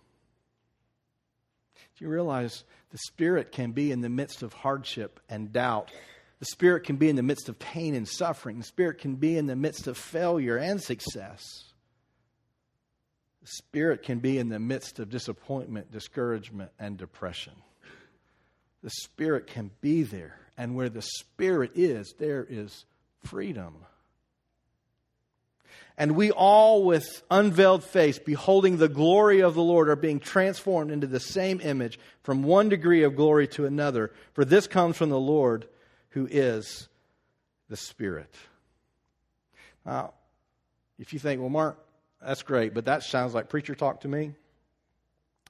Do 1.97 2.05
you 2.05 2.11
realize 2.11 2.65
the 2.91 2.99
Spirit 2.99 3.53
can 3.53 3.73
be 3.73 3.93
in 3.93 4.01
the 4.01 4.09
midst 4.09 4.43
of 4.43 4.53
hardship 4.53 5.21
and 5.29 5.53
doubt? 5.53 5.91
The 6.41 6.47
Spirit 6.47 6.85
can 6.85 6.97
be 6.97 7.09
in 7.09 7.17
the 7.17 7.23
midst 7.23 7.49
of 7.49 7.59
pain 7.59 7.95
and 7.95 8.09
suffering. 8.09 8.59
The 8.59 8.65
Spirit 8.65 8.99
can 8.99 9.17
be 9.17 9.37
in 9.37 9.47
the 9.47 9.57
midst 9.57 9.87
of 9.87 9.99
failure 9.99 10.57
and 10.57 10.81
success. 10.81 11.43
The 13.43 13.49
Spirit 13.49 14.03
can 14.03 14.21
be 14.21 14.39
in 14.39 14.49
the 14.49 14.59
midst 14.59 14.99
of 14.99 15.11
disappointment, 15.11 15.91
discouragement, 15.91 16.71
and 16.79 16.97
depression. 16.97 17.55
The 18.83 18.91
Spirit 18.91 19.47
can 19.47 19.71
be 19.81 20.03
there. 20.03 20.39
And 20.57 20.75
where 20.75 20.89
the 20.89 21.03
Spirit 21.03 21.73
is, 21.75 22.15
there 22.19 22.47
is 22.49 22.85
freedom. 23.25 23.85
And 25.99 26.13
we 26.13 26.31
all, 26.31 26.85
with 26.85 27.25
unveiled 27.29 27.83
face, 27.83 28.21
beholding 28.21 28.77
the 28.77 28.89
glory 28.89 29.43
of 29.43 29.55
the 29.55 29.63
Lord, 29.63 29.89
are 29.89 29.97
being 29.97 30.21
transformed 30.21 30.93
into 30.93 31.09
the 31.09 31.19
same 31.19 31.61
image 31.61 31.99
from 32.23 32.45
one 32.45 32.69
degree 32.69 33.03
of 33.03 33.17
glory 33.17 33.49
to 33.49 33.67
another. 33.67 34.13
For 34.33 34.45
this 34.45 34.69
comes 34.69 34.97
from 34.97 35.11
the 35.11 35.19
Lord, 35.19 35.67
who 36.11 36.29
is 36.31 36.89
the 37.69 37.77
Spirit. 37.77 38.33
Now, 39.85 40.15
if 41.01 41.13
you 41.13 41.19
think, 41.19 41.41
well, 41.41 41.51
Mark, 41.51 41.85
that's 42.25 42.43
great, 42.43 42.75
but 42.75 42.85
that 42.85 43.03
sounds 43.03 43.35
like 43.35 43.49
preacher 43.49 43.75
talk 43.75 44.03
to 44.03 44.09
me. 44.09 44.35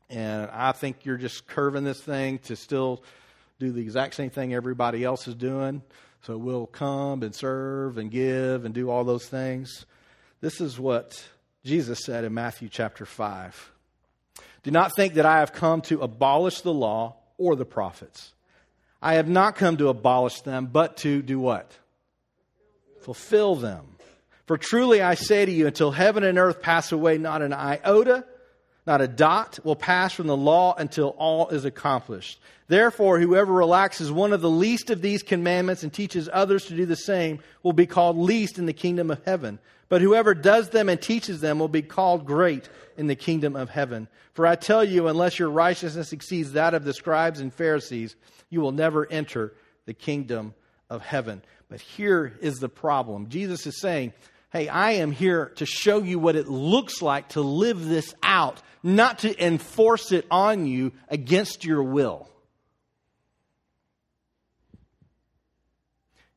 And 0.08 0.48
I 0.50 0.72
think 0.72 1.04
you're 1.04 1.18
just 1.18 1.46
curving 1.46 1.84
this 1.84 2.00
thing 2.00 2.38
to 2.44 2.56
still 2.56 3.02
do 3.58 3.70
the 3.70 3.82
exact 3.82 4.14
same 4.14 4.30
thing 4.30 4.54
everybody 4.54 5.04
else 5.04 5.28
is 5.28 5.34
doing. 5.34 5.82
So 6.22 6.38
we'll 6.38 6.66
come 6.66 7.22
and 7.22 7.34
serve 7.34 7.98
and 7.98 8.10
give 8.10 8.64
and 8.64 8.74
do 8.74 8.88
all 8.88 9.04
those 9.04 9.26
things. 9.26 9.84
This 10.40 10.60
is 10.60 10.78
what 10.78 11.20
Jesus 11.64 12.04
said 12.04 12.24
in 12.24 12.32
Matthew 12.32 12.68
chapter 12.68 13.04
5. 13.04 13.72
Do 14.62 14.70
not 14.70 14.94
think 14.94 15.14
that 15.14 15.26
I 15.26 15.40
have 15.40 15.52
come 15.52 15.80
to 15.82 16.00
abolish 16.00 16.60
the 16.60 16.72
law 16.72 17.16
or 17.38 17.56
the 17.56 17.64
prophets. 17.64 18.32
I 19.02 19.14
have 19.14 19.28
not 19.28 19.56
come 19.56 19.76
to 19.78 19.88
abolish 19.88 20.40
them, 20.42 20.68
but 20.72 20.98
to 20.98 21.22
do 21.22 21.40
what? 21.40 21.76
Fulfill 23.00 23.56
them. 23.56 23.84
For 24.46 24.56
truly 24.56 25.02
I 25.02 25.14
say 25.14 25.44
to 25.44 25.52
you, 25.52 25.66
until 25.66 25.90
heaven 25.90 26.22
and 26.22 26.38
earth 26.38 26.62
pass 26.62 26.92
away, 26.92 27.18
not 27.18 27.42
an 27.42 27.52
iota, 27.52 28.24
not 28.86 29.00
a 29.00 29.08
dot 29.08 29.58
will 29.64 29.76
pass 29.76 30.12
from 30.12 30.28
the 30.28 30.36
law 30.36 30.74
until 30.76 31.08
all 31.18 31.48
is 31.48 31.64
accomplished. 31.64 32.40
Therefore, 32.68 33.18
whoever 33.18 33.52
relaxes 33.52 34.12
one 34.12 34.32
of 34.32 34.40
the 34.40 34.50
least 34.50 34.90
of 34.90 35.02
these 35.02 35.22
commandments 35.22 35.82
and 35.82 35.92
teaches 35.92 36.28
others 36.32 36.66
to 36.66 36.76
do 36.76 36.86
the 36.86 36.96
same 36.96 37.40
will 37.62 37.72
be 37.72 37.86
called 37.86 38.16
least 38.16 38.58
in 38.58 38.66
the 38.66 38.72
kingdom 38.72 39.10
of 39.10 39.22
heaven. 39.24 39.58
But 39.88 40.02
whoever 40.02 40.34
does 40.34 40.70
them 40.70 40.88
and 40.88 41.00
teaches 41.00 41.40
them 41.40 41.58
will 41.58 41.68
be 41.68 41.82
called 41.82 42.26
great 42.26 42.68
in 42.96 43.06
the 43.06 43.14
kingdom 43.16 43.56
of 43.56 43.70
heaven. 43.70 44.08
For 44.34 44.46
I 44.46 44.54
tell 44.54 44.84
you, 44.84 45.08
unless 45.08 45.38
your 45.38 45.50
righteousness 45.50 46.12
exceeds 46.12 46.52
that 46.52 46.74
of 46.74 46.84
the 46.84 46.92
scribes 46.92 47.40
and 47.40 47.52
Pharisees, 47.52 48.14
you 48.50 48.60
will 48.60 48.72
never 48.72 49.10
enter 49.10 49.54
the 49.86 49.94
kingdom 49.94 50.54
of 50.90 51.02
heaven. 51.02 51.42
But 51.68 51.80
here 51.80 52.38
is 52.40 52.58
the 52.58 52.68
problem 52.68 53.28
Jesus 53.28 53.66
is 53.66 53.80
saying, 53.80 54.12
Hey, 54.50 54.68
I 54.68 54.92
am 54.92 55.12
here 55.12 55.52
to 55.56 55.66
show 55.66 56.02
you 56.02 56.18
what 56.18 56.36
it 56.36 56.48
looks 56.48 57.02
like 57.02 57.30
to 57.30 57.42
live 57.42 57.86
this 57.86 58.14
out, 58.22 58.62
not 58.82 59.20
to 59.20 59.44
enforce 59.44 60.10
it 60.10 60.26
on 60.30 60.66
you 60.66 60.92
against 61.08 61.66
your 61.66 61.82
will. 61.82 62.28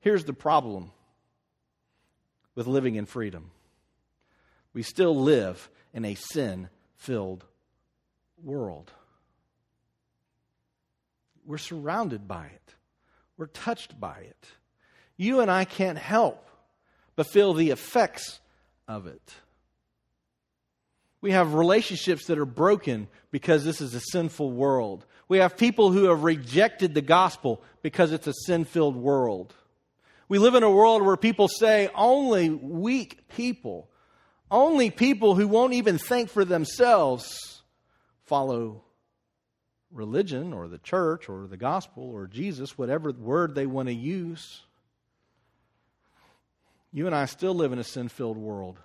Here's 0.01 0.25
the 0.25 0.33
problem 0.33 0.91
with 2.61 2.67
living 2.67 2.93
in 2.93 3.07
freedom. 3.07 3.49
We 4.71 4.83
still 4.83 5.19
live 5.19 5.67
in 5.95 6.05
a 6.05 6.13
sin 6.13 6.69
filled 6.95 7.43
world. 8.43 8.91
We're 11.43 11.57
surrounded 11.57 12.27
by 12.27 12.45
it, 12.45 12.75
we're 13.35 13.47
touched 13.47 13.99
by 13.99 14.19
it. 14.19 14.45
You 15.17 15.39
and 15.39 15.49
I 15.49 15.65
can't 15.65 15.97
help 15.97 16.47
but 17.15 17.25
feel 17.25 17.55
the 17.55 17.71
effects 17.71 18.39
of 18.87 19.07
it. 19.07 19.33
We 21.19 21.31
have 21.31 21.55
relationships 21.55 22.27
that 22.27 22.37
are 22.37 22.45
broken 22.45 23.07
because 23.31 23.65
this 23.65 23.81
is 23.81 23.95
a 23.95 24.01
sinful 24.11 24.51
world. 24.51 25.07
We 25.27 25.39
have 25.39 25.57
people 25.57 25.91
who 25.91 26.03
have 26.09 26.23
rejected 26.23 26.93
the 26.93 27.01
gospel 27.01 27.63
because 27.81 28.11
it's 28.11 28.27
a 28.27 28.33
sin 28.45 28.65
filled 28.65 28.95
world. 28.95 29.55
We 30.31 30.39
live 30.39 30.55
in 30.55 30.63
a 30.63 30.71
world 30.71 31.01
where 31.01 31.17
people 31.17 31.49
say 31.49 31.89
only 31.93 32.49
weak 32.49 33.27
people, 33.35 33.89
only 34.49 34.89
people 34.89 35.35
who 35.35 35.45
won't 35.45 35.73
even 35.73 35.97
think 35.97 36.29
for 36.29 36.45
themselves, 36.45 37.61
follow 38.23 38.81
religion 39.91 40.53
or 40.53 40.69
the 40.69 40.77
church 40.77 41.27
or 41.27 41.47
the 41.47 41.57
gospel 41.57 42.09
or 42.09 42.27
Jesus, 42.27 42.77
whatever 42.77 43.11
word 43.11 43.55
they 43.55 43.65
want 43.65 43.89
to 43.89 43.93
use. 43.93 44.61
You 46.93 47.07
and 47.07 47.15
I 47.15 47.25
still 47.25 47.53
live 47.53 47.73
in 47.73 47.79
a 47.79 47.83
sin 47.83 48.07
filled 48.07 48.37
world. 48.37 48.79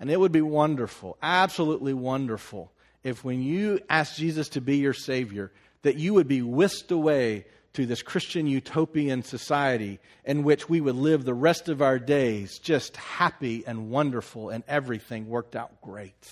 And 0.00 0.10
it 0.10 0.18
would 0.18 0.32
be 0.32 0.40
wonderful, 0.40 1.18
absolutely 1.22 1.92
wonderful, 1.92 2.72
if 3.02 3.22
when 3.22 3.42
you 3.42 3.80
ask 3.90 4.16
Jesus 4.16 4.48
to 4.48 4.62
be 4.62 4.78
your 4.78 4.94
Savior, 4.94 5.52
that 5.82 5.96
you 5.96 6.14
would 6.14 6.26
be 6.26 6.40
whisked 6.40 6.90
away 6.90 7.44
to 7.74 7.86
this 7.86 8.02
Christian 8.02 8.46
utopian 8.46 9.22
society 9.22 9.98
in 10.24 10.44
which 10.44 10.68
we 10.68 10.80
would 10.80 10.94
live 10.94 11.24
the 11.24 11.34
rest 11.34 11.68
of 11.68 11.82
our 11.82 11.98
days 11.98 12.58
just 12.58 12.96
happy 12.96 13.64
and 13.66 13.90
wonderful 13.90 14.50
and 14.50 14.64
everything 14.66 15.28
worked 15.28 15.56
out 15.56 15.80
great. 15.82 16.28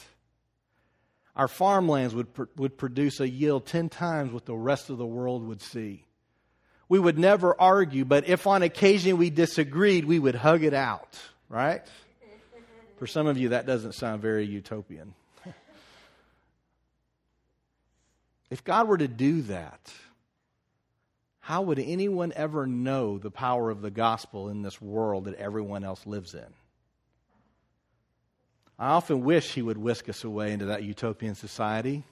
Our 1.34 1.48
farmlands 1.48 2.14
would, 2.14 2.28
would 2.56 2.78
produce 2.78 3.18
a 3.20 3.28
yield 3.28 3.66
10 3.66 3.88
times 3.88 4.32
what 4.32 4.46
the 4.46 4.56
rest 4.56 4.90
of 4.90 4.98
the 4.98 5.06
world 5.06 5.46
would 5.46 5.60
see. 5.62 6.04
We 6.88 6.98
would 6.98 7.18
never 7.18 7.58
argue, 7.60 8.04
but 8.04 8.28
if 8.28 8.46
on 8.46 8.62
occasion 8.62 9.16
we 9.16 9.30
disagreed, 9.30 10.04
we 10.04 10.18
would 10.18 10.34
hug 10.34 10.62
it 10.62 10.74
out, 10.74 11.18
right? 11.48 11.82
For 12.98 13.06
some 13.06 13.26
of 13.26 13.38
you, 13.38 13.48
that 13.48 13.66
doesn't 13.66 13.94
sound 13.94 14.22
very 14.22 14.44
utopian. 14.44 15.14
if 18.50 18.62
God 18.62 18.86
were 18.86 18.98
to 18.98 19.08
do 19.08 19.42
that, 19.42 19.80
how 21.42 21.62
would 21.62 21.80
anyone 21.80 22.32
ever 22.36 22.68
know 22.68 23.18
the 23.18 23.30
power 23.30 23.68
of 23.68 23.82
the 23.82 23.90
gospel 23.90 24.48
in 24.48 24.62
this 24.62 24.80
world 24.80 25.24
that 25.24 25.34
everyone 25.34 25.82
else 25.82 26.06
lives 26.06 26.34
in? 26.34 26.46
I 28.78 28.90
often 28.90 29.24
wish 29.24 29.52
he 29.52 29.60
would 29.60 29.76
whisk 29.76 30.08
us 30.08 30.22
away 30.22 30.52
into 30.52 30.66
that 30.66 30.84
utopian 30.84 31.34
society. 31.34 32.04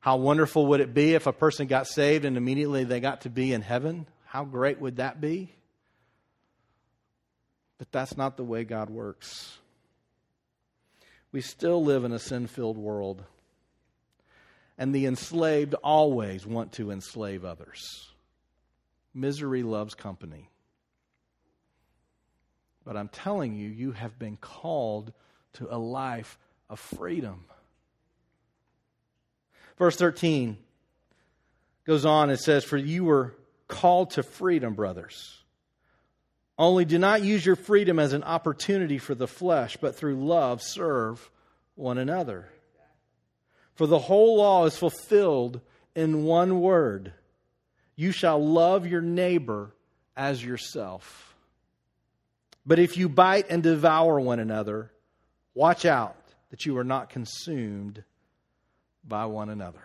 How 0.00 0.16
wonderful 0.16 0.66
would 0.66 0.80
it 0.80 0.92
be 0.92 1.14
if 1.14 1.28
a 1.28 1.32
person 1.32 1.68
got 1.68 1.86
saved 1.86 2.24
and 2.24 2.36
immediately 2.36 2.82
they 2.82 2.98
got 2.98 3.20
to 3.20 3.30
be 3.30 3.52
in 3.52 3.62
heaven? 3.62 4.04
How 4.24 4.44
great 4.44 4.80
would 4.80 4.96
that 4.96 5.20
be? 5.20 5.52
But 7.78 7.92
that's 7.92 8.16
not 8.16 8.36
the 8.36 8.44
way 8.44 8.64
God 8.64 8.90
works. 8.90 9.58
We 11.30 11.40
still 11.40 11.84
live 11.84 12.02
in 12.02 12.10
a 12.10 12.18
sin 12.18 12.48
filled 12.48 12.78
world, 12.78 13.22
and 14.76 14.92
the 14.92 15.06
enslaved 15.06 15.74
always 15.84 16.44
want 16.44 16.72
to 16.72 16.90
enslave 16.90 17.44
others. 17.44 18.10
Misery 19.16 19.62
loves 19.62 19.94
company. 19.94 20.50
But 22.84 22.96
I'm 22.96 23.08
telling 23.08 23.54
you, 23.54 23.68
you 23.68 23.92
have 23.92 24.18
been 24.18 24.36
called 24.36 25.12
to 25.54 25.66
a 25.74 25.78
life 25.78 26.38
of 26.68 26.78
freedom. 26.78 27.44
Verse 29.78 29.96
13 29.96 30.58
goes 31.86 32.04
on 32.04 32.30
and 32.30 32.38
says, 32.38 32.64
For 32.64 32.76
you 32.76 33.04
were 33.04 33.34
called 33.68 34.10
to 34.12 34.22
freedom, 34.22 34.74
brothers. 34.74 35.42
Only 36.58 36.84
do 36.84 36.98
not 36.98 37.22
use 37.22 37.44
your 37.44 37.56
freedom 37.56 37.98
as 37.98 38.12
an 38.12 38.22
opportunity 38.22 38.98
for 38.98 39.14
the 39.14 39.26
flesh, 39.26 39.76
but 39.78 39.96
through 39.96 40.24
love 40.24 40.62
serve 40.62 41.30
one 41.74 41.98
another. 41.98 42.48
For 43.74 43.86
the 43.86 43.98
whole 43.98 44.36
law 44.36 44.64
is 44.64 44.76
fulfilled 44.76 45.60
in 45.94 46.24
one 46.24 46.60
word 46.60 47.12
you 47.96 48.12
shall 48.12 48.44
love 48.44 48.86
your 48.86 49.00
neighbor 49.00 49.74
as 50.16 50.44
yourself. 50.44 51.34
But 52.64 52.78
if 52.78 52.96
you 52.96 53.08
bite 53.08 53.46
and 53.48 53.62
devour 53.62 54.20
one 54.20 54.38
another, 54.38 54.90
watch 55.54 55.84
out 55.84 56.16
that 56.50 56.66
you 56.66 56.76
are 56.78 56.84
not 56.84 57.10
consumed 57.10 58.04
by 59.06 59.26
one 59.26 59.48
another. 59.48 59.82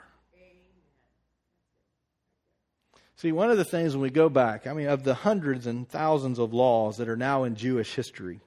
See, 3.16 3.32
one 3.32 3.52
of 3.52 3.58
the 3.58 3.66
things 3.66 3.94
when 3.94 4.02
we 4.02 4.10
go 4.10 4.30
back, 4.30 4.66
I 4.66 4.74
mean, 4.74 4.88
of 4.88 5.04
the 5.04 5.14
hundreds 5.14 5.68
and 5.68 5.88
thousands 5.88 6.40
of 6.40 6.54
laws 6.54 6.98
that 6.98 7.08
are 7.08 7.16
now 7.16 7.44
in 7.44 7.56
Jewish 7.56 7.94
history, 7.94 8.40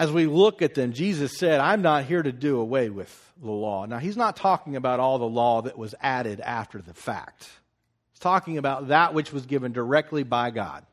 as 0.00 0.10
we 0.10 0.24
look 0.24 0.62
at 0.62 0.72
them, 0.72 0.94
Jesus 0.94 1.36
said, 1.36 1.60
I'm 1.60 1.82
not 1.82 2.06
here 2.06 2.22
to 2.22 2.32
do 2.32 2.58
away 2.58 2.88
with 2.88 3.32
the 3.38 3.50
law. 3.50 3.84
Now, 3.84 3.98
he's 3.98 4.16
not 4.16 4.34
talking 4.34 4.74
about 4.74 4.98
all 4.98 5.18
the 5.18 5.28
law 5.28 5.60
that 5.60 5.76
was 5.76 5.94
added 6.00 6.40
after 6.40 6.80
the 6.80 6.94
fact. 6.94 7.50
He's 8.10 8.18
talking 8.18 8.56
about 8.56 8.88
that 8.88 9.12
which 9.12 9.30
was 9.30 9.44
given 9.44 9.72
directly 9.72 10.22
by 10.22 10.52
God. 10.52 10.86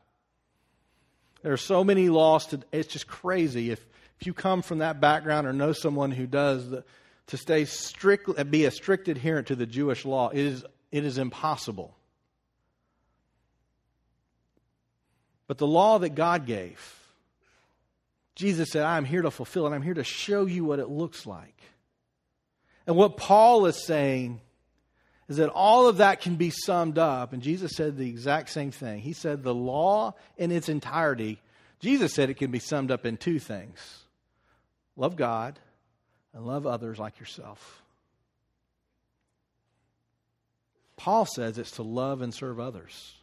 There 1.40 1.54
are 1.54 1.56
so 1.56 1.82
many 1.82 2.10
laws, 2.10 2.48
to, 2.48 2.60
it's 2.70 2.92
just 2.92 3.06
crazy. 3.06 3.70
If, 3.70 3.82
if 4.20 4.26
you 4.26 4.34
come 4.34 4.60
from 4.60 4.80
that 4.80 5.00
background 5.00 5.46
or 5.46 5.54
know 5.54 5.72
someone 5.72 6.10
who 6.10 6.26
does, 6.26 6.68
the, 6.68 6.84
to 7.28 7.38
stay 7.38 7.64
strict, 7.64 8.28
be 8.50 8.66
a 8.66 8.70
strict 8.70 9.08
adherent 9.08 9.46
to 9.46 9.56
the 9.56 9.64
Jewish 9.64 10.04
law, 10.04 10.28
it 10.28 10.38
is, 10.38 10.66
it 10.92 11.06
is 11.06 11.16
impossible. 11.16 11.96
But 15.46 15.56
the 15.56 15.66
law 15.66 15.98
that 16.00 16.10
God 16.10 16.44
gave, 16.44 16.97
Jesus 18.38 18.70
said, 18.70 18.84
I'm 18.84 19.04
here 19.04 19.22
to 19.22 19.32
fulfill 19.32 19.66
it. 19.66 19.74
I'm 19.74 19.82
here 19.82 19.94
to 19.94 20.04
show 20.04 20.46
you 20.46 20.64
what 20.64 20.78
it 20.78 20.88
looks 20.88 21.26
like. 21.26 21.60
And 22.86 22.94
what 22.94 23.16
Paul 23.16 23.66
is 23.66 23.84
saying 23.84 24.40
is 25.28 25.38
that 25.38 25.48
all 25.48 25.88
of 25.88 25.96
that 25.96 26.20
can 26.20 26.36
be 26.36 26.50
summed 26.50 26.98
up. 26.98 27.32
And 27.32 27.42
Jesus 27.42 27.72
said 27.74 27.96
the 27.96 28.08
exact 28.08 28.50
same 28.50 28.70
thing. 28.70 29.00
He 29.00 29.12
said 29.12 29.42
the 29.42 29.52
law 29.52 30.14
in 30.36 30.52
its 30.52 30.68
entirety, 30.68 31.40
Jesus 31.80 32.14
said 32.14 32.30
it 32.30 32.34
can 32.34 32.52
be 32.52 32.60
summed 32.60 32.92
up 32.92 33.04
in 33.04 33.16
two 33.16 33.40
things 33.40 34.04
love 34.96 35.16
God 35.16 35.58
and 36.32 36.46
love 36.46 36.64
others 36.64 36.96
like 36.96 37.18
yourself. 37.18 37.82
Paul 40.96 41.26
says 41.26 41.58
it's 41.58 41.72
to 41.72 41.82
love 41.82 42.22
and 42.22 42.32
serve 42.32 42.60
others. 42.60 43.14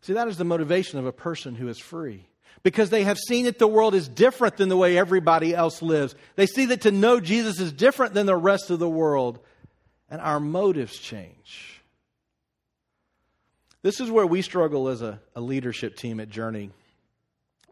See, 0.00 0.14
that 0.14 0.26
is 0.26 0.38
the 0.38 0.44
motivation 0.44 0.98
of 0.98 1.06
a 1.06 1.12
person 1.12 1.54
who 1.54 1.68
is 1.68 1.78
free 1.78 2.26
because 2.64 2.88
they 2.90 3.04
have 3.04 3.18
seen 3.18 3.44
that 3.44 3.58
the 3.58 3.68
world 3.68 3.94
is 3.94 4.08
different 4.08 4.56
than 4.56 4.68
the 4.68 4.76
way 4.76 4.98
everybody 4.98 5.54
else 5.54 5.82
lives. 5.82 6.16
They 6.34 6.46
see 6.46 6.66
that 6.66 6.80
to 6.80 6.90
know 6.90 7.20
Jesus 7.20 7.60
is 7.60 7.72
different 7.72 8.14
than 8.14 8.26
the 8.26 8.34
rest 8.36 8.70
of 8.70 8.80
the 8.80 8.88
world, 8.88 9.38
and 10.10 10.20
our 10.20 10.40
motives 10.40 10.98
change. 10.98 11.82
This 13.82 14.00
is 14.00 14.10
where 14.10 14.26
we 14.26 14.40
struggle 14.40 14.88
as 14.88 15.02
a, 15.02 15.20
a 15.36 15.42
leadership 15.42 15.94
team 15.94 16.18
at 16.18 16.30
Journey. 16.30 16.70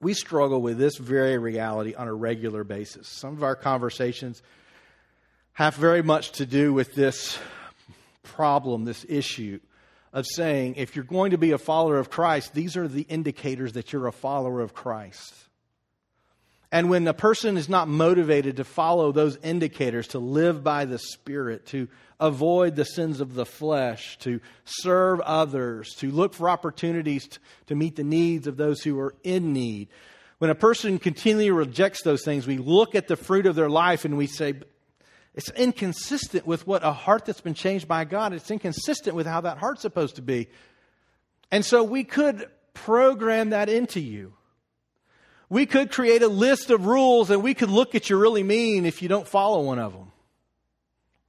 We 0.03 0.12
struggle 0.12 0.61
with 0.61 0.76
this 0.76 0.99
very 0.99 1.38
reality 1.38 1.95
on 1.95 2.07
a 2.07 2.14
regular 2.14 2.62
basis. 2.62 3.09
Some 3.09 3.32
of 3.32 3.43
our 3.43 3.57
conversations 3.57 4.43
have 5.55 5.74
very 5.74 6.03
much 6.03 6.32
to 6.32 6.45
do 6.45 6.74
with 6.74 6.95
this 6.95 7.38
problem, 8.22 8.84
this 8.84 9.07
issue 9.09 9.59
of 10.13 10.27
saying 10.27 10.75
if 10.77 10.95
you're 10.95 11.05
going 11.05 11.31
to 11.31 11.39
be 11.39 11.53
a 11.53 11.59
follower 11.59 11.99
of 11.99 12.11
Christ, 12.11 12.55
these 12.55 12.77
are 12.77 12.89
the 12.89 13.03
indicators 13.03 13.73
that 13.73 13.93
you're 13.93 14.07
a 14.07 14.13
follower 14.13 14.61
of 14.61 14.75
Christ. 14.75 15.35
And 16.71 16.89
when 16.89 17.07
a 17.07 17.13
person 17.13 17.59
is 17.59 17.69
not 17.69 17.87
motivated 17.87 18.57
to 18.57 18.65
follow 18.65 19.13
those 19.13 19.37
indicators, 19.43 20.09
to 20.09 20.19
live 20.19 20.65
by 20.65 20.87
the 20.87 20.99
Spirit, 20.99 21.67
to 21.67 21.87
avoid 22.19 22.77
the 22.77 22.85
sins 22.85 23.21
of 23.21 23.35
the 23.35 23.45
flesh, 23.45 24.17
to 24.21 24.41
serve 24.65 25.21
others, 25.21 25.95
to 25.97 26.11
look 26.11 26.33
for 26.33 26.49
opportunities 26.49 27.29
to, 27.67 27.75
meet 27.75 27.97
the 27.97 28.05
needs 28.05 28.47
of 28.47 28.57
those 28.57 28.83
who 28.83 28.99
are 29.01 29.15
in 29.23 29.53
need, 29.53 29.89
when 30.39 30.51
a 30.51 30.55
person 30.55 30.99
continually 30.99 31.51
rejects 31.51 32.03
those 32.03 32.25
things, 32.25 32.47
we 32.47 32.59
look 32.59 32.95
at 32.95 33.07
the 33.07 33.17
fruit 33.17 33.47
of 33.47 33.55
their 33.55 33.71
life 33.71 34.05
and 34.07 34.17
we 34.17 34.27
say, 34.27 34.55
it's 35.35 35.51
inconsistent 35.51 36.47
with 36.47 36.66
what 36.66 36.85
a 36.85 36.93
heart 36.93 37.24
that's 37.24 37.41
been 37.41 37.55
changed 37.55 37.89
by 37.89 38.05
God, 38.05 38.33
it's 38.33 38.51
inconsistent 38.51 39.16
with 39.16 39.26
how 39.26 39.41
that 39.43 39.59
heart's 39.59 39.83
supposed 39.83 40.16
to 40.16 40.22
be. 40.22 40.49
And 41.51 41.64
so 41.64 41.83
we 41.83 42.05
could 42.05 42.49
program 42.74 43.51
that 43.51 43.68
into 43.68 44.01
you. 44.01 44.35
We 45.49 45.66
could 45.66 45.91
create 45.91 46.22
a 46.22 46.28
list 46.28 46.70
of 46.70 46.87
rules 46.87 47.30
and 47.30 47.43
we 47.43 47.55
could 47.55 47.70
look 47.70 47.95
at 47.95 48.09
you 48.09 48.16
really 48.16 48.43
mean 48.43 48.87
if 48.87 49.03
you 49.03 49.09
don't 49.09 49.28
follow 49.28 49.62
one 49.62 49.78
of 49.78 49.93
them. 49.93 50.12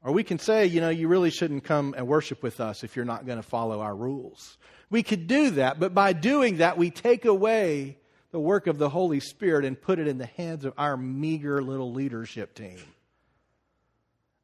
Or 0.01 0.11
we 0.11 0.23
can 0.23 0.39
say, 0.39 0.65
you 0.65 0.81
know, 0.81 0.89
you 0.89 1.07
really 1.07 1.29
shouldn't 1.29 1.63
come 1.63 1.93
and 1.97 2.07
worship 2.07 2.43
with 2.43 2.59
us 2.59 2.83
if 2.83 2.95
you're 2.95 3.05
not 3.05 3.25
going 3.25 3.37
to 3.37 3.43
follow 3.43 3.79
our 3.81 3.95
rules. 3.95 4.57
We 4.89 5.01
could 5.01 5.27
do 5.27 5.51
that, 5.51 5.79
but 5.79 5.93
by 5.93 6.13
doing 6.13 6.57
that, 6.57 6.77
we 6.77 6.91
take 6.91 7.25
away 7.25 7.97
the 8.31 8.39
work 8.39 8.67
of 8.67 8.77
the 8.77 8.89
Holy 8.89 9.19
Spirit 9.19 9.63
and 9.63 9.79
put 9.79 9.99
it 9.99 10.07
in 10.07 10.17
the 10.17 10.25
hands 10.25 10.65
of 10.65 10.73
our 10.77 10.97
meager 10.97 11.61
little 11.61 11.93
leadership 11.93 12.53
team. 12.53 12.77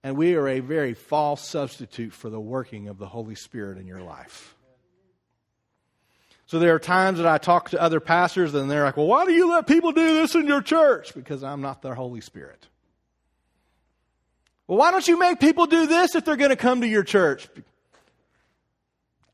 And 0.04 0.16
we 0.16 0.36
are 0.36 0.47
a 0.47 0.60
very 0.60 0.93
false 0.93 1.47
substitute 1.47 2.14
for 2.14 2.30
the 2.30 2.39
working 2.39 2.88
of 2.88 2.97
the 2.97 3.08
Holy 3.08 3.36
Spirit 3.36 3.78
in 3.78 3.86
your 3.86 4.02
life. 4.02 4.56
So 6.45 6.58
there 6.58 6.74
are 6.74 6.80
times 6.80 7.20
that 7.20 7.28
I 7.28 7.38
talk 7.38 7.70
to 7.72 7.82
other 7.82 8.00
pastors 8.00 8.56
and 8.56 8.72
they're 8.72 8.84
like, 8.84 8.97
well, 8.97 9.06
why 9.06 9.26
do 9.26 9.34
you 9.34 9.52
let 9.52 9.68
people 9.68 9.91
do 9.91 10.16
this 10.16 10.34
in 10.34 10.47
your 10.47 10.62
church? 10.62 11.14
Because 11.14 11.43
I'm 11.43 11.62
not 11.62 11.82
their 11.82 11.93
Holy 11.93 12.22
Spirit. 12.22 12.66
Well, 14.66 14.78
why 14.78 14.91
don't 14.91 15.08
you 15.08 15.20
make 15.20 15.39
people 15.39 15.68
do 15.68 15.86
this 15.86 16.16
if 16.16 16.26
they're 16.26 16.38
going 16.38 16.50
to 16.50 16.56
come 16.56 16.82
to 16.82 16.88
your 16.88 17.04
church? 17.04 17.47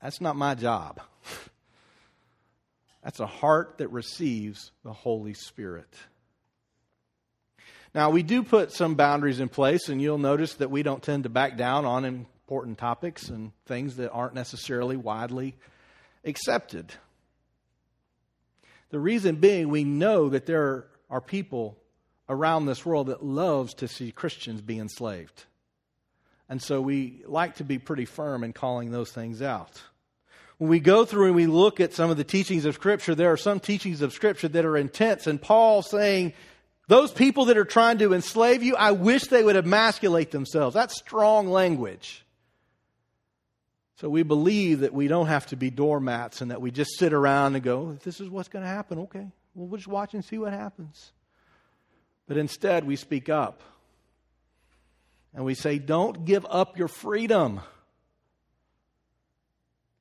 That's 0.02 0.20
not 0.20 0.36
my 0.36 0.56
job. 0.56 1.00
That's 3.04 3.20
a 3.20 3.26
heart 3.26 3.78
that 3.78 3.90
receives 3.90 4.72
the 4.84 4.94
Holy 4.94 5.34
Spirit. 5.34 5.94
Now, 7.96 8.10
we 8.10 8.24
do 8.24 8.44
put 8.44 8.74
some 8.74 8.96
boundaries 8.96 9.40
in 9.40 9.48
place, 9.48 9.88
and 9.88 10.02
you'll 10.02 10.18
notice 10.18 10.56
that 10.56 10.70
we 10.70 10.84
don't 10.84 11.02
tend 11.02 11.24
to 11.24 11.30
back 11.30 11.56
down 11.56 11.86
on 11.86 12.04
important 12.04 12.78
topics 12.78 13.30
and 13.30 13.54
things 13.68 13.96
that 13.96 14.12
aren't 14.12 14.34
necessarily 14.36 14.98
widely 14.98 15.56
accepted. 16.26 16.94
The 18.90 19.00
reason 19.00 19.38
being, 19.38 19.70
we 19.70 19.86
know 19.86 20.28
that 20.28 20.46
there 20.46 20.88
are 21.10 21.22
people 21.22 21.78
around 22.28 22.66
this 22.66 22.86
world 22.86 23.08
that 23.08 23.24
loves 23.24 23.74
to 23.76 23.88
see 23.88 24.12
Christians 24.12 24.62
be 24.62 24.78
enslaved. 24.78 25.46
And 26.50 26.62
so 26.62 26.82
we 26.82 27.24
like 27.26 27.56
to 27.56 27.64
be 27.64 27.80
pretty 27.80 28.06
firm 28.06 28.44
in 28.44 28.52
calling 28.52 28.92
those 28.92 29.12
things 29.12 29.42
out. 29.42 29.82
When 30.58 30.70
we 30.70 30.82
go 30.82 31.06
through 31.06 31.28
and 31.28 31.36
we 31.36 31.48
look 31.48 31.80
at 31.80 31.94
some 31.94 32.10
of 32.10 32.18
the 32.18 32.26
teachings 32.26 32.66
of 32.66 32.76
Scripture, 32.76 33.16
there 33.16 33.32
are 33.32 33.38
some 33.38 33.62
teachings 33.62 34.02
of 34.02 34.12
Scripture 34.12 34.50
that 34.50 34.66
are 34.66 34.76
intense. 34.76 35.28
And 35.28 35.42
Paul 35.42 35.82
saying, 35.82 36.34
those 36.88 37.12
people 37.12 37.46
that 37.46 37.58
are 37.58 37.66
trying 37.66 37.98
to 38.00 38.14
enslave 38.14 38.62
you, 38.62 38.76
I 38.76 38.92
wish 38.92 39.24
they 39.26 39.44
would 39.44 39.56
emasculate 39.56 40.32
themselves. 40.32 40.74
That's 40.74 40.96
strong 40.96 41.48
language. 41.48 42.24
So 43.98 44.10
we 44.10 44.24
believe 44.24 44.82
that 44.82 44.94
we 44.94 45.08
don't 45.08 45.28
have 45.28 45.48
to 45.48 45.56
be 45.56 45.70
doormats 45.70 46.42
and 46.42 46.52
that 46.52 46.62
we 46.62 46.70
just 46.70 46.98
sit 47.00 47.14
around 47.14 47.56
and 47.56 47.64
go, 47.64 47.98
this 48.04 48.20
is 48.20 48.30
what's 48.30 48.50
going 48.50 48.64
to 48.64 48.70
happen. 48.70 49.00
Okay, 49.00 49.28
well, 49.56 49.68
we'll 49.68 49.78
just 49.78 49.88
watch 49.88 50.14
and 50.14 50.24
see 50.24 50.38
what 50.38 50.54
happens. 50.54 51.12
But 52.28 52.38
instead, 52.38 52.86
we 52.86 52.98
speak 52.98 53.30
up. 53.30 53.62
And 55.34 55.44
we 55.44 55.54
say, 55.54 55.80
don't 55.80 56.26
give 56.26 56.46
up 56.50 56.78
your 56.78 56.88
freedom. 56.88 57.62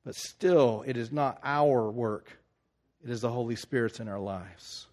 But 0.05 0.15
still, 0.15 0.83
it 0.85 0.97
is 0.97 1.11
not 1.11 1.39
our 1.43 1.89
work, 1.89 2.37
it 3.03 3.09
is 3.09 3.21
the 3.21 3.31
Holy 3.31 3.55
Spirit's 3.55 3.99
in 3.99 4.07
our 4.07 4.19
lives. 4.19 4.87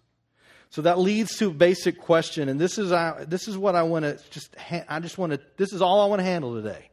So 0.73 0.81
that 0.81 0.97
leads 0.97 1.37
to 1.37 1.49
a 1.49 1.53
basic 1.53 1.99
question, 1.99 2.49
and 2.49 2.59
this 2.59 2.79
is, 2.79 2.91
uh, 2.91 3.25
this 3.27 3.47
is 3.47 3.55
what 3.55 3.75
I 3.75 3.83
want 3.83 4.05
to 4.05 4.17
just, 4.31 4.55
I 4.89 4.99
just 5.01 5.19
want 5.19 5.31
to, 5.33 5.39
this 5.55 5.71
is 5.71 5.83
all 5.83 6.01
I 6.01 6.07
want 6.07 6.19
to 6.21 6.23
handle 6.23 6.55
today. 6.55 6.89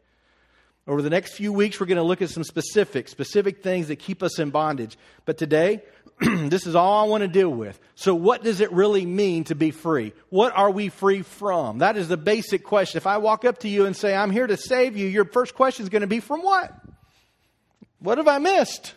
Over 0.86 1.00
the 1.00 1.08
next 1.08 1.32
few 1.32 1.50
weeks, 1.50 1.80
we're 1.80 1.86
going 1.86 1.96
to 1.96 2.02
look 2.02 2.20
at 2.20 2.28
some 2.28 2.44
specific, 2.44 3.08
specific 3.08 3.62
things 3.62 3.88
that 3.88 3.96
keep 3.96 4.22
us 4.22 4.38
in 4.38 4.50
bondage. 4.50 4.98
But 5.24 5.38
today, 5.38 5.82
this 6.20 6.66
is 6.66 6.74
all 6.74 7.02
I 7.02 7.08
want 7.08 7.22
to 7.22 7.28
deal 7.28 7.48
with. 7.48 7.80
So, 7.94 8.14
what 8.14 8.44
does 8.44 8.60
it 8.60 8.70
really 8.70 9.06
mean 9.06 9.44
to 9.44 9.54
be 9.54 9.70
free? 9.70 10.12
What 10.28 10.54
are 10.54 10.70
we 10.70 10.90
free 10.90 11.22
from? 11.22 11.78
That 11.78 11.96
is 11.96 12.06
the 12.06 12.18
basic 12.18 12.64
question. 12.64 12.98
If 12.98 13.06
I 13.06 13.16
walk 13.16 13.46
up 13.46 13.60
to 13.60 13.68
you 13.70 13.86
and 13.86 13.96
say, 13.96 14.14
I'm 14.14 14.30
here 14.30 14.46
to 14.46 14.58
save 14.58 14.94
you, 14.98 15.06
your 15.06 15.24
first 15.24 15.54
question 15.54 15.84
is 15.84 15.88
going 15.88 16.02
to 16.02 16.06
be, 16.06 16.20
From 16.20 16.42
what? 16.42 16.70
What 17.98 18.18
have 18.18 18.28
I 18.28 18.36
missed? 18.36 18.92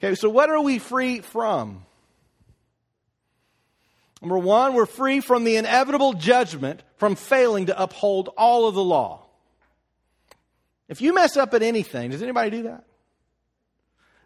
Okay, 0.00 0.16
so 0.16 0.28
what 0.28 0.50
are 0.50 0.60
we 0.60 0.80
free 0.80 1.20
from? 1.20 1.84
Number 4.24 4.38
one, 4.38 4.72
we're 4.72 4.86
free 4.86 5.20
from 5.20 5.44
the 5.44 5.56
inevitable 5.56 6.14
judgment 6.14 6.82
from 6.96 7.14
failing 7.14 7.66
to 7.66 7.78
uphold 7.78 8.30
all 8.38 8.66
of 8.66 8.74
the 8.74 8.82
law. 8.82 9.26
If 10.88 11.02
you 11.02 11.12
mess 11.12 11.36
up 11.36 11.52
at 11.52 11.62
anything, 11.62 12.10
does 12.10 12.22
anybody 12.22 12.48
do 12.48 12.62
that? 12.62 12.86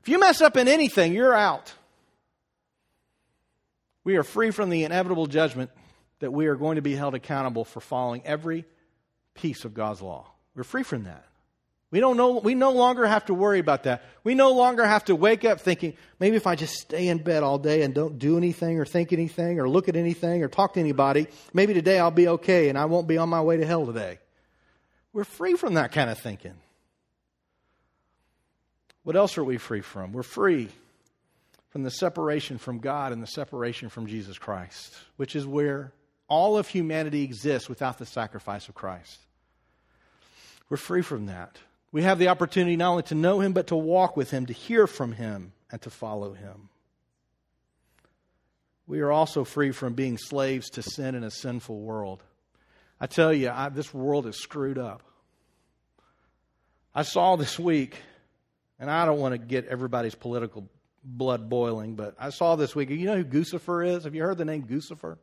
If 0.00 0.08
you 0.08 0.20
mess 0.20 0.40
up 0.40 0.56
in 0.56 0.68
anything, 0.68 1.14
you're 1.14 1.34
out. 1.34 1.74
We 4.04 4.16
are 4.18 4.22
free 4.22 4.52
from 4.52 4.70
the 4.70 4.84
inevitable 4.84 5.26
judgment 5.26 5.72
that 6.20 6.32
we 6.32 6.46
are 6.46 6.54
going 6.54 6.76
to 6.76 6.82
be 6.82 6.94
held 6.94 7.16
accountable 7.16 7.64
for 7.64 7.80
following 7.80 8.22
every 8.24 8.66
piece 9.34 9.64
of 9.64 9.74
God's 9.74 10.00
law. 10.00 10.30
We're 10.54 10.62
free 10.62 10.84
from 10.84 11.04
that. 11.04 11.26
We 11.90 12.00
don't 12.00 12.18
know, 12.18 12.38
we 12.38 12.54
no 12.54 12.72
longer 12.72 13.06
have 13.06 13.24
to 13.26 13.34
worry 13.34 13.60
about 13.60 13.84
that. 13.84 14.04
We 14.22 14.34
no 14.34 14.52
longer 14.52 14.84
have 14.84 15.06
to 15.06 15.16
wake 15.16 15.46
up 15.46 15.60
thinking, 15.60 15.94
maybe 16.20 16.36
if 16.36 16.46
I 16.46 16.54
just 16.54 16.74
stay 16.74 17.08
in 17.08 17.18
bed 17.18 17.42
all 17.42 17.58
day 17.58 17.82
and 17.82 17.94
don't 17.94 18.18
do 18.18 18.36
anything 18.36 18.78
or 18.78 18.84
think 18.84 19.12
anything 19.12 19.58
or 19.58 19.68
look 19.68 19.88
at 19.88 19.96
anything 19.96 20.42
or 20.42 20.48
talk 20.48 20.74
to 20.74 20.80
anybody, 20.80 21.28
maybe 21.54 21.72
today 21.72 21.98
I'll 21.98 22.10
be 22.10 22.28
okay 22.28 22.68
and 22.68 22.76
I 22.76 22.84
won't 22.84 23.08
be 23.08 23.16
on 23.16 23.30
my 23.30 23.40
way 23.40 23.56
to 23.56 23.64
hell 23.64 23.86
today. 23.86 24.18
We're 25.14 25.24
free 25.24 25.54
from 25.54 25.74
that 25.74 25.92
kind 25.92 26.10
of 26.10 26.18
thinking. 26.18 26.54
What 29.02 29.16
else 29.16 29.38
are 29.38 29.44
we 29.44 29.56
free 29.56 29.80
from? 29.80 30.12
We're 30.12 30.22
free 30.22 30.68
from 31.70 31.84
the 31.84 31.90
separation 31.90 32.58
from 32.58 32.80
God 32.80 33.12
and 33.12 33.22
the 33.22 33.26
separation 33.26 33.88
from 33.88 34.06
Jesus 34.06 34.36
Christ, 34.36 34.94
which 35.16 35.34
is 35.34 35.46
where 35.46 35.92
all 36.28 36.58
of 36.58 36.68
humanity 36.68 37.22
exists 37.22 37.70
without 37.70 37.96
the 37.96 38.04
sacrifice 38.04 38.68
of 38.68 38.74
Christ. 38.74 39.18
We're 40.68 40.76
free 40.76 41.00
from 41.00 41.26
that. 41.26 41.56
We 41.90 42.02
have 42.02 42.18
the 42.18 42.28
opportunity 42.28 42.76
not 42.76 42.90
only 42.90 43.02
to 43.04 43.14
know 43.14 43.40
him, 43.40 43.52
but 43.52 43.68
to 43.68 43.76
walk 43.76 44.16
with 44.16 44.30
him, 44.30 44.46
to 44.46 44.52
hear 44.52 44.86
from 44.86 45.12
him, 45.12 45.52
and 45.70 45.80
to 45.82 45.90
follow 45.90 46.34
him. 46.34 46.68
We 48.86 49.00
are 49.00 49.12
also 49.12 49.44
free 49.44 49.70
from 49.70 49.94
being 49.94 50.18
slaves 50.18 50.70
to 50.70 50.82
sin 50.82 51.14
in 51.14 51.24
a 51.24 51.30
sinful 51.30 51.78
world. 51.78 52.22
I 53.00 53.06
tell 53.06 53.32
you, 53.32 53.50
I, 53.50 53.68
this 53.68 53.92
world 53.92 54.26
is 54.26 54.36
screwed 54.36 54.78
up. 54.78 55.02
I 56.94 57.02
saw 57.02 57.36
this 57.36 57.58
week, 57.58 57.96
and 58.78 58.90
I 58.90 59.04
don't 59.04 59.20
want 59.20 59.32
to 59.32 59.38
get 59.38 59.66
everybody's 59.66 60.14
political 60.14 60.68
blood 61.04 61.48
boiling, 61.48 61.94
but 61.94 62.14
I 62.18 62.30
saw 62.30 62.56
this 62.56 62.74
week. 62.74 62.90
You 62.90 63.06
know 63.06 63.16
who 63.16 63.24
Guccifer 63.24 63.86
is? 63.86 64.04
Have 64.04 64.14
you 64.14 64.22
heard 64.22 64.38
the 64.38 64.44
name 64.44 64.64
Guccifer? 64.64 65.18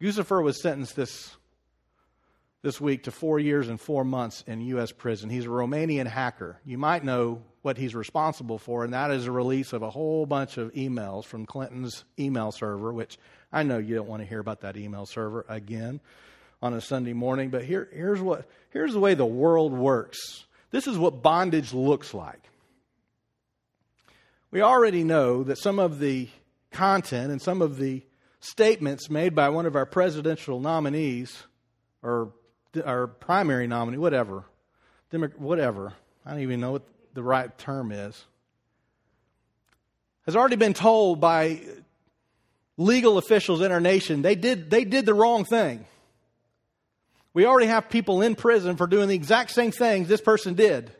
Guccifer 0.00 0.42
was 0.42 0.62
sentenced 0.62 0.96
this 0.96 1.36
this 2.62 2.80
week 2.80 3.04
to 3.04 3.10
four 3.10 3.38
years 3.38 3.68
and 3.68 3.80
four 3.80 4.04
months 4.04 4.44
in 4.46 4.60
U.S. 4.60 4.92
prison. 4.92 5.30
He's 5.30 5.46
a 5.46 5.48
Romanian 5.48 6.06
hacker. 6.06 6.60
You 6.64 6.76
might 6.76 7.04
know 7.04 7.42
what 7.62 7.78
he's 7.78 7.94
responsible 7.94 8.58
for, 8.58 8.84
and 8.84 8.92
that 8.92 9.10
is 9.10 9.26
a 9.26 9.32
release 9.32 9.72
of 9.72 9.82
a 9.82 9.90
whole 9.90 10.26
bunch 10.26 10.58
of 10.58 10.72
emails 10.74 11.24
from 11.24 11.46
Clinton's 11.46 12.04
email 12.18 12.52
server, 12.52 12.92
which 12.92 13.18
I 13.52 13.62
know 13.62 13.78
you 13.78 13.94
don't 13.94 14.08
want 14.08 14.22
to 14.22 14.28
hear 14.28 14.40
about 14.40 14.60
that 14.60 14.76
email 14.76 15.06
server 15.06 15.44
again 15.48 16.00
on 16.62 16.74
a 16.74 16.80
Sunday 16.80 17.14
morning, 17.14 17.48
but 17.48 17.64
here, 17.64 17.88
here's, 17.92 18.20
what, 18.20 18.46
here's 18.70 18.92
the 18.92 19.00
way 19.00 19.14
the 19.14 19.24
world 19.24 19.72
works. 19.72 20.44
This 20.70 20.86
is 20.86 20.98
what 20.98 21.22
bondage 21.22 21.72
looks 21.72 22.12
like. 22.12 22.50
We 24.50 24.60
already 24.60 25.04
know 25.04 25.44
that 25.44 25.58
some 25.58 25.78
of 25.78 25.98
the 25.98 26.28
content 26.70 27.32
and 27.32 27.40
some 27.40 27.62
of 27.62 27.78
the 27.78 28.02
statements 28.40 29.08
made 29.08 29.34
by 29.34 29.48
one 29.48 29.64
of 29.64 29.76
our 29.76 29.86
presidential 29.86 30.60
nominees 30.60 31.44
or 32.02 32.32
our 32.84 33.06
primary 33.06 33.66
nominee, 33.66 33.98
whatever, 33.98 34.44
whatever, 35.36 35.92
I 36.24 36.30
don't 36.30 36.40
even 36.40 36.60
know 36.60 36.72
what 36.72 36.82
the 37.14 37.22
right 37.22 37.56
term 37.58 37.92
is, 37.92 38.24
has 40.26 40.36
already 40.36 40.56
been 40.56 40.74
told 40.74 41.20
by 41.20 41.60
legal 42.76 43.18
officials 43.18 43.60
in 43.60 43.72
our 43.72 43.80
nation 43.80 44.22
they 44.22 44.34
did, 44.34 44.70
they 44.70 44.84
did 44.84 45.06
the 45.06 45.14
wrong 45.14 45.44
thing. 45.44 45.84
We 47.32 47.46
already 47.46 47.66
have 47.66 47.88
people 47.88 48.22
in 48.22 48.34
prison 48.34 48.76
for 48.76 48.86
doing 48.86 49.08
the 49.08 49.14
exact 49.14 49.50
same 49.52 49.70
things 49.70 50.08
this 50.08 50.20
person 50.20 50.54
did. 50.54 50.90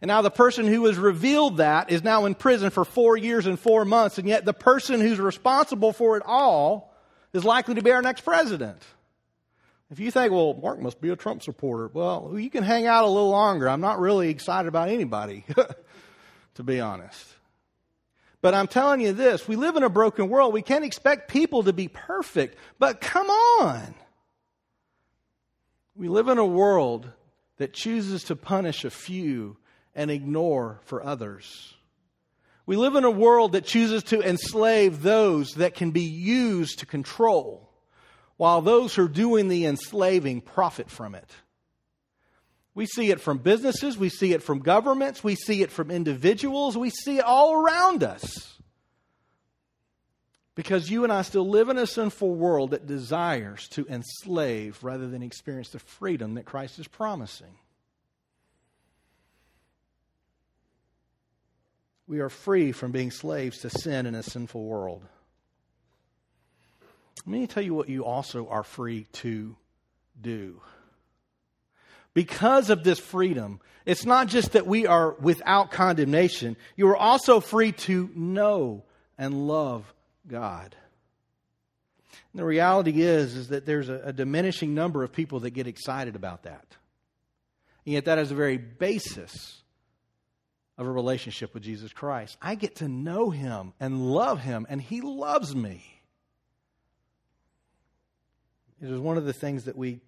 And 0.00 0.08
now 0.08 0.22
the 0.22 0.30
person 0.30 0.66
who 0.66 0.82
was 0.82 0.98
revealed 0.98 1.58
that 1.58 1.90
is 1.90 2.02
now 2.02 2.26
in 2.26 2.34
prison 2.34 2.70
for 2.70 2.84
four 2.84 3.16
years 3.16 3.46
and 3.46 3.58
four 3.58 3.84
months, 3.84 4.18
and 4.18 4.28
yet 4.28 4.44
the 4.44 4.52
person 4.52 5.00
who's 5.00 5.18
responsible 5.18 5.92
for 5.92 6.16
it 6.16 6.22
all 6.26 6.92
is 7.32 7.44
likely 7.44 7.76
to 7.76 7.82
be 7.82 7.90
our 7.90 8.02
next 8.02 8.22
president. 8.22 8.82
If 9.90 10.00
you 10.00 10.10
think, 10.10 10.32
well, 10.32 10.54
Mark 10.54 10.80
must 10.80 11.00
be 11.00 11.10
a 11.10 11.16
Trump 11.16 11.42
supporter, 11.42 11.90
well, 11.92 12.34
you 12.36 12.50
can 12.50 12.64
hang 12.64 12.86
out 12.86 13.04
a 13.04 13.08
little 13.08 13.30
longer. 13.30 13.68
I'm 13.68 13.80
not 13.80 14.00
really 14.00 14.30
excited 14.30 14.68
about 14.68 14.88
anybody, 14.88 15.44
to 16.54 16.62
be 16.62 16.80
honest. 16.80 17.26
But 18.40 18.54
I'm 18.54 18.66
telling 18.66 19.00
you 19.00 19.12
this 19.12 19.48
we 19.48 19.56
live 19.56 19.76
in 19.76 19.82
a 19.82 19.88
broken 19.88 20.28
world. 20.28 20.52
We 20.52 20.62
can't 20.62 20.84
expect 20.84 21.30
people 21.30 21.62
to 21.64 21.72
be 21.72 21.88
perfect. 21.88 22.58
But 22.78 23.00
come 23.00 23.28
on. 23.28 23.94
We 25.96 26.08
live 26.08 26.28
in 26.28 26.38
a 26.38 26.44
world 26.44 27.08
that 27.58 27.72
chooses 27.72 28.24
to 28.24 28.36
punish 28.36 28.84
a 28.84 28.90
few 28.90 29.56
and 29.94 30.10
ignore 30.10 30.80
for 30.84 31.04
others. 31.04 31.74
We 32.66 32.76
live 32.76 32.96
in 32.96 33.04
a 33.04 33.10
world 33.10 33.52
that 33.52 33.64
chooses 33.64 34.02
to 34.04 34.20
enslave 34.20 35.02
those 35.02 35.54
that 35.54 35.74
can 35.74 35.90
be 35.90 36.02
used 36.02 36.80
to 36.80 36.86
control 36.86 37.70
while 38.36 38.60
those 38.60 38.94
who 38.94 39.04
are 39.04 39.08
doing 39.08 39.48
the 39.48 39.66
enslaving 39.66 40.40
profit 40.40 40.90
from 40.90 41.14
it. 41.14 41.30
We 42.74 42.86
see 42.86 43.10
it 43.10 43.20
from 43.20 43.38
businesses, 43.38 43.96
we 43.96 44.08
see 44.08 44.32
it 44.32 44.42
from 44.42 44.58
governments, 44.58 45.22
we 45.22 45.36
see 45.36 45.62
it 45.62 45.70
from 45.70 45.90
individuals, 45.90 46.76
we 46.76 46.90
see 46.90 47.18
it 47.18 47.24
all 47.24 47.54
around 47.54 48.02
us. 48.02 48.58
Because 50.56 50.90
you 50.90 51.04
and 51.04 51.12
I 51.12 51.22
still 51.22 51.48
live 51.48 51.68
in 51.68 51.78
a 51.78 51.86
sinful 51.86 52.34
world 52.34 52.70
that 52.70 52.86
desires 52.86 53.68
to 53.70 53.86
enslave 53.88 54.78
rather 54.82 55.08
than 55.08 55.22
experience 55.22 55.70
the 55.70 55.78
freedom 55.78 56.34
that 56.34 56.46
Christ 56.46 56.78
is 56.78 56.88
promising. 56.88 57.56
We 62.06 62.20
are 62.20 62.28
free 62.28 62.72
from 62.72 62.92
being 62.92 63.10
slaves 63.10 63.58
to 63.60 63.70
sin 63.70 64.06
in 64.06 64.14
a 64.14 64.22
sinful 64.22 64.62
world. 64.62 65.04
Let 67.26 67.32
me 67.32 67.46
tell 67.46 67.62
you 67.62 67.74
what 67.74 67.88
you 67.88 68.04
also 68.04 68.48
are 68.48 68.62
free 68.62 69.06
to 69.14 69.56
do. 70.20 70.60
Because 72.12 72.70
of 72.70 72.84
this 72.84 72.98
freedom, 72.98 73.60
it's 73.86 74.04
not 74.04 74.28
just 74.28 74.52
that 74.52 74.66
we 74.66 74.86
are 74.86 75.12
without 75.14 75.70
condemnation, 75.70 76.56
you 76.76 76.88
are 76.88 76.96
also 76.96 77.40
free 77.40 77.72
to 77.72 78.10
know 78.14 78.84
and 79.18 79.48
love 79.48 79.92
God. 80.26 80.76
And 82.32 82.40
the 82.40 82.44
reality 82.44 83.02
is, 83.02 83.34
is 83.36 83.48
that 83.48 83.66
there's 83.66 83.88
a, 83.88 84.00
a 84.06 84.12
diminishing 84.12 84.74
number 84.74 85.02
of 85.02 85.12
people 85.12 85.40
that 85.40 85.50
get 85.50 85.66
excited 85.66 86.16
about 86.16 86.44
that. 86.44 86.66
And 87.84 87.94
yet, 87.94 88.06
that 88.06 88.18
is 88.18 88.30
the 88.30 88.34
very 88.34 88.56
basis 88.56 89.62
of 90.78 90.86
a 90.86 90.90
relationship 90.90 91.54
with 91.54 91.62
Jesus 91.62 91.92
Christ. 91.92 92.36
I 92.40 92.54
get 92.54 92.76
to 92.76 92.88
know 92.88 93.30
Him 93.30 93.72
and 93.78 94.10
love 94.10 94.40
Him, 94.40 94.66
and 94.68 94.80
He 94.80 95.00
loves 95.00 95.54
me. 95.54 95.93
It 98.84 98.90
is 98.90 99.00
one 99.00 99.16
of 99.16 99.24
the 99.24 99.32
things 99.32 99.64
that 99.64 99.78
we 99.78 99.98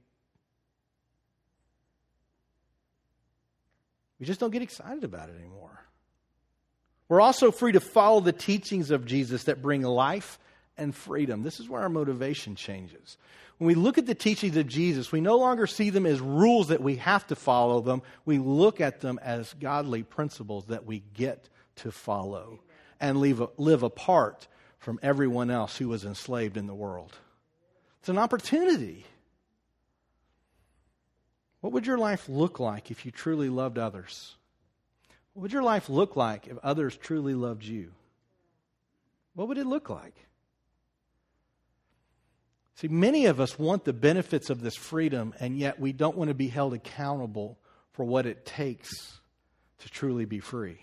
we 4.21 4.27
just 4.27 4.39
don't 4.39 4.51
get 4.51 4.61
excited 4.61 5.03
about 5.03 5.31
it 5.31 5.37
anymore. 5.39 5.81
We're 7.09 7.23
also 7.23 7.51
free 7.51 7.73
to 7.73 7.81
follow 7.81 8.21
the 8.21 8.33
teachings 8.33 8.91
of 8.91 9.07
Jesus 9.07 9.45
that 9.45 9.63
bring 9.63 9.81
life 9.81 10.39
and 10.77 10.95
freedom. 10.95 11.43
This 11.43 11.59
is 11.59 11.71
where 11.71 11.81
our 11.81 11.89
motivation 11.89 12.55
changes. 12.55 13.17
When 13.57 13.69
we 13.69 13.75
look 13.75 13.97
at 13.97 14.05
the 14.05 14.15
teachings 14.15 14.59
of 14.59 14.67
Jesus, 14.67 15.11
we 15.11 15.23
no 15.23 15.39
longer 15.39 15.67
see 15.67 15.89
them 15.89 16.05
as 16.05 16.21
rules 16.21 16.69
that 16.69 16.83
we 16.83 16.97
have 16.97 17.27
to 17.29 17.35
follow 17.35 17.81
them. 17.81 18.03
We 18.27 18.37
look 18.37 18.83
at 18.83 19.01
them 19.01 19.19
as 19.23 19.55
godly 19.55 20.03
principles 20.03 20.67
that 20.67 20.85
we 20.85 21.03
get 21.15 21.49
to 21.77 21.91
follow 21.91 22.61
and 23.01 23.17
live, 23.21 23.49
live 23.57 23.83
apart 23.83 24.49
from 24.79 25.01
everyone 25.03 25.51
else 25.51 25.79
who 25.79 25.89
was 25.89 26.05
enslaved 26.05 26.59
in 26.59 26.67
the 26.67 26.75
world. 26.75 27.17
It's 28.07 28.11
an 28.11 28.19
opportunity. 28.19 29.05
What 31.61 31.73
would 31.73 31.89
your 31.89 31.99
life 31.99 32.29
look 32.29 32.61
like 32.61 32.93
if 32.93 33.05
you 33.05 33.11
truly 33.11 33.49
loved 33.49 33.79
others? 33.79 34.37
What 35.33 35.43
would 35.43 35.53
your 35.53 35.65
life 35.65 35.89
look 35.89 36.15
like 36.15 36.47
if 36.47 36.57
others 36.59 36.97
truly 36.97 37.35
loved 37.35 37.65
you? 37.65 37.91
What 39.35 39.49
would 39.49 39.59
it 39.59 39.67
look 39.67 39.91
like? 39.91 40.15
See, 42.77 42.87
many 42.87 43.27
of 43.27 43.41
us 43.41 43.59
want 43.59 43.85
the 43.85 43.93
benefits 43.93 44.51
of 44.51 44.61
this 44.61 44.77
freedom, 44.77 45.35
and 45.41 45.59
yet 45.59 45.81
we 45.81 45.93
don't 45.93 46.17
want 46.17 46.29
to 46.29 46.35
be 46.35 46.47
held 46.47 46.75
accountable 46.75 47.59
for 47.91 48.05
what 48.05 48.25
it 48.25 48.47
takes 48.47 49.19
to 49.81 49.91
truly 49.91 50.27
be 50.27 50.39
free. 50.39 50.79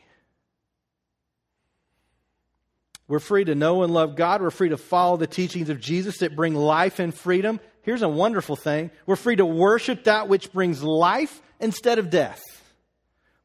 We're 3.07 3.19
free 3.19 3.43
to 3.45 3.55
know 3.55 3.83
and 3.83 3.93
love 3.93 4.15
God. 4.15 4.41
We're 4.41 4.49
free 4.49 4.69
to 4.69 4.77
follow 4.77 5.17
the 5.17 5.27
teachings 5.27 5.69
of 5.69 5.79
Jesus 5.79 6.19
that 6.19 6.35
bring 6.35 6.55
life 6.55 6.99
and 6.99 7.13
freedom. 7.13 7.59
Here's 7.81 8.01
a 8.01 8.09
wonderful 8.09 8.55
thing 8.55 8.91
we're 9.05 9.15
free 9.15 9.35
to 9.35 9.45
worship 9.45 10.05
that 10.05 10.29
which 10.29 10.51
brings 10.53 10.81
life 10.81 11.41
instead 11.59 11.99
of 11.99 12.09
death. 12.09 12.41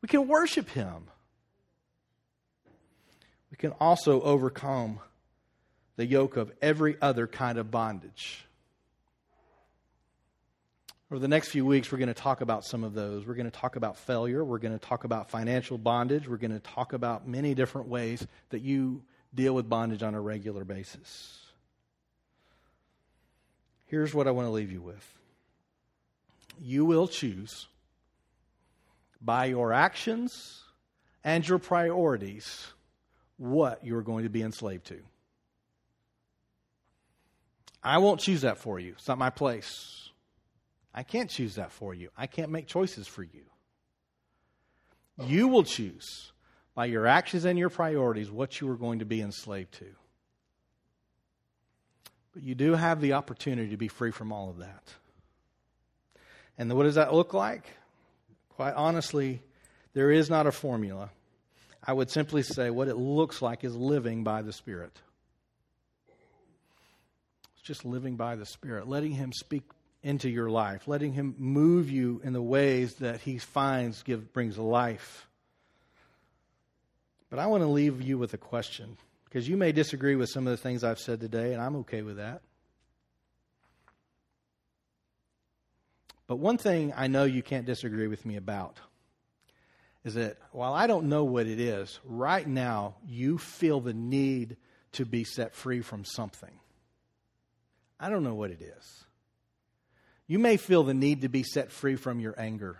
We 0.00 0.08
can 0.08 0.28
worship 0.28 0.68
Him. 0.70 1.10
We 3.50 3.56
can 3.56 3.72
also 3.72 4.20
overcome 4.20 5.00
the 5.96 6.06
yoke 6.06 6.36
of 6.36 6.52
every 6.62 6.96
other 7.02 7.26
kind 7.26 7.58
of 7.58 7.72
bondage. 7.72 8.44
Over 11.10 11.18
the 11.18 11.28
next 11.28 11.48
few 11.48 11.64
weeks, 11.64 11.90
we're 11.90 11.98
going 11.98 12.08
to 12.08 12.14
talk 12.14 12.42
about 12.42 12.64
some 12.64 12.84
of 12.84 12.92
those. 12.92 13.26
We're 13.26 13.34
going 13.34 13.50
to 13.50 13.58
talk 13.58 13.76
about 13.76 13.96
failure. 13.96 14.44
We're 14.44 14.58
going 14.58 14.78
to 14.78 14.86
talk 14.86 15.04
about 15.04 15.30
financial 15.30 15.78
bondage. 15.78 16.28
We're 16.28 16.36
going 16.36 16.52
to 16.52 16.60
talk 16.60 16.92
about 16.92 17.26
many 17.26 17.54
different 17.54 17.88
ways 17.88 18.24
that 18.50 18.60
you 18.60 19.02
deal 19.34 19.54
with 19.54 19.68
bondage 19.68 20.02
on 20.02 20.14
a 20.14 20.20
regular 20.20 20.64
basis. 20.64 21.38
Here's 23.86 24.14
what 24.14 24.26
I 24.26 24.30
want 24.32 24.46
to 24.46 24.52
leave 24.52 24.72
you 24.72 24.82
with 24.82 25.18
you 26.60 26.84
will 26.84 27.06
choose 27.06 27.68
by 29.20 29.46
your 29.46 29.72
actions 29.72 30.62
and 31.24 31.46
your 31.46 31.58
priorities 31.58 32.66
what 33.36 33.84
you're 33.84 34.02
going 34.02 34.24
to 34.24 34.30
be 34.30 34.42
enslaved 34.42 34.86
to. 34.86 34.98
I 37.82 37.98
won't 37.98 38.20
choose 38.20 38.42
that 38.42 38.58
for 38.58 38.80
you. 38.80 38.92
It's 38.92 39.06
not 39.06 39.18
my 39.18 39.30
place. 39.30 40.10
I 40.92 41.04
can't 41.04 41.30
choose 41.30 41.54
that 41.54 41.70
for 41.70 41.94
you. 41.94 42.10
I 42.16 42.26
can't 42.26 42.50
make 42.50 42.66
choices 42.66 43.06
for 43.06 43.22
you. 43.22 43.44
You 45.20 45.48
will 45.48 45.64
choose 45.64 46.32
by 46.78 46.84
your 46.84 47.08
actions 47.08 47.44
and 47.44 47.58
your 47.58 47.70
priorities 47.70 48.30
what 48.30 48.60
you 48.60 48.70
are 48.70 48.76
going 48.76 49.00
to 49.00 49.04
be 49.04 49.20
enslaved 49.20 49.72
to. 49.72 49.86
But 52.32 52.44
you 52.44 52.54
do 52.54 52.76
have 52.76 53.00
the 53.00 53.14
opportunity 53.14 53.70
to 53.70 53.76
be 53.76 53.88
free 53.88 54.12
from 54.12 54.32
all 54.32 54.48
of 54.48 54.58
that. 54.58 54.84
And 56.56 56.72
what 56.72 56.84
does 56.84 56.94
that 56.94 57.12
look 57.12 57.34
like? 57.34 57.64
Quite 58.50 58.74
honestly, 58.74 59.42
there 59.92 60.12
is 60.12 60.30
not 60.30 60.46
a 60.46 60.52
formula. 60.52 61.10
I 61.84 61.94
would 61.94 62.12
simply 62.12 62.44
say 62.44 62.70
what 62.70 62.86
it 62.86 62.96
looks 62.96 63.42
like 63.42 63.64
is 63.64 63.74
living 63.74 64.22
by 64.22 64.42
the 64.42 64.52
Spirit 64.52 64.92
It's 67.54 67.62
just 67.64 67.84
living 67.84 68.14
by 68.14 68.36
the 68.36 68.46
Spirit, 68.46 68.86
letting 68.86 69.10
Him 69.10 69.32
speak 69.32 69.64
into 70.04 70.30
your 70.30 70.48
life, 70.48 70.86
letting 70.86 71.12
Him 71.12 71.34
move 71.38 71.90
you 71.90 72.20
in 72.22 72.34
the 72.34 72.40
ways 72.40 72.94
that 73.00 73.20
He 73.20 73.38
finds 73.38 74.04
give, 74.04 74.32
brings 74.32 74.56
life. 74.56 75.24
But 77.30 77.38
I 77.38 77.46
want 77.46 77.62
to 77.62 77.68
leave 77.68 78.00
you 78.00 78.18
with 78.18 78.32
a 78.34 78.38
question 78.38 78.96
because 79.24 79.48
you 79.48 79.56
may 79.56 79.72
disagree 79.72 80.16
with 80.16 80.30
some 80.30 80.46
of 80.46 80.50
the 80.50 80.56
things 80.56 80.82
I've 80.82 80.98
said 80.98 81.20
today, 81.20 81.52
and 81.52 81.62
I'm 81.62 81.76
okay 81.76 82.02
with 82.02 82.16
that. 82.16 82.40
But 86.26 86.36
one 86.36 86.58
thing 86.58 86.92
I 86.96 87.06
know 87.06 87.24
you 87.24 87.42
can't 87.42 87.66
disagree 87.66 88.06
with 88.06 88.24
me 88.24 88.36
about 88.36 88.78
is 90.04 90.14
that 90.14 90.36
while 90.52 90.72
I 90.72 90.86
don't 90.86 91.08
know 91.08 91.24
what 91.24 91.46
it 91.46 91.58
is, 91.58 91.98
right 92.04 92.46
now 92.46 92.96
you 93.06 93.38
feel 93.38 93.80
the 93.80 93.94
need 93.94 94.56
to 94.92 95.04
be 95.04 95.24
set 95.24 95.54
free 95.54 95.80
from 95.80 96.04
something. 96.04 96.52
I 98.00 98.08
don't 98.08 98.24
know 98.24 98.34
what 98.34 98.50
it 98.50 98.62
is. 98.62 99.04
You 100.26 100.38
may 100.38 100.56
feel 100.56 100.82
the 100.82 100.94
need 100.94 101.22
to 101.22 101.28
be 101.28 101.42
set 101.42 101.72
free 101.72 101.96
from 101.96 102.20
your 102.20 102.34
anger. 102.38 102.78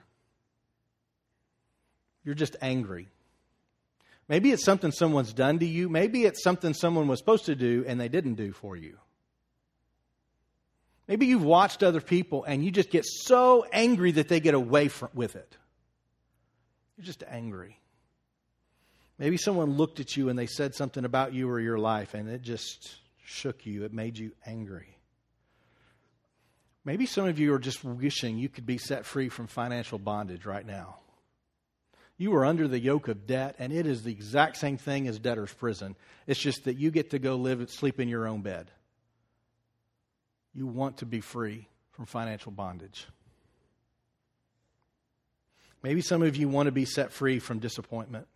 You're 2.24 2.34
just 2.34 2.56
angry. 2.60 3.08
Maybe 4.28 4.52
it's 4.52 4.64
something 4.64 4.92
someone's 4.92 5.32
done 5.32 5.58
to 5.60 5.66
you. 5.66 5.88
Maybe 5.88 6.24
it's 6.24 6.42
something 6.42 6.74
someone 6.74 7.08
was 7.08 7.18
supposed 7.18 7.46
to 7.46 7.56
do 7.56 7.84
and 7.86 7.98
they 7.98 8.08
didn't 8.08 8.34
do 8.34 8.52
for 8.52 8.76
you. 8.76 8.98
Maybe 11.06 11.24
you've 11.24 11.44
watched 11.44 11.82
other 11.82 12.02
people 12.02 12.44
and 12.44 12.62
you 12.62 12.70
just 12.70 12.90
get 12.90 13.06
so 13.06 13.64
angry 13.72 14.12
that 14.12 14.28
they 14.28 14.40
get 14.40 14.52
away 14.52 14.88
from, 14.88 15.08
with 15.14 15.36
it. 15.36 15.56
You're 16.96 17.06
just 17.06 17.24
angry. 17.26 17.80
Maybe 19.18 19.38
someone 19.38 19.78
looked 19.78 20.00
at 20.00 20.16
you 20.16 20.28
and 20.28 20.38
they 20.38 20.46
said 20.46 20.74
something 20.74 21.06
about 21.06 21.32
you 21.32 21.48
or 21.48 21.58
your 21.58 21.78
life 21.78 22.12
and 22.12 22.28
it 22.28 22.42
just 22.42 22.96
shook 23.24 23.64
you. 23.64 23.84
It 23.84 23.94
made 23.94 24.18
you 24.18 24.32
angry. 24.44 24.98
Maybe 26.84 27.06
some 27.06 27.26
of 27.26 27.38
you 27.38 27.54
are 27.54 27.58
just 27.58 27.82
wishing 27.82 28.36
you 28.36 28.50
could 28.50 28.66
be 28.66 28.78
set 28.78 29.06
free 29.06 29.30
from 29.30 29.46
financial 29.46 29.98
bondage 29.98 30.44
right 30.44 30.66
now. 30.66 30.98
You 32.18 32.34
are 32.34 32.44
under 32.44 32.66
the 32.66 32.80
yoke 32.80 33.06
of 33.06 33.28
debt, 33.28 33.54
and 33.60 33.72
it 33.72 33.86
is 33.86 34.02
the 34.02 34.10
exact 34.10 34.56
same 34.56 34.76
thing 34.76 35.06
as 35.06 35.20
debtor's 35.20 35.52
prison. 35.52 35.94
It's 36.26 36.40
just 36.40 36.64
that 36.64 36.76
you 36.76 36.90
get 36.90 37.10
to 37.10 37.20
go 37.20 37.36
live 37.36 37.60
and 37.60 37.70
sleep 37.70 38.00
in 38.00 38.08
your 38.08 38.26
own 38.26 38.42
bed. 38.42 38.72
You 40.52 40.66
want 40.66 40.98
to 40.98 41.06
be 41.06 41.20
free 41.20 41.68
from 41.92 42.06
financial 42.06 42.50
bondage. 42.50 43.06
Maybe 45.80 46.00
some 46.00 46.22
of 46.22 46.34
you 46.36 46.48
want 46.48 46.66
to 46.66 46.72
be 46.72 46.84
set 46.84 47.12
free 47.12 47.38
from 47.38 47.60
disappointment. 47.60 48.26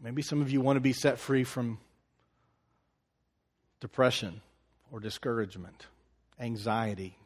Maybe 0.00 0.22
some 0.22 0.40
of 0.40 0.50
you 0.50 0.60
want 0.60 0.76
to 0.76 0.80
be 0.80 0.92
set 0.92 1.18
free 1.18 1.42
from 1.42 1.78
depression 3.80 4.42
or 4.92 5.00
discouragement, 5.00 5.86
anxiety? 6.38 7.18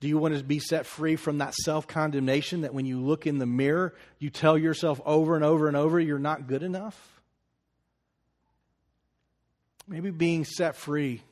Do 0.00 0.08
you 0.08 0.18
want 0.18 0.36
to 0.36 0.44
be 0.44 0.58
set 0.58 0.84
free 0.86 1.16
from 1.16 1.38
that 1.38 1.54
self 1.54 1.86
condemnation 1.86 2.62
that 2.62 2.74
when 2.74 2.84
you 2.84 3.00
look 3.00 3.26
in 3.26 3.38
the 3.38 3.46
mirror, 3.46 3.94
you 4.18 4.30
tell 4.30 4.58
yourself 4.58 5.00
over 5.06 5.36
and 5.36 5.44
over 5.44 5.68
and 5.68 5.76
over 5.76 5.98
you're 5.98 6.18
not 6.18 6.46
good 6.46 6.62
enough? 6.62 7.22
Maybe 9.88 10.10
being 10.10 10.44
set 10.44 10.76
free 10.76 11.22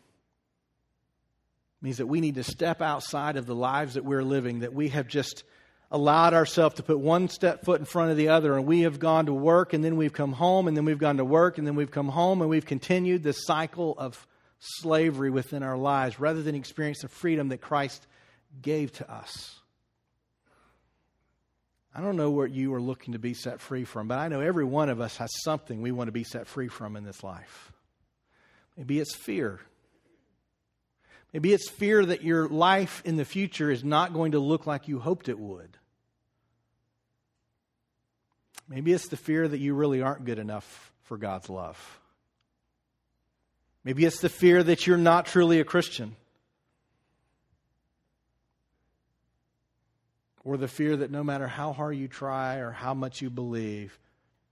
means 1.83 1.99
that 1.99 2.07
we 2.07 2.21
need 2.21 2.37
to 2.37 2.45
step 2.45 2.81
outside 2.81 3.37
of 3.37 3.45
the 3.45 3.55
lives 3.55 3.95
that 3.95 4.05
we're 4.05 4.23
living, 4.23 4.61
that 4.61 4.73
we 4.73 4.89
have 4.89 5.07
just 5.07 5.45
allowed 5.91 6.33
ourselves 6.33 6.77
to 6.77 6.83
put 6.83 6.99
one 6.99 7.29
step 7.29 7.65
foot 7.65 7.79
in 7.79 7.85
front 7.85 8.11
of 8.11 8.17
the 8.17 8.29
other, 8.29 8.57
and 8.57 8.65
we 8.65 8.81
have 8.81 8.99
gone 8.99 9.27
to 9.27 9.35
work, 9.35 9.75
and 9.75 9.85
then 9.85 9.97
we've 9.97 10.13
come 10.13 10.33
home, 10.33 10.67
and 10.67 10.77
then 10.77 10.87
we've 10.87 10.99
gone 10.99 11.19
to 11.19 11.25
work, 11.25 11.59
and 11.59 11.67
then 11.67 11.75
we've 11.75 11.91
come 11.91 12.09
home, 12.09 12.41
and 12.41 12.49
we've 12.49 12.65
continued 12.65 13.23
this 13.23 13.45
cycle 13.45 13.95
of 13.99 14.27
slavery 14.59 15.31
within 15.31 15.63
our 15.63 15.77
lives 15.77 16.19
rather 16.19 16.43
than 16.43 16.55
experience 16.55 17.03
the 17.03 17.09
freedom 17.09 17.49
that 17.49 17.61
Christ 17.61 18.07
gave 18.63 18.93
to 18.93 19.11
us. 19.11 19.59
I 21.95 22.01
don't 22.01 22.17
know 22.17 22.31
what 22.31 22.51
you 22.51 22.75
are 22.75 22.81
looking 22.81 23.13
to 23.13 23.21
be 23.21 23.35
set 23.35 23.61
free 23.61 23.85
from, 23.85 24.09
but 24.09 24.19
I 24.19 24.29
know 24.29 24.41
every 24.41 24.65
one 24.65 24.89
of 24.89 25.01
us 25.01 25.17
has 25.19 25.31
something 25.45 25.81
we 25.81 25.93
want 25.93 26.09
to 26.09 26.13
be 26.13 26.25
set 26.25 26.49
free 26.49 26.69
from 26.69 26.97
in 26.97 27.05
this 27.05 27.23
life. 27.23 27.73
Maybe 28.77 28.99
it's 28.99 29.15
fear. 29.15 29.61
Maybe 31.33 31.53
it's 31.53 31.69
fear 31.69 32.05
that 32.05 32.23
your 32.23 32.49
life 32.49 33.03
in 33.05 33.17
the 33.17 33.25
future 33.25 33.71
is 33.71 33.85
not 33.85 34.13
going 34.13 34.33
to 34.33 34.41
look 34.41 34.67
like 34.67 34.89
you 34.89 34.99
hoped 34.99 35.29
it 35.29 35.39
would. 35.39 35.77
Maybe 38.69 38.93
it's 38.93 39.09
the 39.09 39.17
fear 39.17 39.47
that 39.47 39.59
you 39.59 39.75
really 39.75 40.03
aren't 40.03 40.25
good 40.25 40.39
enough 40.39 40.93
for 41.03 41.17
God's 41.17 41.49
love. 41.49 42.01
Maybe 43.85 44.05
it's 44.05 44.21
the 44.21 44.29
fear 44.29 44.63
that 44.63 44.87
you're 44.87 44.97
not 44.97 45.27
truly 45.27 45.61
a 45.61 45.65
Christian. 45.65 46.17
Or 50.45 50.57
the 50.57 50.69
fear 50.69 50.97
that 50.97 51.11
no 51.11 51.25
matter 51.25 51.49
how 51.49 51.73
hard 51.73 51.97
you 51.97 52.07
try 52.07 52.57
or 52.57 52.71
how 52.71 52.93
much 52.95 53.23
you 53.23 53.31
believe, 53.31 53.99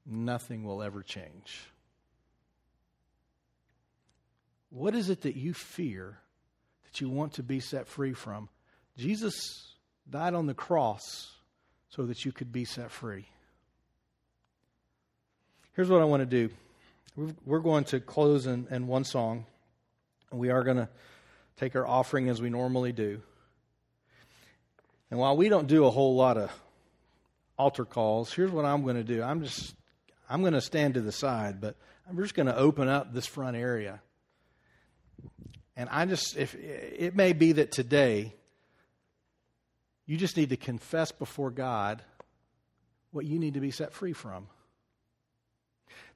nothing 0.06 0.64
will 0.64 0.82
ever 0.82 1.02
change. 1.02 1.60
What 4.70 4.94
is 4.94 5.10
it 5.10 5.22
that 5.22 5.36
you 5.36 5.52
fear 5.52 6.18
that 6.84 7.00
you 7.00 7.10
want 7.10 7.34
to 7.34 7.42
be 7.42 7.60
set 7.60 7.86
free 7.86 8.14
from? 8.14 8.48
Jesus 8.96 9.74
died 10.08 10.34
on 10.34 10.46
the 10.46 10.54
cross 10.54 11.30
so 11.90 12.06
that 12.06 12.24
you 12.24 12.32
could 12.32 12.52
be 12.52 12.64
set 12.64 12.90
free. 12.90 13.26
Here's 15.74 15.90
what 15.90 16.00
I 16.00 16.04
want 16.04 16.20
to 16.20 16.26
do 16.26 16.52
we're 17.44 17.60
going 17.60 17.84
to 17.84 18.00
close 18.00 18.46
in, 18.46 18.66
in 18.70 18.86
one 18.86 19.04
song, 19.04 19.44
and 20.30 20.40
we 20.40 20.48
are 20.50 20.64
going 20.64 20.78
to 20.78 20.88
take 21.56 21.76
our 21.76 21.86
offering 21.86 22.30
as 22.30 22.40
we 22.40 22.48
normally 22.48 22.92
do. 22.92 23.20
And 25.12 25.20
while 25.20 25.36
we 25.36 25.50
don't 25.50 25.66
do 25.66 25.84
a 25.84 25.90
whole 25.90 26.16
lot 26.16 26.38
of 26.38 26.50
altar 27.58 27.84
calls, 27.84 28.32
here's 28.32 28.50
what 28.50 28.64
I'm 28.64 28.82
going 28.82 28.96
to 28.96 29.04
do. 29.04 29.22
I'm 29.22 29.42
just 29.42 29.74
I'm 30.26 30.40
going 30.40 30.54
to 30.54 30.60
stand 30.62 30.94
to 30.94 31.02
the 31.02 31.12
side, 31.12 31.60
but 31.60 31.76
I'm 32.08 32.16
just 32.16 32.34
going 32.34 32.46
to 32.46 32.56
open 32.56 32.88
up 32.88 33.12
this 33.12 33.26
front 33.26 33.54
area. 33.54 34.00
And 35.76 35.90
I 35.90 36.06
just 36.06 36.38
if 36.38 36.54
it 36.54 37.14
may 37.14 37.34
be 37.34 37.52
that 37.52 37.72
today 37.72 38.34
you 40.06 40.16
just 40.16 40.38
need 40.38 40.48
to 40.48 40.56
confess 40.56 41.12
before 41.12 41.50
God 41.50 42.00
what 43.10 43.26
you 43.26 43.38
need 43.38 43.52
to 43.52 43.60
be 43.60 43.70
set 43.70 43.92
free 43.92 44.14
from. 44.14 44.46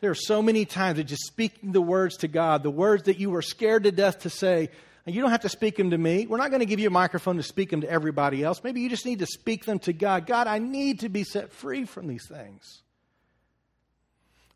There 0.00 0.10
are 0.10 0.14
so 0.14 0.40
many 0.40 0.64
times 0.64 0.96
that 0.96 1.04
just 1.04 1.26
speaking 1.26 1.72
the 1.72 1.82
words 1.82 2.16
to 2.18 2.28
God, 2.28 2.62
the 2.62 2.70
words 2.70 3.02
that 3.02 3.18
you 3.18 3.28
were 3.28 3.42
scared 3.42 3.84
to 3.84 3.92
death 3.92 4.20
to 4.20 4.30
say, 4.30 4.70
and 5.06 5.14
you 5.14 5.22
don't 5.22 5.30
have 5.30 5.42
to 5.42 5.48
speak 5.48 5.76
them 5.76 5.90
to 5.90 5.98
me. 5.98 6.26
We're 6.26 6.36
not 6.36 6.50
going 6.50 6.60
to 6.60 6.66
give 6.66 6.80
you 6.80 6.88
a 6.88 6.90
microphone 6.90 7.36
to 7.36 7.42
speak 7.44 7.70
them 7.70 7.82
to 7.82 7.88
everybody 7.88 8.42
else. 8.42 8.62
Maybe 8.64 8.80
you 8.80 8.88
just 8.88 9.06
need 9.06 9.20
to 9.20 9.26
speak 9.26 9.64
them 9.64 9.78
to 9.80 9.92
God. 9.92 10.26
God, 10.26 10.48
I 10.48 10.58
need 10.58 11.00
to 11.00 11.08
be 11.08 11.22
set 11.22 11.52
free 11.52 11.84
from 11.84 12.08
these 12.08 12.26
things. 12.28 12.82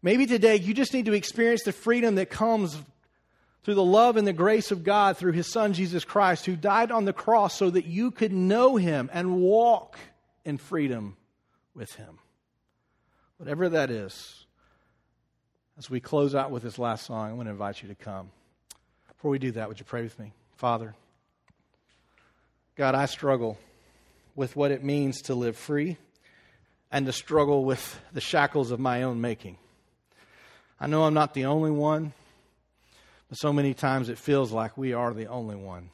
Maybe 0.03 0.27
today 0.27 0.57
you 0.57 0.75
just 0.75 0.93
need 0.93 1.07
to 1.07 1.13
experience 1.13 1.63
the 1.63 1.73
freedom 1.73 2.17
that 2.17 2.31
comes 2.31 2.77
through 3.63 3.75
the 3.75 3.85
love 3.85 4.17
and 4.17 4.27
the 4.27 4.33
grace 4.33 4.73
of 4.73 4.83
God 4.83 5.17
through 5.17 5.33
his 5.33 5.47
son 5.53 5.73
Jesus 5.73 6.05
Christ, 6.05 6.47
who 6.47 6.57
died 6.57 6.91
on 6.91 7.05
the 7.05 7.13
cross 7.13 7.57
so 7.57 7.71
that 7.71 7.85
you 7.85 8.11
could 8.11 8.33
know 8.33 8.77
him 8.77 9.09
and 9.13 9.37
walk 9.37 9.99
in 10.45 10.59
freedom 10.59 11.17
with 11.75 11.93
him. 11.95 12.19
Whatever 13.37 13.69
that 13.69 13.91
is. 13.91 14.47
As 15.79 15.89
we 15.89 16.01
close 16.01 16.35
out 16.35 16.51
with 16.51 16.63
this 16.63 16.79
last 16.79 17.07
song, 17.07 17.31
I 17.31 17.33
want 17.35 17.47
to 17.47 17.53
invite 17.53 17.83
you 17.83 17.89
to 17.89 17.95
come. 17.95 18.31
Before 19.09 19.31
we 19.31 19.39
do 19.39 19.53
that, 19.53 19.69
would 19.69 19.79
you 19.79 19.85
pray 19.85 20.03
with 20.03 20.19
me? 20.19 20.33
Father, 20.61 20.95
God, 22.77 22.95
I 22.95 23.07
struggle 23.07 23.57
with 24.37 24.57
what 24.57 24.71
it 24.71 24.85
means 24.85 25.23
to 25.23 25.35
live 25.35 25.57
free 25.57 25.97
and 26.93 27.07
to 27.07 27.15
struggle 27.15 27.65
with 27.65 27.99
the 28.13 28.21
shackles 28.21 28.71
of 28.71 28.79
my 28.79 29.05
own 29.05 29.23
making. 29.23 29.57
I 30.79 30.87
know 30.87 31.05
I'm 31.05 31.15
not 31.15 31.33
the 31.33 31.47
only 31.47 31.71
one, 31.71 32.13
but 33.31 33.39
so 33.39 33.55
many 33.55 33.73
times 33.73 34.11
it 34.11 34.19
feels 34.19 34.53
like 34.53 34.77
we 34.77 34.93
are 34.93 35.15
the 35.15 35.29
only 35.29 35.57
one. 35.57 35.89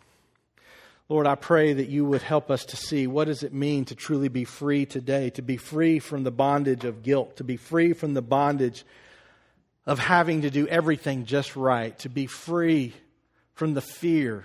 Lord, 1.08 1.28
I 1.28 1.36
pray 1.36 1.72
that 1.72 1.88
you 1.88 2.04
would 2.04 2.22
help 2.22 2.50
us 2.50 2.64
to 2.64 2.76
see 2.76 3.06
what 3.06 3.26
does 3.26 3.44
it 3.44 3.52
mean 3.54 3.84
to 3.84 3.94
truly 3.94 4.28
be 4.28 4.42
free 4.42 4.84
today, 4.84 5.30
to 5.30 5.42
be 5.42 5.58
free 5.58 6.00
from 6.00 6.24
the 6.24 6.32
bondage 6.32 6.84
of 6.84 7.04
guilt, 7.04 7.36
to 7.36 7.44
be 7.44 7.56
free 7.56 7.92
from 7.92 8.14
the 8.14 8.20
bondage 8.20 8.84
of 9.86 10.00
having 10.00 10.42
to 10.42 10.50
do 10.50 10.66
everything 10.66 11.24
just 11.24 11.54
right, 11.54 11.96
to 12.00 12.08
be 12.08 12.26
free 12.26 12.94
from 13.54 13.74
the 13.74 13.80
fear 13.80 14.44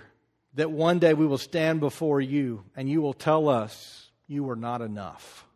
that 0.54 0.70
one 0.70 0.98
day 0.98 1.14
we 1.14 1.26
will 1.26 1.38
stand 1.38 1.80
before 1.80 2.20
you 2.20 2.64
and 2.76 2.88
you 2.88 3.00
will 3.00 3.14
tell 3.14 3.48
us 3.48 4.10
you 4.26 4.44
were 4.44 4.56
not 4.56 4.82
enough. 4.82 5.46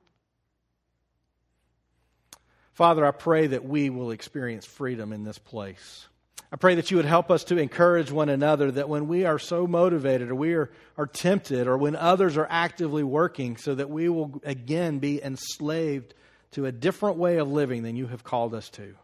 Father, 2.73 3.05
I 3.07 3.11
pray 3.11 3.47
that 3.49 3.65
we 3.65 3.91
will 3.91 4.11
experience 4.11 4.67
freedom 4.67 5.13
in 5.13 5.25
this 5.25 5.39
place. 5.39 6.07
I 6.53 6.57
pray 6.57 6.77
that 6.77 6.91
you 6.91 6.97
would 6.99 7.07
help 7.07 7.31
us 7.31 7.45
to 7.45 7.59
encourage 7.59 8.11
one 8.11 8.29
another 8.29 8.71
that 8.71 8.89
when 8.89 9.09
we 9.09 9.25
are 9.25 9.39
so 9.39 9.67
motivated 9.67 10.31
or 10.31 10.35
we 10.35 10.55
are, 10.55 10.71
are 10.97 11.07
tempted 11.07 11.67
or 11.67 11.77
when 11.77 11.97
others 11.97 12.37
are 12.37 12.47
actively 12.49 13.03
working, 13.03 13.57
so 13.57 13.75
that 13.75 13.91
we 13.91 14.09
will 14.09 14.41
again 14.45 14.99
be 14.99 15.23
enslaved 15.23 16.15
to 16.53 16.67
a 16.67 16.73
different 16.73 17.17
way 17.17 17.39
of 17.39 17.51
living 17.51 17.83
than 17.83 17.97
you 17.97 18.07
have 18.07 18.23
called 18.23 18.55
us 18.55 18.71
to 18.71 18.95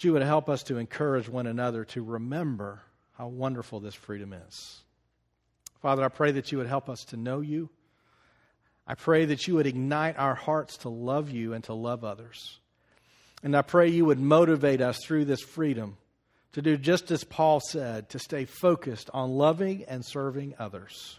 that 0.00 0.04
you 0.04 0.12
would 0.14 0.22
help 0.22 0.48
us 0.48 0.62
to 0.62 0.78
encourage 0.78 1.28
one 1.28 1.46
another 1.46 1.84
to 1.84 2.02
remember 2.02 2.80
how 3.20 3.28
wonderful 3.28 3.80
this 3.80 3.94
freedom 3.94 4.32
is. 4.32 4.80
Father, 5.82 6.02
I 6.02 6.08
pray 6.08 6.32
that 6.32 6.50
you 6.50 6.56
would 6.56 6.66
help 6.66 6.88
us 6.88 7.04
to 7.08 7.18
know 7.18 7.40
you. 7.40 7.68
I 8.86 8.94
pray 8.94 9.26
that 9.26 9.46
you 9.46 9.56
would 9.56 9.66
ignite 9.66 10.18
our 10.18 10.34
hearts 10.34 10.78
to 10.78 10.88
love 10.88 11.28
you 11.28 11.52
and 11.52 11.62
to 11.64 11.74
love 11.74 12.02
others. 12.02 12.58
And 13.42 13.54
I 13.54 13.60
pray 13.60 13.88
you 13.88 14.06
would 14.06 14.18
motivate 14.18 14.80
us 14.80 14.96
through 15.04 15.26
this 15.26 15.42
freedom 15.42 15.98
to 16.52 16.62
do 16.62 16.78
just 16.78 17.10
as 17.10 17.22
Paul 17.22 17.60
said, 17.60 18.08
to 18.08 18.18
stay 18.18 18.46
focused 18.46 19.10
on 19.12 19.32
loving 19.32 19.84
and 19.86 20.02
serving 20.02 20.54
others. 20.58 21.18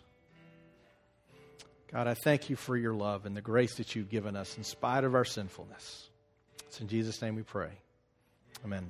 God, 1.93 2.07
I 2.07 2.15
thank 2.15 2.49
you 2.49 2.55
for 2.55 2.75
your 2.75 2.95
love 2.95 3.27
and 3.27 3.37
the 3.37 3.41
grace 3.41 3.75
that 3.75 3.95
you've 3.95 4.09
given 4.09 4.35
us 4.35 4.57
in 4.57 4.63
spite 4.63 5.03
of 5.03 5.13
our 5.13 5.25
sinfulness. 5.25 6.07
It's 6.65 6.81
in 6.81 6.87
Jesus' 6.87 7.21
name 7.21 7.35
we 7.35 7.43
pray. 7.43 7.69
Amen. 8.65 8.89